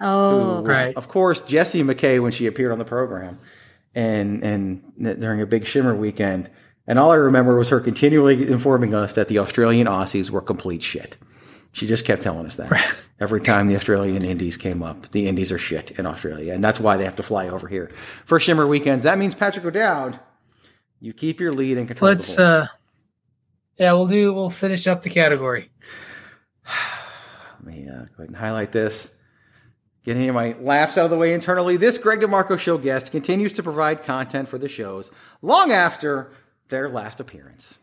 Oh, 0.00 0.62
Right. 0.62 0.96
of 0.96 1.08
course, 1.08 1.40
Jessie 1.42 1.82
McKay 1.82 2.22
when 2.22 2.32
she 2.32 2.46
appeared 2.46 2.72
on 2.72 2.78
the 2.78 2.84
program, 2.84 3.38
and 3.94 4.42
and 4.42 5.20
during 5.20 5.40
a 5.42 5.46
big 5.46 5.64
Shimmer 5.66 5.94
weekend. 5.94 6.48
And 6.86 6.98
all 6.98 7.10
I 7.12 7.16
remember 7.16 7.56
was 7.56 7.68
her 7.68 7.78
continually 7.80 8.50
informing 8.50 8.94
us 8.94 9.12
that 9.12 9.28
the 9.28 9.38
Australian 9.38 9.86
Aussies 9.86 10.30
were 10.30 10.40
complete 10.40 10.82
shit. 10.82 11.16
She 11.72 11.86
just 11.86 12.04
kept 12.04 12.22
telling 12.22 12.46
us 12.46 12.56
that 12.56 12.96
every 13.20 13.40
time 13.40 13.68
the 13.68 13.76
Australian 13.76 14.24
Indies 14.24 14.56
came 14.56 14.82
up. 14.82 15.10
The 15.10 15.28
Indies 15.28 15.52
are 15.52 15.58
shit 15.58 15.92
in 15.92 16.06
Australia, 16.06 16.52
and 16.52 16.64
that's 16.64 16.80
why 16.80 16.96
they 16.96 17.04
have 17.04 17.16
to 17.16 17.22
fly 17.22 17.48
over 17.48 17.68
here 17.68 17.90
for 18.24 18.40
Shimmer 18.40 18.66
weekends. 18.66 19.04
That 19.04 19.18
means 19.18 19.34
Patrick 19.34 19.64
O'Dowd, 19.64 20.18
you 21.00 21.12
keep 21.12 21.40
your 21.40 21.52
lead 21.52 21.78
and 21.78 21.86
control. 21.86 22.10
let's. 22.10 22.38
uh 22.38 22.66
Yeah, 23.78 23.92
we'll 23.92 24.06
do. 24.06 24.32
We'll 24.32 24.50
finish 24.50 24.86
up 24.86 25.02
the 25.02 25.10
category. 25.10 25.70
Let 26.66 27.74
me 27.74 27.88
uh, 27.88 27.92
go 27.92 28.00
ahead 28.18 28.28
and 28.28 28.36
highlight 28.36 28.72
this. 28.72 29.12
Getting 30.02 30.32
my 30.32 30.56
laughs 30.60 30.96
out 30.96 31.04
of 31.04 31.10
the 31.10 31.18
way 31.18 31.34
internally, 31.34 31.76
this 31.76 31.98
Greg 31.98 32.20
DeMarco 32.20 32.58
show 32.58 32.78
guest 32.78 33.12
continues 33.12 33.52
to 33.52 33.62
provide 33.62 34.02
content 34.02 34.48
for 34.48 34.56
the 34.56 34.68
shows 34.68 35.10
long 35.42 35.72
after 35.72 36.30
their 36.68 36.88
last 36.88 37.20
appearance. 37.20 37.78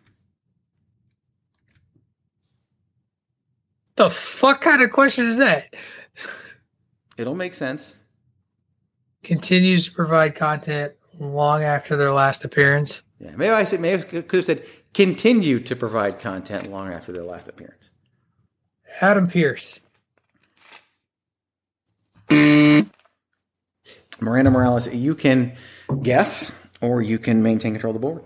The 3.97 4.09
fuck 4.11 4.61
kind 4.61 4.81
of 4.81 4.91
question 4.91 5.25
is 5.25 5.37
that? 5.37 5.73
It'll 7.17 7.35
make 7.35 7.55
sense. 7.55 8.03
Continues 9.23 9.85
to 9.85 9.91
provide 9.91 10.35
content 10.35 10.93
long 11.19 11.63
after 11.63 11.97
their 11.97 12.11
last 12.11 12.45
appearance. 12.45 13.01
Yeah, 13.19 13.31
maybe 13.35 13.49
I 13.49 13.63
said 13.63 13.81
maybe 13.81 14.01
I 14.01 14.05
could 14.21 14.31
have 14.31 14.45
said 14.45 14.63
continue 14.93 15.59
to 15.59 15.75
provide 15.75 16.19
content 16.19 16.69
long 16.71 16.93
after 16.93 17.11
their 17.11 17.23
last 17.23 17.49
appearance. 17.49 17.89
Adam 19.01 19.27
Pearce. 19.27 19.79
Miranda 24.19 24.51
Morales, 24.51 24.93
you 24.93 25.15
can 25.15 25.53
guess 26.03 26.67
or 26.81 27.01
you 27.01 27.17
can 27.17 27.41
maintain 27.41 27.73
control 27.73 27.95
of 27.95 27.95
the 27.95 28.07
board. 28.07 28.23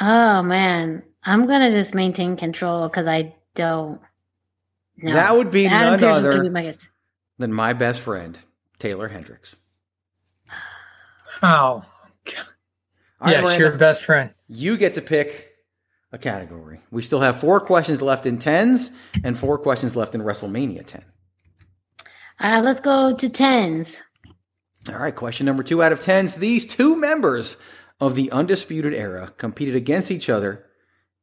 Oh 0.00 0.42
man, 0.42 1.04
I'm 1.22 1.46
gonna 1.46 1.70
just 1.70 1.94
maintain 1.94 2.36
control 2.36 2.88
because 2.88 3.06
I 3.06 3.34
don't. 3.54 4.00
know. 4.98 5.12
That 5.12 5.34
would 5.34 5.50
be 5.50 5.66
Adam 5.66 5.92
none 5.92 6.00
Pearce 6.00 6.26
other 6.26 6.42
be 6.42 6.48
my 6.48 6.62
guess. 6.62 6.88
than 7.38 7.52
my 7.52 7.72
best 7.72 8.00
friend, 8.00 8.38
Taylor 8.78 9.08
Hendricks. 9.08 9.56
Oh, 11.44 11.48
All 11.48 11.84
right, 13.20 13.30
yes, 13.32 13.42
Miranda, 13.42 13.58
your 13.58 13.72
best 13.76 14.04
friend. 14.04 14.30
you 14.48 14.76
get 14.76 14.94
to 14.94 15.02
pick 15.02 15.50
a 16.12 16.18
category. 16.18 16.80
We 16.90 17.02
still 17.02 17.20
have 17.20 17.36
four 17.38 17.60
questions 17.60 18.02
left 18.02 18.26
in 18.26 18.38
tens 18.38 18.90
and 19.24 19.36
four 19.36 19.58
questions 19.58 19.96
left 19.96 20.14
in 20.14 20.20
WrestleMania 20.22 20.86
10. 20.86 21.02
Uh, 22.38 22.60
let's 22.64 22.80
go 22.80 23.14
to 23.16 23.28
tens. 23.28 24.00
All 24.88 24.98
right, 24.98 25.14
question 25.14 25.46
number 25.46 25.62
two 25.62 25.82
out 25.82 25.92
of 25.92 26.00
tens. 26.00 26.34
These 26.36 26.66
two 26.66 26.96
members 26.96 27.56
of 28.00 28.14
the 28.14 28.30
Undisputed 28.32 28.92
Era 28.94 29.28
competed 29.36 29.76
against 29.76 30.10
each 30.10 30.28
other 30.28 30.66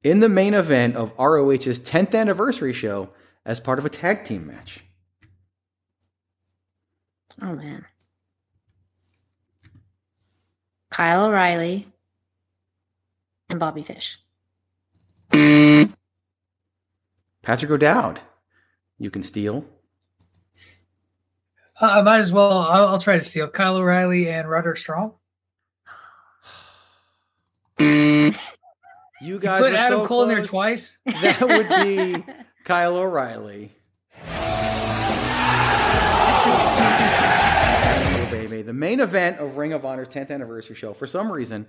in 0.04 0.20
the 0.20 0.30
main 0.30 0.54
event 0.54 0.96
of 0.96 1.14
ROH's 1.18 1.80
10th 1.80 2.16
anniversary 2.16 2.74
show 2.74 3.10
as 3.46 3.60
part 3.60 3.80
of 3.80 3.86
a 3.86 3.90
tag 3.90 4.24
team 4.26 4.48
match. 4.48 4.84
Oh 7.42 7.54
man, 7.54 7.86
Kyle 10.90 11.26
O'Reilly 11.26 11.88
and 13.50 13.60
Bobby 13.60 13.82
Fish. 13.82 14.20
Patrick 17.42 17.72
O'Dowd, 17.72 18.20
you 18.98 19.10
can 19.10 19.24
steal. 19.24 19.66
Uh, 21.82 21.86
I 21.86 22.02
might 22.02 22.20
as 22.20 22.34
well. 22.34 22.60
I'll, 22.60 22.88
I'll 22.90 23.00
try 23.00 23.18
to 23.18 23.24
steal 23.24 23.48
Kyle 23.48 23.78
O'Reilly 23.78 24.30
and 24.30 24.50
Roderick 24.50 24.78
Strong. 24.78 25.14
You 29.22 29.40
guys 29.40 29.62
Put 29.62 29.72
were 29.72 29.78
Adam 29.78 30.00
so 30.00 30.08
Cole 30.08 30.24
in 30.24 30.30
there 30.30 30.46
twice. 30.46 30.98
That 31.06 31.42
would 31.42 31.70
be 31.86 32.24
Kyle 32.64 32.96
O'Reilly. 32.96 33.72
Oh, 38.12 38.28
baby. 38.32 38.62
The 38.62 38.74
main 38.74 39.00
event 39.00 39.40
of 39.40 39.58
Ring 39.58 39.74
of 39.74 39.86
Honor's 39.86 40.08
10th 40.10 40.32
anniversary 40.32 40.76
show, 40.76 40.94
for 40.94 41.08
some 41.08 41.32
reason, 41.32 41.68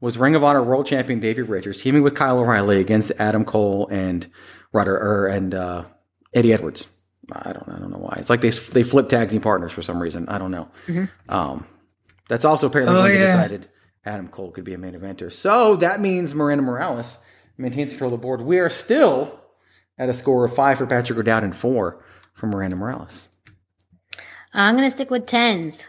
was 0.00 0.18
Ring 0.18 0.34
of 0.34 0.44
Honor 0.44 0.62
World 0.62 0.86
Champion 0.86 1.20
Davey 1.20 1.42
Richards 1.42 1.82
teaming 1.82 2.02
with 2.02 2.14
Kyle 2.14 2.38
O'Reilly 2.38 2.80
against 2.80 3.12
Adam 3.18 3.44
Cole 3.44 3.88
and 3.90 4.26
Rudder 4.72 4.96
er, 4.96 5.26
and 5.28 5.54
uh, 5.54 5.84
Eddie 6.34 6.52
Edwards. 6.52 6.86
I 7.32 7.52
don't, 7.52 7.68
I 7.68 7.78
don't 7.78 7.90
know 7.90 7.98
why. 7.98 8.16
It's 8.18 8.30
like 8.30 8.40
they 8.40 8.50
they 8.50 8.82
flip 8.82 9.08
tag 9.08 9.30
team 9.30 9.40
partners 9.40 9.72
for 9.72 9.82
some 9.82 10.00
reason. 10.00 10.28
I 10.28 10.38
don't 10.38 10.50
know. 10.50 10.68
Um, 11.28 11.64
that's 12.28 12.44
also 12.44 12.66
apparently 12.66 12.96
Oh, 12.96 13.06
yeah. 13.06 13.26
decided 13.26 13.68
Adam 14.04 14.28
Cole 14.28 14.50
could 14.50 14.64
be 14.64 14.74
a 14.74 14.78
main 14.78 14.94
eventer. 14.94 15.30
So 15.30 15.76
that 15.76 16.00
means 16.00 16.34
Miranda 16.34 16.62
Morales 16.62 17.18
maintains 17.58 17.92
control 17.92 18.12
of 18.12 18.20
the 18.20 18.22
board. 18.22 18.40
We 18.40 18.58
are 18.58 18.70
still 18.70 19.38
at 19.98 20.08
a 20.08 20.14
score 20.14 20.44
of 20.44 20.54
five 20.54 20.78
for 20.78 20.86
Patrick 20.86 21.18
O'Dowd 21.18 21.44
and 21.44 21.54
four 21.54 22.02
for 22.32 22.46
Miranda 22.46 22.76
Morales. 22.76 23.28
I'm 24.52 24.74
gonna 24.74 24.90
stick 24.90 25.10
with 25.10 25.26
tens. 25.26 25.84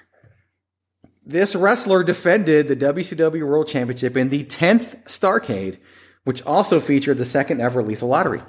This 1.26 1.56
wrestler 1.56 2.04
defended 2.04 2.68
the 2.68 2.76
WCW 2.76 3.48
World 3.48 3.68
Championship 3.68 4.18
in 4.18 4.30
the 4.30 4.44
10th 4.44 5.04
Starcade, 5.06 5.78
which 6.24 6.44
also 6.46 6.80
featured 6.80 7.18
the 7.18 7.26
second 7.26 7.62
ever 7.62 7.82
Lethal 7.82 8.10
Lottery. 8.10 8.42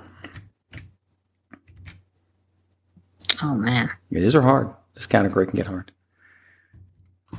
Oh 3.42 3.54
man, 3.54 3.88
Yeah, 4.10 4.20
these 4.20 4.36
are 4.36 4.42
hard. 4.42 4.72
This 4.94 5.06
category 5.06 5.46
can 5.46 5.56
get 5.56 5.66
hard. 5.66 5.92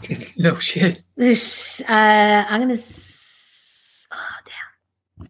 no 0.38 0.58
shit. 0.58 1.04
Uh, 1.20 2.46
I'm 2.50 2.62
gonna. 2.62 2.74
s- 2.74 3.10
Oh 4.12 4.36
damn. 4.46 5.28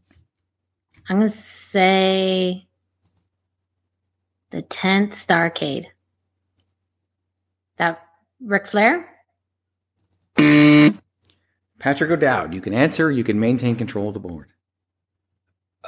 I'm 1.10 1.18
gonna 1.18 1.30
say 1.30 2.68
the 4.52 4.62
tenth 4.62 5.14
Starcade. 5.16 5.86
That 7.78 8.06
Ric 8.42 8.68
Flair. 8.68 9.10
Patrick 10.38 12.12
O'Dowd, 12.12 12.54
you 12.54 12.62
can 12.62 12.74
answer, 12.74 13.12
you 13.12 13.24
can 13.26 13.40
maintain 13.40 13.76
control 13.76 14.08
of 14.08 14.14
the 14.14 14.20
board. 14.20 14.48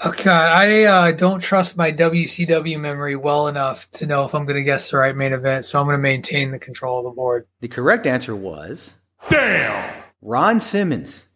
Oh 0.03 0.11
god, 0.11 0.51
I 0.51 0.83
uh, 0.83 1.11
don't 1.11 1.39
trust 1.39 1.77
my 1.77 1.91
WCW 1.91 2.79
memory 2.79 3.15
well 3.15 3.47
enough 3.47 3.89
to 3.91 4.05
know 4.05 4.25
if 4.25 4.35
I'm 4.35 4.45
going 4.45 4.57
to 4.57 4.63
guess 4.63 4.91
the 4.91 4.97
right 4.97 5.15
main 5.15 5.31
event, 5.31 5.63
so 5.65 5.79
I'm 5.79 5.85
going 5.85 5.97
to 5.97 6.01
maintain 6.01 6.51
the 6.51 6.59
control 6.59 6.99
of 6.99 7.05
the 7.05 7.11
board. 7.11 7.47
The 7.61 7.69
correct 7.69 8.05
answer 8.05 8.35
was 8.35 8.95
Damn! 9.29 10.03
Ron 10.21 10.59
Simmons, 10.59 11.27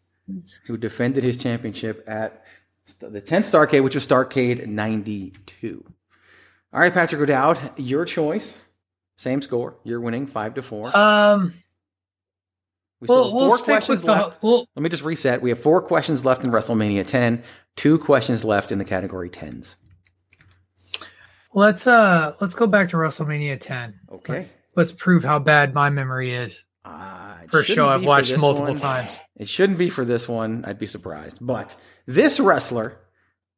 who 0.66 0.78
defended 0.78 1.24
his 1.24 1.38
championship 1.38 2.04
at 2.08 2.44
the 3.00 3.22
10th 3.22 3.52
Starcade, 3.52 3.84
which 3.84 3.96
was 3.96 4.06
Starcade 4.06 4.68
92. 4.68 5.86
All 6.74 6.80
right, 6.82 6.94
Patrick 6.94 7.22
O'Dowd, 7.22 7.80
your 7.80 8.04
choice. 8.04 8.64
Same 9.18 9.42
score. 9.42 9.78
You're 9.84 10.02
winning 10.02 10.28
five 10.28 10.54
to 10.56 10.62
four. 10.62 10.96
Um, 10.96 11.54
we 13.00 13.08
still 13.08 13.16
we'll- 13.16 13.24
have 13.26 13.34
we'll 13.34 13.48
four 13.50 13.58
questions 13.66 14.02
the- 14.02 14.12
left. 14.12 14.44
we'll- 14.44 14.68
Let 14.76 14.84
me 14.84 14.90
just 14.90 15.04
reset. 15.04 15.42
We 15.42 15.50
have 15.50 15.60
four 15.60 15.82
questions 15.82 16.26
left 16.26 16.44
in 16.44 16.52
WrestleMania 16.52 17.06
10, 17.06 17.44
two 17.76 17.98
questions 18.00 18.44
left 18.44 18.72
in 18.72 18.78
the 18.78 18.86
category 18.86 19.30
10s. 19.30 19.76
let's 21.54 21.88
uh 21.88 22.34
let's 22.40 22.54
go 22.54 22.68
back 22.68 22.90
to 22.90 22.98
WrestleMania 22.98 23.60
10. 23.60 24.00
Okay. 24.12 24.34
Let's, 24.34 24.58
let's 24.76 24.92
prove 24.92 25.24
how 25.24 25.40
bad 25.40 25.74
my 25.74 25.90
memory 25.90 26.34
is. 26.34 26.64
It 26.86 27.52
For 27.52 27.60
a 27.60 27.64
show 27.64 27.88
I've 27.90 28.04
watched 28.06 28.38
multiple 28.40 28.70
one. 28.70 28.78
times. 28.78 29.20
It 29.36 29.48
shouldn't 29.48 29.78
be 29.80 29.90
for 29.90 30.06
this 30.06 30.28
one. 30.28 30.64
I'd 30.66 30.80
be 30.80 30.88
surprised. 30.88 31.38
But 31.42 31.76
this 32.06 32.40
wrestler 32.40 32.98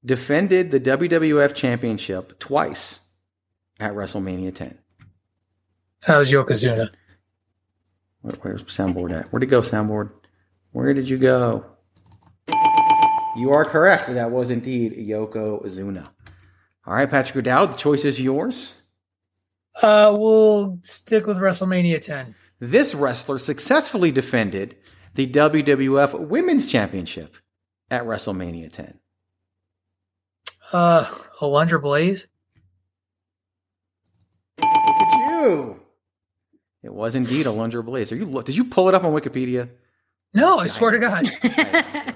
defended 0.06 0.72
the 0.72 0.80
WWF 0.80 1.54
Championship 1.54 2.40
twice 2.40 3.00
at 3.80 3.94
WrestleMania 3.94 4.54
10. 4.54 4.78
That 6.08 6.18
was 6.18 6.32
Yokozuna. 6.32 6.90
Where, 8.22 8.36
where's 8.42 8.64
soundboard 8.64 9.12
at? 9.12 9.28
Where'd 9.30 9.44
it 9.44 9.48
go, 9.48 9.62
soundboard? 9.62 10.12
Where 10.72 10.94
did 10.94 11.10
you 11.10 11.18
go? 11.18 11.66
You 13.36 13.52
are 13.52 13.66
correct. 13.66 14.08
That 14.08 14.32
was 14.32 14.50
indeed 14.50 14.94
Yokozuna. 14.94 16.08
All 16.86 16.94
right, 16.94 17.10
Patrick 17.10 17.38
O'Dowd, 17.38 17.74
the 17.74 17.78
choice 17.78 18.06
is 18.06 18.20
yours. 18.20 18.76
Uh, 19.82 20.14
we'll 20.18 20.80
stick 20.84 21.28
with 21.28 21.38
WrestleMania 21.38 22.04
10. 22.04 22.36
This 22.60 22.94
wrestler 22.94 23.40
successfully 23.40 24.12
defended 24.12 24.76
the 25.16 25.28
WWF 25.28 26.28
Women's 26.28 26.70
Championship 26.72 27.38
at 27.90 28.04
WrestleMania 28.04 28.72
10. 28.72 29.00
Uh, 30.74 31.06
Alundra 31.40 31.82
Blaze. 31.82 32.28
Look 34.58 34.68
at 34.68 35.42
you. 35.44 35.81
It 36.84 36.94
was 36.94 37.16
indeed 37.16 37.46
Alundra 37.46 37.86
Blaze. 37.86 38.12
Are 38.12 38.16
you? 38.16 38.26
lo- 38.26 38.42
Did 38.42 38.56
you 38.56 38.66
pull 38.66 38.90
it 38.90 38.96
up 38.96 39.04
on 39.04 39.14
Wikipedia? 39.14 39.70
No, 40.34 40.60
I 40.60 40.68
swear 40.68 40.92
to 40.92 41.00
God. 41.00 41.30
I 41.44 42.14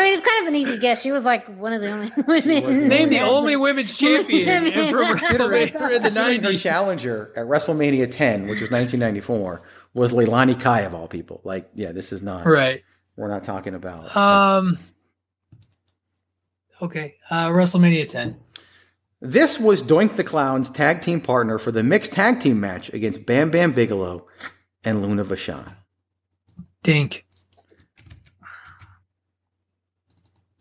mean, 0.00 0.14
it's 0.14 0.26
kind 0.26 0.42
of 0.42 0.46
an 0.48 0.54
easy 0.54 0.78
guess. 0.78 1.02
She 1.02 1.10
was 1.10 1.24
like 1.24 1.46
one 1.58 1.72
of 1.72 1.82
the 1.82 1.90
only 1.90 2.12
women. 2.26 2.88
Name 2.88 3.10
the 3.10 3.20
only 3.20 3.56
women's 3.56 3.96
champion 3.96 4.46
Women. 4.64 4.88
from 4.90 5.18
Considering, 5.18 5.68
WrestleMania 5.70 5.96
in 5.96 6.02
the 6.02 6.08
90s. 6.50 6.62
challenger 6.62 7.32
at 7.36 7.46
WrestleMania 7.46 8.08
10, 8.10 8.42
which 8.42 8.60
was 8.60 8.70
1994, 8.70 9.62
was 9.94 10.12
Leilani 10.12 10.58
Kai 10.58 10.82
of 10.82 10.94
all 10.94 11.08
people. 11.08 11.40
Like, 11.44 11.68
yeah, 11.74 11.90
this 11.92 12.12
is 12.12 12.22
not 12.22 12.46
Right. 12.46 12.84
We're 13.16 13.28
not 13.28 13.42
talking 13.44 13.74
about. 13.74 14.16
Um. 14.16 14.78
Okay. 16.80 17.16
Uh, 17.30 17.48
WrestleMania 17.48 18.08
10. 18.08 18.38
This 19.20 19.58
was 19.58 19.82
Doink 19.82 20.16
the 20.16 20.24
Clown's 20.24 20.68
tag 20.68 21.00
team 21.00 21.20
partner 21.20 21.58
for 21.58 21.72
the 21.72 21.82
mixed 21.82 22.12
tag 22.12 22.38
team 22.40 22.60
match 22.60 22.92
against 22.92 23.24
Bam 23.26 23.50
Bam 23.50 23.72
Bigelow 23.72 24.26
and 24.84 25.02
Luna 25.02 25.24
Vachon. 25.24 25.72
Dink. 26.82 27.24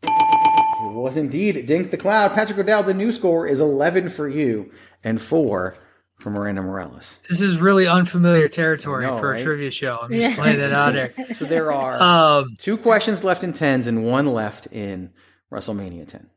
It 0.03 0.93
was 0.93 1.18
indeed 1.18 1.66
Dink 1.66 1.91
the 1.91 1.97
Clown. 1.97 2.30
Patrick 2.32 2.58
O'Dowd, 2.58 2.86
the 2.86 2.93
new 2.93 3.12
score 3.12 3.45
is 3.45 3.60
11 3.60 4.10
for 4.10 4.28
you 4.28 4.72
and 5.03 5.22
4 5.22 5.76
for 6.16 6.30
Miranda 6.30 6.62
Morales. 6.62 7.20
This 7.30 7.41
is 7.41 7.58
really 7.58 7.88
unfamiliar 7.88 8.47
territory 8.47 9.06
know, 9.06 9.20
for 9.20 9.32
right? 9.32 9.41
a 9.41 9.43
trivia 9.43 9.70
show. 9.72 9.99
I'm 10.01 10.12
just 10.12 10.38
laying 10.39 10.62
it 10.62 10.72
out 10.72 10.93
there. 10.93 11.12
So 11.34 11.43
there 11.45 11.72
are 11.74 12.01
Um, 12.41 12.56
two 12.58 12.78
questions 12.78 13.24
left 13.26 13.43
in 13.43 13.51
10s 13.51 13.86
and 13.88 14.06
one 14.06 14.28
left 14.28 14.68
in 14.72 15.12
WrestleMania 15.51 16.08
10. 16.08 16.30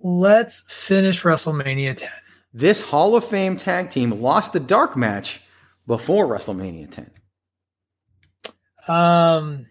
Let's 0.00 0.62
finish 0.68 1.22
WrestleMania 1.22 1.96
10. 1.96 2.08
This 2.52 2.82
Hall 2.82 3.16
of 3.16 3.24
Fame 3.24 3.56
tag 3.56 3.90
team 3.90 4.10
lost 4.10 4.52
the 4.52 4.60
dark 4.60 4.96
match 4.96 5.40
before 5.86 6.26
WrestleMania 6.26 6.90
10. 6.90 7.10
Um, 8.86 9.66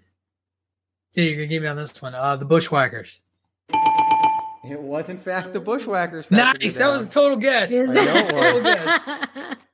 Yeah, 1.13 1.23
you're 1.25 1.35
gonna 1.35 1.47
give 1.47 1.61
me 1.61 1.67
on 1.69 1.77
this 1.77 2.01
one. 2.01 2.15
Uh, 2.15 2.35
the 2.35 2.45
Bushwhackers. 2.45 3.19
It 4.65 4.79
was 4.79 5.09
in 5.09 5.17
fact 5.17 5.53
the 5.53 5.59
Bushwhackers. 5.59 6.31
Nice. 6.31 6.77
That 6.77 6.87
was 6.87 7.07
a 7.07 7.09
total 7.09 7.37
guess. 7.37 7.71
I 7.73 7.75
know 7.83 7.91
it 7.93 8.29
Total 8.29 8.53
was. 8.53 8.63
guess. 8.63 9.57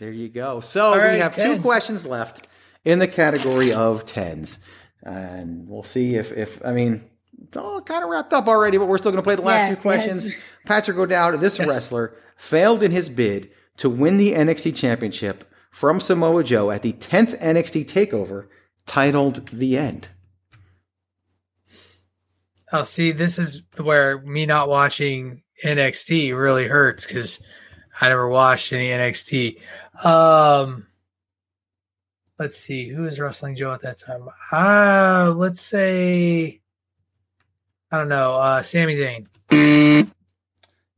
There 0.00 0.10
you 0.10 0.28
go. 0.28 0.58
So 0.58 0.86
All 0.86 0.92
we 0.94 0.98
right, 0.98 1.14
have 1.14 1.36
two 1.36 1.60
questions 1.60 2.04
left 2.04 2.48
in 2.84 2.98
the 2.98 3.06
category 3.06 3.72
of 3.72 4.04
tens, 4.04 4.58
and 5.04 5.68
we'll 5.68 5.84
see 5.84 6.16
if 6.16 6.32
if 6.32 6.64
I 6.66 6.72
mean 6.72 7.04
it's 7.52 7.58
all 7.58 7.82
kind 7.82 8.02
of 8.02 8.08
wrapped 8.08 8.32
up 8.32 8.48
already, 8.48 8.78
but 8.78 8.88
we're 8.88 8.96
still 8.96 9.12
going 9.12 9.22
to 9.22 9.26
play 9.26 9.34
the 9.36 9.42
last 9.42 9.68
Yes, 9.68 9.76
two 9.78 9.82
questions. 9.82 10.26
yes. 10.26 10.36
Patrick 10.64 10.96
O'Dowd, 10.96 11.38
this 11.38 11.60
wrestler, 11.60 12.14
failed 12.34 12.82
in 12.82 12.90
his 12.90 13.10
bid 13.10 13.50
to 13.76 13.90
win 13.90 14.16
the 14.16 14.32
NXT 14.32 14.74
Championship 14.74 15.44
from 15.70 16.00
Samoa 16.00 16.44
Joe 16.44 16.70
at 16.70 16.80
the 16.80 16.94
10th 16.94 17.38
NXT 17.42 17.84
Takeover, 17.84 18.46
titled 18.86 19.46
"The 19.50 19.76
End." 19.76 20.08
Oh, 22.72 22.84
see, 22.84 23.12
this 23.12 23.38
is 23.38 23.62
where 23.76 24.18
me 24.22 24.46
not 24.46 24.70
watching 24.70 25.42
NXT 25.62 26.34
really 26.34 26.66
hurts 26.66 27.06
because 27.06 27.42
I 28.00 28.08
never 28.08 28.28
watched 28.30 28.72
any 28.72 28.88
NXT. 28.88 29.60
Um, 30.02 30.86
let's 32.38 32.56
see, 32.56 32.88
who 32.88 33.02
was 33.02 33.20
wrestling 33.20 33.56
Joe 33.56 33.74
at 33.74 33.82
that 33.82 34.00
time? 34.00 34.26
Uh, 34.50 35.34
let's 35.36 35.60
say, 35.60 36.61
I 37.92 37.98
don't 37.98 38.08
know, 38.08 38.34
uh, 38.36 38.62
Sami 38.62 38.96
Zayn. 38.96 39.26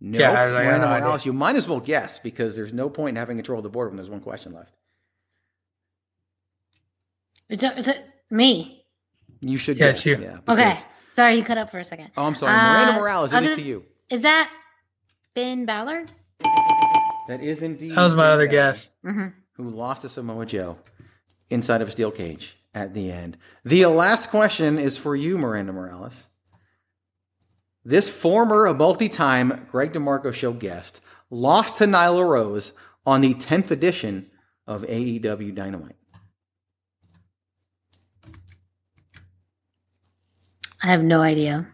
No, 0.01 0.18
Yeah, 0.18 0.30
I- 0.30 0.32
I 0.32 0.34
got 0.34 0.53
Miranda 0.53 0.78
no 0.78 0.92
idea. 0.92 1.01
Morales. 1.05 1.26
You 1.26 1.32
might 1.32 1.57
as 1.57 1.66
well 1.68 1.80
guess 1.80 2.18
because 2.18 2.55
there's 2.57 2.72
no 2.72 2.88
point 2.90 3.11
in 3.11 3.16
having 3.16 3.36
control 3.36 3.59
of 3.59 3.62
the 3.64 3.70
board 3.70 3.88
when 3.88 3.97
there's 3.97 4.11
one 4.11 4.20
question 4.20 4.53
left. 4.53 4.74
It's, 7.49 7.62
a- 7.62 7.78
it's 7.78 7.88
a- 7.88 8.05
me. 8.30 8.84
You 9.40 9.57
should 9.59 9.76
Yeah, 9.76 9.88
guess. 9.88 9.99
it's 9.99 10.07
you. 10.07 10.18
Yeah, 10.22 10.38
Okay. 10.49 10.74
Sorry, 11.12 11.36
you 11.36 11.45
cut 11.45 11.59
up 11.59 11.70
for 11.70 11.78
a 11.78 11.84
second. 11.84 12.11
Oh, 12.16 12.24
I'm 12.24 12.34
sorry. 12.34 12.53
Miranda 12.53 12.92
Uh, 12.95 12.99
Morales, 13.01 13.32
it 13.32 13.42
is 13.45 13.53
other- 13.53 13.61
to 13.61 13.66
you. 13.66 13.84
Is 14.11 14.22
that 14.22 14.51
Finn 15.34 15.64
Balor? 15.64 16.07
That 17.28 17.40
is 17.42 17.62
indeed. 17.62 17.92
That 17.95 18.03
was 18.03 18.14
my 18.14 18.26
other 18.26 18.47
Balor, 18.47 18.51
guess. 18.72 18.90
Mm-hmm. 19.05 19.28
Who 19.55 19.68
lost 19.70 20.03
to 20.03 20.09
Samoa 20.09 20.45
Joe 20.47 20.78
inside 21.51 21.80
of 21.82 21.88
a 21.88 21.90
steel 21.90 22.11
cage 22.11 22.57
at 22.74 22.92
the 22.95 23.11
end. 23.12 23.38
The 23.64 23.86
last 23.86 24.30
question 24.30 24.78
is 24.78 24.99
for 24.99 25.14
you, 25.16 25.38
Miranda 25.38 25.72
Morales. 25.72 26.28
This 27.85 28.09
former 28.09 28.72
multi 28.72 29.09
time 29.09 29.66
Greg 29.70 29.93
DeMarco 29.93 30.32
show 30.32 30.53
guest 30.53 31.01
lost 31.30 31.76
to 31.76 31.85
Nyla 31.85 32.26
Rose 32.26 32.72
on 33.05 33.20
the 33.20 33.35
10th 33.35 33.70
edition 33.70 34.30
of 34.66 34.82
AEW 34.82 35.55
Dynamite. 35.55 35.97
I 40.82 40.89
have 40.89 41.03
no 41.03 41.20
idea. 41.20 41.66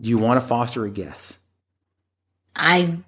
Do 0.00 0.10
you 0.10 0.18
want 0.18 0.40
to 0.40 0.46
foster 0.46 0.84
a 0.84 0.90
guess? 0.90 1.38
I 2.56 2.98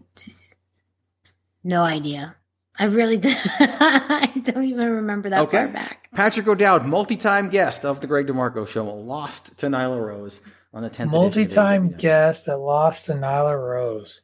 no 1.64 1.82
idea. 1.82 2.36
I 2.78 2.84
really 2.84 3.16
do. 3.18 3.32
I 3.32 4.30
don't 4.44 4.64
even 4.64 4.90
remember 4.92 5.30
that 5.30 5.40
Okay. 5.40 5.56
far 5.64 5.68
back. 5.68 6.08
Patrick 6.14 6.46
O'Dowd, 6.46 6.86
multi 6.86 7.16
time 7.16 7.48
guest 7.48 7.84
of 7.84 8.00
the 8.00 8.06
Greg 8.06 8.26
DeMarco 8.26 8.66
show, 8.68 8.84
lost 8.84 9.56
to 9.58 9.66
Nyla 9.66 10.00
Rose 10.04 10.40
on 10.76 10.82
the 10.82 10.90
10th 10.90 11.10
Multi-time 11.10 11.90
AEW. 11.90 11.98
guest 11.98 12.46
that 12.46 12.58
lost 12.58 13.06
to 13.06 13.14
Nyla 13.14 13.56
Rose. 13.58 14.20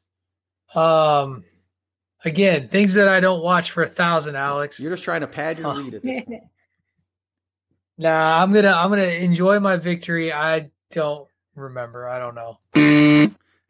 Um, 0.74 1.44
again, 2.24 2.68
things 2.68 2.92
that 2.94 3.08
I 3.08 3.20
don't 3.20 3.42
watch 3.42 3.70
for 3.70 3.82
a 3.82 3.88
thousand, 3.88 4.36
Alex. 4.36 4.78
You're 4.78 4.92
just 4.92 5.02
trying 5.02 5.22
to 5.22 5.26
pad 5.26 5.58
your 5.58 5.74
lead 5.74 5.94
at 5.94 6.02
this 6.02 6.24
point. 6.24 6.42
Nah, 7.98 8.42
I'm 8.42 8.52
gonna 8.52 8.72
I'm 8.72 8.88
gonna 8.90 9.02
enjoy 9.02 9.60
my 9.60 9.76
victory. 9.76 10.32
I 10.32 10.70
don't 10.90 11.28
remember. 11.54 12.08
I 12.08 12.18
don't 12.18 12.34
know. 12.34 12.58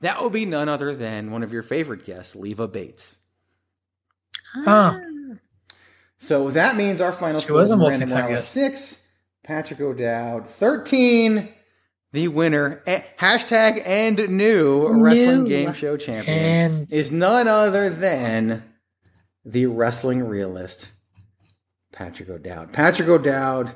That 0.00 0.22
would 0.22 0.32
be 0.32 0.46
none 0.46 0.68
other 0.68 0.94
than 0.94 1.32
one 1.32 1.42
of 1.42 1.52
your 1.52 1.62
favorite 1.64 2.04
guests, 2.04 2.34
Leva 2.36 2.68
Bates. 2.68 3.16
Huh. 4.54 5.00
So 6.18 6.50
that 6.52 6.76
means 6.76 7.00
our 7.00 7.12
final 7.12 7.40
She 7.40 7.46
score 7.46 7.58
was 7.62 7.70
is 7.70 7.72
a 7.72 7.76
Miranda 7.76 8.06
multi-time 8.06 8.30
guest. 8.30 8.52
six, 8.52 9.06
Patrick 9.42 9.80
O'Dowd 9.80 10.46
thirteen. 10.46 11.48
The 12.12 12.28
winner, 12.28 12.82
eh, 12.86 13.02
hashtag 13.18 13.82
and 13.86 14.28
new 14.28 14.86
wrestling 15.02 15.44
game 15.44 15.72
show 15.72 15.96
champion, 15.96 16.38
And 16.38 16.92
is 16.92 17.10
none 17.10 17.48
other 17.48 17.88
than 17.88 18.62
the 19.46 19.64
wrestling 19.66 20.22
realist, 20.22 20.88
Patrick 21.90 22.28
O'Dowd. 22.28 22.74
Patrick 22.74 23.08
O'Dowd. 23.08 23.74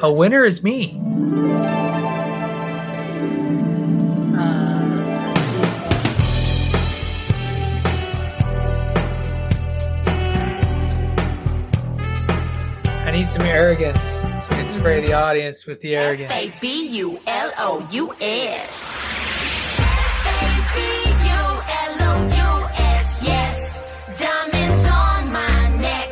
a 0.00 0.12
winner 0.12 0.42
is 0.44 0.64
me. 0.64 1.00
I 13.04 13.10
need 13.12 13.30
some 13.30 13.42
arrogance. 13.42 14.31
So 14.52 14.58
we 14.58 14.64
can 14.64 14.80
spray 14.80 15.00
the 15.00 15.12
audience 15.14 15.66
with 15.66 15.80
the 15.80 15.96
arrogance. 15.96 16.60
B 16.60 16.88
U 16.98 17.18
L 17.26 17.52
O 17.58 17.88
U 17.90 18.12
S. 18.20 18.68
Yes, 23.22 23.82
diamonds 24.18 24.88
on 24.88 25.32
my 25.32 25.76
neck. 25.80 26.10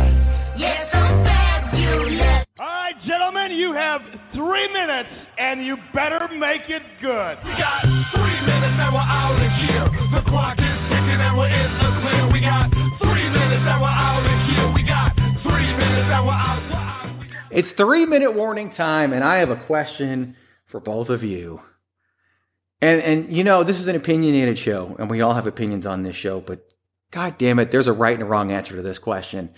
Yes, 0.56 0.94
I'm 0.94 1.24
fabulous. 1.24 2.46
All 2.58 2.66
right, 2.66 2.94
gentlemen, 3.04 3.50
you 3.52 3.72
have 3.74 4.00
three 4.32 4.72
minutes, 4.72 5.10
and 5.36 5.64
you 5.66 5.76
better 5.92 6.28
make 6.32 6.62
it 6.68 6.82
good. 7.02 7.38
We 7.44 7.50
got 7.58 7.82
three 8.14 8.40
minutes 8.46 8.76
and 8.78 8.94
we're 8.94 9.00
out 9.00 9.36
of 9.36 9.52
here. 9.60 9.84
The 10.12 10.22
clock 10.30 10.58
is 10.58 10.78
ticking 10.88 11.20
and 11.20 11.36
we're 11.36 11.48
in 11.48 11.72
the 11.76 11.90
clear. 12.00 12.32
We 12.32 12.40
got 12.40 12.70
three 13.02 13.28
minutes 13.28 13.66
and 13.66 13.80
we're 13.82 13.88
out 13.88 14.24
of 14.24 14.50
here. 14.50 14.72
We 14.72 14.82
got 14.82 15.12
It's 17.50 17.72
three 17.72 18.06
minute 18.06 18.34
warning 18.34 18.70
time, 18.70 19.12
and 19.12 19.24
I 19.24 19.36
have 19.36 19.50
a 19.50 19.56
question 19.56 20.36
for 20.64 20.80
both 20.80 21.10
of 21.10 21.24
you. 21.24 21.60
And 22.80 23.02
and 23.02 23.32
you 23.32 23.44
know, 23.44 23.62
this 23.62 23.80
is 23.80 23.88
an 23.88 23.96
opinionated 23.96 24.58
show, 24.58 24.96
and 24.98 25.10
we 25.10 25.20
all 25.20 25.34
have 25.34 25.46
opinions 25.46 25.86
on 25.86 26.02
this 26.02 26.16
show, 26.16 26.40
but 26.40 26.66
god 27.10 27.38
damn 27.38 27.58
it, 27.58 27.70
there's 27.70 27.88
a 27.88 27.92
right 27.92 28.14
and 28.14 28.22
a 28.22 28.26
wrong 28.26 28.52
answer 28.52 28.76
to 28.76 28.82
this 28.82 28.98
question. 28.98 29.50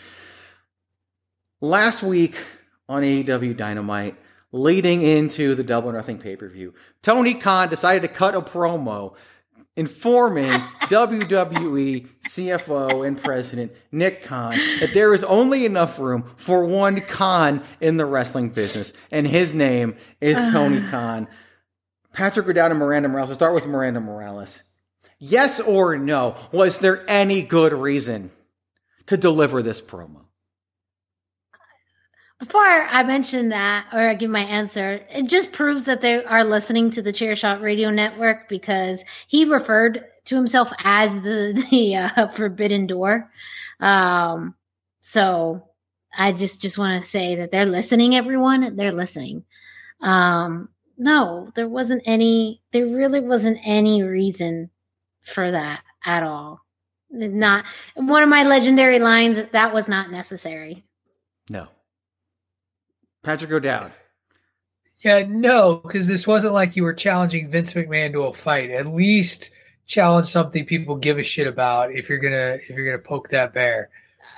Last 1.60 2.02
week 2.02 2.44
on 2.88 3.02
AEW 3.02 3.56
Dynamite, 3.56 4.16
leading 4.50 5.02
into 5.02 5.54
the 5.54 5.62
Double 5.62 5.90
or 5.90 5.92
Nothing 5.92 6.18
pay-per-view, 6.18 6.74
Tony 7.02 7.34
Khan 7.34 7.68
decided 7.68 8.02
to 8.02 8.08
cut 8.08 8.34
a 8.34 8.40
promo 8.40 9.14
informing 9.76 10.50
WWE 10.82 12.06
CFO 12.28 13.06
and 13.06 13.22
President 13.22 13.72
Nick 13.90 14.22
Khan 14.22 14.56
that 14.80 14.92
there 14.92 15.14
is 15.14 15.24
only 15.24 15.64
enough 15.64 15.98
room 15.98 16.24
for 16.36 16.64
one 16.64 17.00
Khan 17.00 17.62
in 17.80 17.96
the 17.96 18.06
wrestling 18.06 18.50
business, 18.50 18.92
and 19.10 19.26
his 19.26 19.54
name 19.54 19.96
is 20.20 20.38
Tony 20.52 20.86
Khan. 20.88 21.28
Patrick 22.12 22.46
O'Dowd 22.46 22.70
and 22.72 22.80
Miranda 22.80 23.08
Morales. 23.08 23.28
We'll 23.28 23.36
start 23.36 23.54
with 23.54 23.66
Miranda 23.66 24.00
Morales. 24.00 24.64
Yes 25.18 25.60
or 25.60 25.96
no? 25.96 26.36
Was 26.52 26.80
there 26.80 27.04
any 27.08 27.42
good 27.42 27.72
reason 27.72 28.30
to 29.06 29.16
deliver 29.16 29.62
this 29.62 29.80
promo? 29.80 30.26
Before 32.42 32.60
I 32.60 33.04
mention 33.04 33.50
that 33.50 33.86
or 33.92 34.08
I 34.08 34.14
give 34.14 34.28
my 34.28 34.42
answer, 34.42 35.00
it 35.10 35.28
just 35.28 35.52
proves 35.52 35.84
that 35.84 36.00
they 36.00 36.24
are 36.24 36.42
listening 36.42 36.90
to 36.90 37.00
the 37.00 37.12
Chairshot 37.12 37.62
Radio 37.62 37.88
Network 37.88 38.48
because 38.48 39.04
he 39.28 39.44
referred 39.44 40.04
to 40.24 40.34
himself 40.34 40.72
as 40.82 41.14
the 41.22 41.64
the 41.70 41.96
uh, 41.98 42.26
Forbidden 42.30 42.88
Door. 42.88 43.30
Um, 43.78 44.56
so 45.02 45.68
I 46.18 46.32
just 46.32 46.60
just 46.60 46.78
want 46.78 47.00
to 47.00 47.08
say 47.08 47.36
that 47.36 47.52
they're 47.52 47.64
listening. 47.64 48.16
Everyone, 48.16 48.74
they're 48.74 48.90
listening. 48.90 49.44
Um, 50.00 50.68
no, 50.98 51.48
there 51.54 51.68
wasn't 51.68 52.02
any. 52.06 52.60
There 52.72 52.86
really 52.86 53.20
wasn't 53.20 53.60
any 53.62 54.02
reason 54.02 54.68
for 55.24 55.48
that 55.52 55.84
at 56.04 56.24
all. 56.24 56.58
Not 57.08 57.66
one 57.94 58.24
of 58.24 58.28
my 58.28 58.42
legendary 58.42 58.98
lines. 58.98 59.38
That 59.52 59.72
was 59.72 59.88
not 59.88 60.10
necessary. 60.10 60.82
No. 61.48 61.68
Patrick 63.22 63.50
O'Dowd. 63.52 63.92
Yeah, 65.00 65.24
no, 65.28 65.76
because 65.76 66.06
this 66.06 66.26
wasn't 66.26 66.54
like 66.54 66.76
you 66.76 66.84
were 66.84 66.94
challenging 66.94 67.50
Vince 67.50 67.72
McMahon 67.74 68.12
to 68.12 68.22
a 68.24 68.32
fight. 68.34 68.70
At 68.70 68.86
least 68.86 69.50
challenge 69.86 70.28
something 70.28 70.64
people 70.64 70.96
give 70.96 71.18
a 71.18 71.24
shit 71.24 71.46
about 71.48 71.92
if 71.92 72.08
you're 72.08 72.18
gonna 72.18 72.58
if 72.62 72.70
you're 72.70 72.86
gonna 72.86 72.98
poke 73.02 73.28
that 73.30 73.52
bear. 73.52 73.90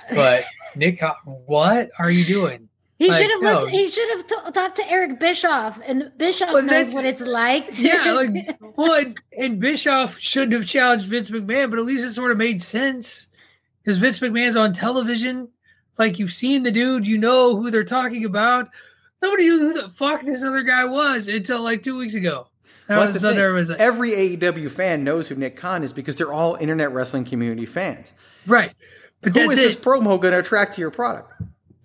But 0.09 0.43
Nick, 0.75 1.01
what 1.45 1.91
are 1.99 2.09
you 2.09 2.25
doing? 2.25 2.67
He 2.97 3.09
Like, 3.09 3.21
should 3.21 3.31
have 3.31 3.41
no. 3.41 3.53
listened. 3.61 3.71
He 3.71 3.89
should 3.91 4.09
have 4.17 4.25
t- 4.27 4.51
talked 4.53 4.77
to 4.77 4.89
Eric 4.89 5.19
Bischoff, 5.19 5.79
and 5.85 6.11
Bischoff 6.17 6.53
Well, 6.53 6.63
knows 6.63 6.93
what 6.93 7.05
it's 7.05 7.21
like. 7.21 7.73
To, 7.75 7.81
Yeah, 7.87 8.13
like 8.13 8.57
well, 8.77 8.93
and, 8.93 9.17
and 9.37 9.59
Bischoff 9.59 10.17
shouldn't 10.19 10.53
have 10.53 10.65
challenged 10.65 11.07
Vince 11.07 11.29
McMahon, 11.29 11.69
but 11.69 11.77
at 11.77 11.85
least 11.85 12.05
it 12.05 12.13
sort 12.13 12.31
of 12.31 12.37
made 12.37 12.61
sense 12.61 13.27
because 13.83 13.97
Vince 13.99 14.19
McMahon's 14.19 14.55
on 14.55 14.73
television. 14.73 15.49
Like 15.97 16.19
you've 16.19 16.33
seen 16.33 16.63
the 16.63 16.71
dude, 16.71 17.07
you 17.07 17.17
know 17.17 17.55
who 17.55 17.71
they're 17.71 17.83
talking 17.83 18.25
about. 18.25 18.69
Nobody 19.21 19.45
knew 19.45 19.59
who 19.59 19.81
the 19.81 19.89
fuck 19.89 20.23
this 20.25 20.43
other 20.43 20.63
guy 20.63 20.85
was 20.85 21.27
until 21.27 21.61
like 21.61 21.83
two 21.83 21.97
weeks 21.97 22.15
ago. 22.15 22.47
Well, 22.87 22.99
that's 23.01 23.13
the 23.19 23.33
thing. 23.33 23.67
like, 23.69 23.79
Every 23.79 24.11
AEW 24.11 24.69
fan 24.69 25.03
knows 25.03 25.27
who 25.27 25.35
Nick 25.35 25.55
Khan 25.55 25.81
is 25.83 25.93
because 25.93 26.15
they're 26.17 26.31
all 26.33 26.55
internet 26.55 26.91
wrestling 26.91 27.25
community 27.25 27.65
fans. 27.65 28.13
right. 28.45 28.71
But 29.21 29.35
Who 29.35 29.49
is 29.49 29.57
it. 29.59 29.61
this 29.63 29.75
promo 29.75 30.21
going 30.21 30.33
to 30.33 30.39
attract 30.39 30.73
to 30.75 30.81
your 30.81 30.91
product? 30.91 31.31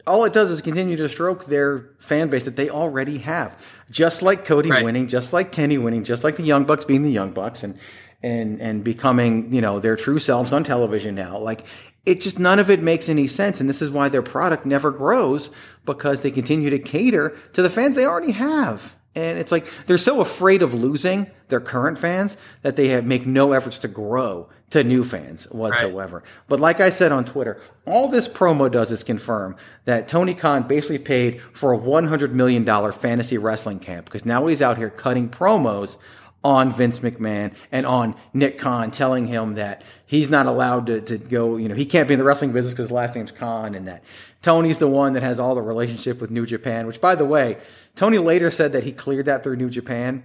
All 0.07 0.25
it 0.27 0.35
does 0.35 0.51
is 0.51 0.61
continue 0.61 0.97
to 0.99 1.09
stroke 1.09 1.47
their 1.47 1.91
fan 1.99 2.29
base 2.29 2.45
that 2.45 2.57
they 2.57 2.69
already 2.69 3.19
have. 3.19 3.57
Just 3.91 4.21
like 4.23 4.45
Cody 4.45 4.69
Right. 4.71 4.85
winning, 4.85 5.07
just 5.07 5.33
like 5.33 5.53
Kenny 5.53 5.79
winning, 5.79 6.05
just 6.05 6.23
like 6.23 6.37
the 6.37 6.43
Young 6.43 6.65
Bucks 6.65 6.85
being 6.85 7.03
the 7.03 7.11
Young 7.11 7.31
Bucks 7.31 7.63
and 7.63 7.79
and 8.23 8.61
and 8.61 8.85
becoming, 8.85 9.55
you 9.55 9.63
know, 9.63 9.79
their 9.81 9.97
true 9.97 10.19
selves 10.19 10.53
on 10.53 10.63
television 10.65 11.15
now. 11.15 11.39
Like 11.39 11.63
it 12.07 12.21
just 12.21 12.39
none 12.39 12.59
of 12.59 12.71
it 12.71 12.81
makes 12.81 13.09
any 13.09 13.27
sense. 13.27 13.61
And 13.61 13.69
this 13.69 13.83
is 13.83 13.91
why 13.91 14.09
their 14.09 14.23
product 14.23 14.65
never 14.67 14.91
grows 14.91 15.55
because 15.85 16.23
they 16.23 16.31
continue 16.31 16.71
to 16.71 16.79
cater 16.79 17.37
to 17.53 17.63
the 17.63 17.71
fans 17.71 17.97
they 17.97 18.07
already 18.07 18.33
have. 18.33 18.97
And 19.15 19.39
it's 19.39 19.51
like 19.51 19.67
they're 19.87 19.99
so 19.99 20.21
afraid 20.21 20.63
of 20.63 20.73
losing 20.73 21.29
their 21.49 21.61
current 21.61 21.99
fans 21.99 22.37
that 22.63 22.77
they 22.77 22.89
have, 22.89 23.05
make 23.05 23.27
no 23.27 23.53
efforts 23.53 23.81
to 23.81 23.89
grow 23.89 24.49
to 24.71 24.85
new 24.85 25.03
fans 25.03 25.51
whatsoever. 25.51 26.23
But 26.49 26.61
like 26.61 26.81
I 26.81 26.91
said 26.91 27.11
on 27.11 27.25
Twitter, 27.25 27.61
all 27.87 28.07
this 28.07 28.29
promo 28.29 28.71
does 28.71 28.93
is 28.93 29.03
confirm 29.03 29.57
that 29.85 30.07
Tony 30.07 30.33
Khan 30.33 30.63
basically 30.63 31.05
paid 31.05 31.41
for 31.41 31.75
a 31.75 31.79
$100 31.79 32.31
million 32.31 32.65
fantasy 32.93 33.37
wrestling 33.37 33.81
camp 33.81 34.07
because 34.07 34.25
now 34.25 34.47
he's 34.47 34.63
out 34.63 34.79
here 34.79 34.91
cutting 34.91 35.29
promos 35.29 35.99
on 36.43 36.72
Vince 36.72 37.01
McMahon 37.01 37.55
and 37.70 37.84
on 37.84 38.14
Nick 38.32 38.57
Khan, 38.59 38.91
telling 38.91 39.26
him 39.26 39.55
that 39.55 39.82
he's 40.07 40.30
not 40.30 40.47
allowed 40.47 40.86
to, 40.86 41.01
to 41.03 41.18
go, 41.18 41.57
you 41.57 41.68
know, 41.68 41.74
he 41.74 41.84
can't 41.84 42.09
be 42.09 42.14
in 42.14 42.18
the 42.18 42.24
wrestling 42.24 42.53
business 42.53 42.72
because 42.72 42.86
his 42.88 42.93
last 42.93 43.14
name's 43.14 43.32
Khan 43.32 43.74
and 43.74 43.86
that 43.88 44.03
Tony's 44.43 44.78
the 44.78 44.88
one 44.88 45.12
that 45.12 45.22
has 45.22 45.38
all 45.38 45.55
the 45.55 45.61
relationship 45.62 46.20
with 46.20 46.30
New 46.30 46.47
Japan, 46.47 46.86
which 46.86 47.01
by 47.01 47.14
the 47.14 47.26
way, 47.26 47.59
Tony 47.95 48.16
later 48.18 48.51
said 48.51 48.72
that 48.72 48.84
he 48.84 48.93
cleared 48.93 49.26
that 49.26 49.43
through 49.43 49.57
New 49.57 49.68
Japan. 49.68 50.22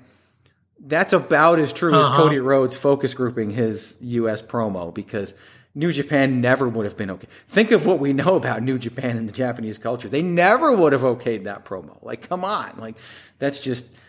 That's 0.80 1.14
about 1.14 1.60
as 1.60 1.74
true 1.74 1.94
as 1.98 2.06
Uh-huh. 2.06 2.18
Cody 2.18 2.40
Rhodes 2.40 2.76
focus 2.76 3.14
grouping 3.14 3.50
his 3.50 3.98
US 4.02 4.42
promo 4.42 4.94
because 4.94 5.36
New 5.74 5.92
Japan 5.92 6.40
never 6.40 6.70
would 6.70 6.86
have 6.86 6.96
been 6.96 7.12
okay. 7.12 7.28
Think 7.48 7.72
of 7.72 7.86
what 7.86 8.00
we 8.00 8.14
know 8.14 8.36
about 8.38 8.64
New 8.64 8.78
Japan 8.78 9.18
and 9.18 9.28
the 9.28 9.34
Japanese 9.34 9.78
culture. 9.78 10.08
They 10.08 10.22
never 10.22 10.74
would 10.74 10.94
have 10.94 11.02
okayed 11.02 11.44
that 11.44 11.66
promo. 11.66 11.98
Like, 12.02 12.30
come 12.30 12.46
on. 12.46 12.78
Like, 12.78 12.96
that's 13.40 13.60
just 13.60 14.00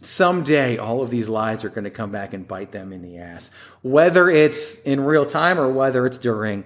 someday 0.00 0.78
all 0.78 1.02
of 1.02 1.10
these 1.10 1.28
lies 1.28 1.64
are 1.64 1.68
going 1.68 1.84
to 1.84 1.90
come 1.90 2.10
back 2.10 2.32
and 2.32 2.46
bite 2.46 2.72
them 2.72 2.92
in 2.92 3.02
the 3.02 3.18
ass, 3.18 3.50
whether 3.82 4.28
it's 4.28 4.80
in 4.82 5.00
real 5.00 5.24
time 5.24 5.58
or 5.58 5.72
whether 5.72 6.06
it's 6.06 6.18
during 6.18 6.64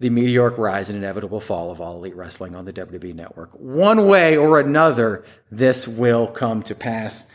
the 0.00 0.10
meteoric 0.10 0.58
rise 0.58 0.90
and 0.90 0.98
inevitable 0.98 1.40
fall 1.40 1.70
of 1.70 1.80
all 1.80 1.96
elite 1.96 2.16
wrestling 2.16 2.56
on 2.56 2.64
the 2.64 2.72
WWE 2.72 3.14
network. 3.14 3.52
One 3.52 4.06
way 4.06 4.36
or 4.36 4.58
another, 4.58 5.24
this 5.50 5.86
will 5.86 6.26
come 6.26 6.62
to 6.64 6.74
pass 6.74 7.30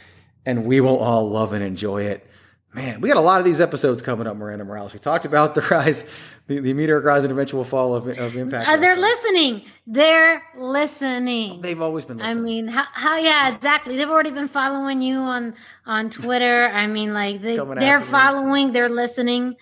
and 0.45 0.65
we 0.65 0.81
will 0.81 0.97
all 0.97 1.29
love 1.29 1.53
and 1.53 1.63
enjoy 1.63 2.03
it. 2.03 2.25
Man, 2.73 3.01
we 3.01 3.07
got 3.07 3.17
a 3.17 3.21
lot 3.21 3.39
of 3.39 3.45
these 3.45 3.61
episodes 3.61 4.01
coming 4.01 4.27
up, 4.27 4.37
Miranda 4.37 4.65
Morales. 4.65 4.93
We 4.93 4.99
talked 4.99 5.25
about 5.25 5.55
the 5.55 5.61
rise, 5.71 6.05
the, 6.47 6.59
the 6.59 6.73
meteoric 6.73 7.05
rise 7.05 7.23
and 7.23 7.31
eventual 7.31 7.63
fall 7.63 7.93
of, 7.93 8.07
of 8.07 8.35
Impact. 8.35 8.67
Uh, 8.69 8.77
they're 8.77 8.97
listening. 8.97 9.63
They're 9.85 10.41
listening. 10.57 11.61
They've 11.61 11.81
always 11.81 12.05
been 12.05 12.21
I 12.21 12.33
mean, 12.33 12.67
how, 12.67 12.85
how? 12.91 13.17
Yeah, 13.17 13.53
exactly. 13.53 13.97
They've 13.97 14.09
already 14.09 14.31
been 14.31 14.47
following 14.47 15.01
you 15.01 15.17
on 15.17 15.53
on 15.85 16.09
Twitter. 16.09 16.69
I 16.69 16.87
mean, 16.87 17.13
like 17.13 17.41
they, 17.41 17.57
Coming 17.57 17.79
they're 17.79 17.99
me. 17.99 18.05
following. 18.05 18.71
They're 18.71 18.89
listening. 18.89 19.55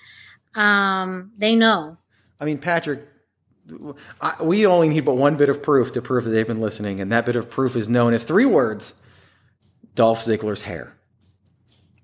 Um, 0.53 1.31
they 1.37 1.55
know. 1.55 1.97
I 2.39 2.45
mean, 2.45 2.59
Patrick, 2.59 3.01
I, 4.21 4.35
we 4.43 4.65
only 4.67 4.89
need 4.89 5.05
but 5.05 5.15
one 5.15 5.37
bit 5.37 5.49
of 5.49 5.63
proof 5.63 5.91
to 5.93 6.01
prove 6.01 6.23
that 6.25 6.29
they've 6.29 6.47
been 6.47 6.61
listening, 6.61 7.01
and 7.01 7.11
that 7.11 7.25
bit 7.25 7.35
of 7.35 7.49
proof 7.49 7.75
is 7.75 7.89
known 7.89 8.13
as 8.13 8.23
three 8.23 8.45
words 8.45 9.01
Dolph 9.95 10.21
Ziggler's 10.21 10.61
hair. 10.61 10.95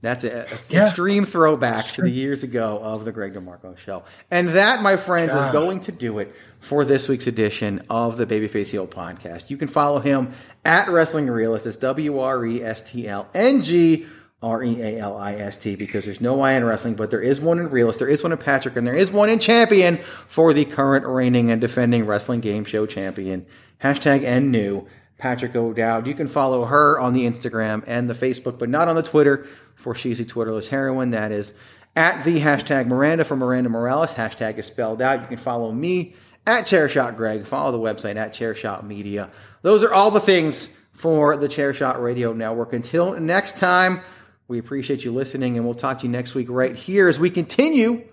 That's 0.01 0.23
an 0.23 0.45
Yeah. 0.69 0.85
extreme 0.85 1.25
throwback 1.25 1.85
to 1.93 2.01
the 2.01 2.09
years 2.09 2.43
ago 2.43 2.79
of 2.81 3.05
the 3.05 3.11
Greg 3.11 3.35
DeMarco 3.35 3.77
show. 3.77 4.03
And 4.31 4.49
that, 4.49 4.81
my 4.81 4.97
friends, 4.97 5.35
is 5.35 5.45
going 5.51 5.79
to 5.81 5.91
do 5.91 6.17
it 6.19 6.33
for 6.59 6.83
this 6.83 7.07
week's 7.07 7.27
edition 7.27 7.83
of 7.89 8.17
the 8.17 8.25
Babyface 8.25 8.71
Heel 8.71 8.87
podcast. 8.87 9.49
You 9.51 9.57
can 9.57 9.67
follow 9.67 9.99
him 9.99 10.29
at 10.65 10.89
Wrestling 10.89 11.29
Realist. 11.29 11.67
It's 11.67 11.75
W 11.77 12.19
R 12.19 12.43
E 12.45 12.63
S 12.63 12.81
T 12.81 13.07
L 13.07 13.27
N 13.35 13.61
G 13.61 14.07
R 14.41 14.63
E 14.63 14.81
A 14.81 14.97
L 14.99 15.17
I 15.17 15.35
S 15.35 15.55
T 15.57 15.75
because 15.75 16.03
there's 16.05 16.19
no 16.19 16.41
I 16.41 16.53
in 16.53 16.63
wrestling, 16.65 16.95
but 16.95 17.11
there 17.11 17.21
is 17.21 17.39
one 17.39 17.59
in 17.59 17.69
Realist, 17.69 17.99
there 17.99 18.07
is 18.07 18.23
one 18.23 18.31
in 18.31 18.39
Patrick, 18.39 18.75
and 18.75 18.87
there 18.87 18.95
is 18.95 19.11
one 19.11 19.29
in 19.29 19.37
Champion 19.37 19.97
for 19.97 20.51
the 20.51 20.65
current 20.65 21.05
reigning 21.05 21.51
and 21.51 21.61
defending 21.61 22.07
wrestling 22.07 22.39
game 22.39 22.63
show 22.65 22.87
champion. 22.87 23.45
Hashtag 23.83 24.23
N 24.23 24.49
new. 24.49 24.87
Patrick 25.19 25.55
O'Dowd. 25.55 26.07
You 26.07 26.15
can 26.15 26.27
follow 26.27 26.65
her 26.65 26.99
on 26.99 27.13
the 27.13 27.27
Instagram 27.27 27.83
and 27.85 28.09
the 28.09 28.15
Facebook, 28.15 28.57
but 28.57 28.69
not 28.69 28.87
on 28.87 28.95
the 28.95 29.03
Twitter 29.03 29.45
for 29.81 29.95
she's 29.95 30.19
a 30.19 30.25
Twitterless 30.25 30.69
heroine. 30.69 31.11
That 31.11 31.31
is 31.31 31.53
at 31.95 32.23
the 32.23 32.39
hashtag 32.39 32.87
Miranda 32.87 33.25
for 33.25 33.35
Miranda 33.35 33.69
Morales. 33.69 34.13
Hashtag 34.13 34.57
is 34.57 34.65
spelled 34.67 35.01
out. 35.01 35.21
You 35.21 35.27
can 35.27 35.37
follow 35.37 35.71
me 35.71 36.15
at 36.47 36.65
Chairshot 36.65 37.17
Greg. 37.17 37.45
Follow 37.45 37.71
the 37.71 37.79
website 37.79 38.15
at 38.15 38.33
Chairshot 38.33 38.83
Media. 38.83 39.29
Those 39.61 39.83
are 39.83 39.93
all 39.93 40.11
the 40.11 40.19
things 40.19 40.67
for 40.93 41.35
the 41.35 41.47
Chairshot 41.47 42.01
Radio 42.01 42.33
Network. 42.33 42.73
Until 42.73 43.19
next 43.19 43.57
time, 43.57 43.99
we 44.47 44.59
appreciate 44.59 45.03
you 45.03 45.11
listening, 45.11 45.57
and 45.57 45.65
we'll 45.65 45.73
talk 45.73 45.99
to 45.99 46.05
you 46.05 46.11
next 46.11 46.35
week 46.35 46.49
right 46.49 46.75
here 46.75 47.07
as 47.07 47.19
we 47.19 47.29
continue 47.29 48.03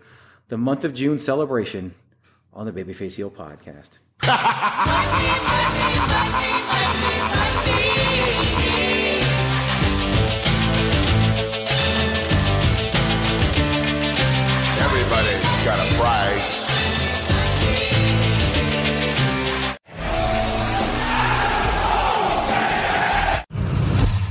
the 0.49 0.57
month 0.57 0.85
of 0.85 0.95
June 0.95 1.19
celebration 1.19 1.95
on 2.53 2.66
the 2.66 2.73
Babyface 2.73 3.16
Heel 3.16 3.31
podcast. 3.31 3.99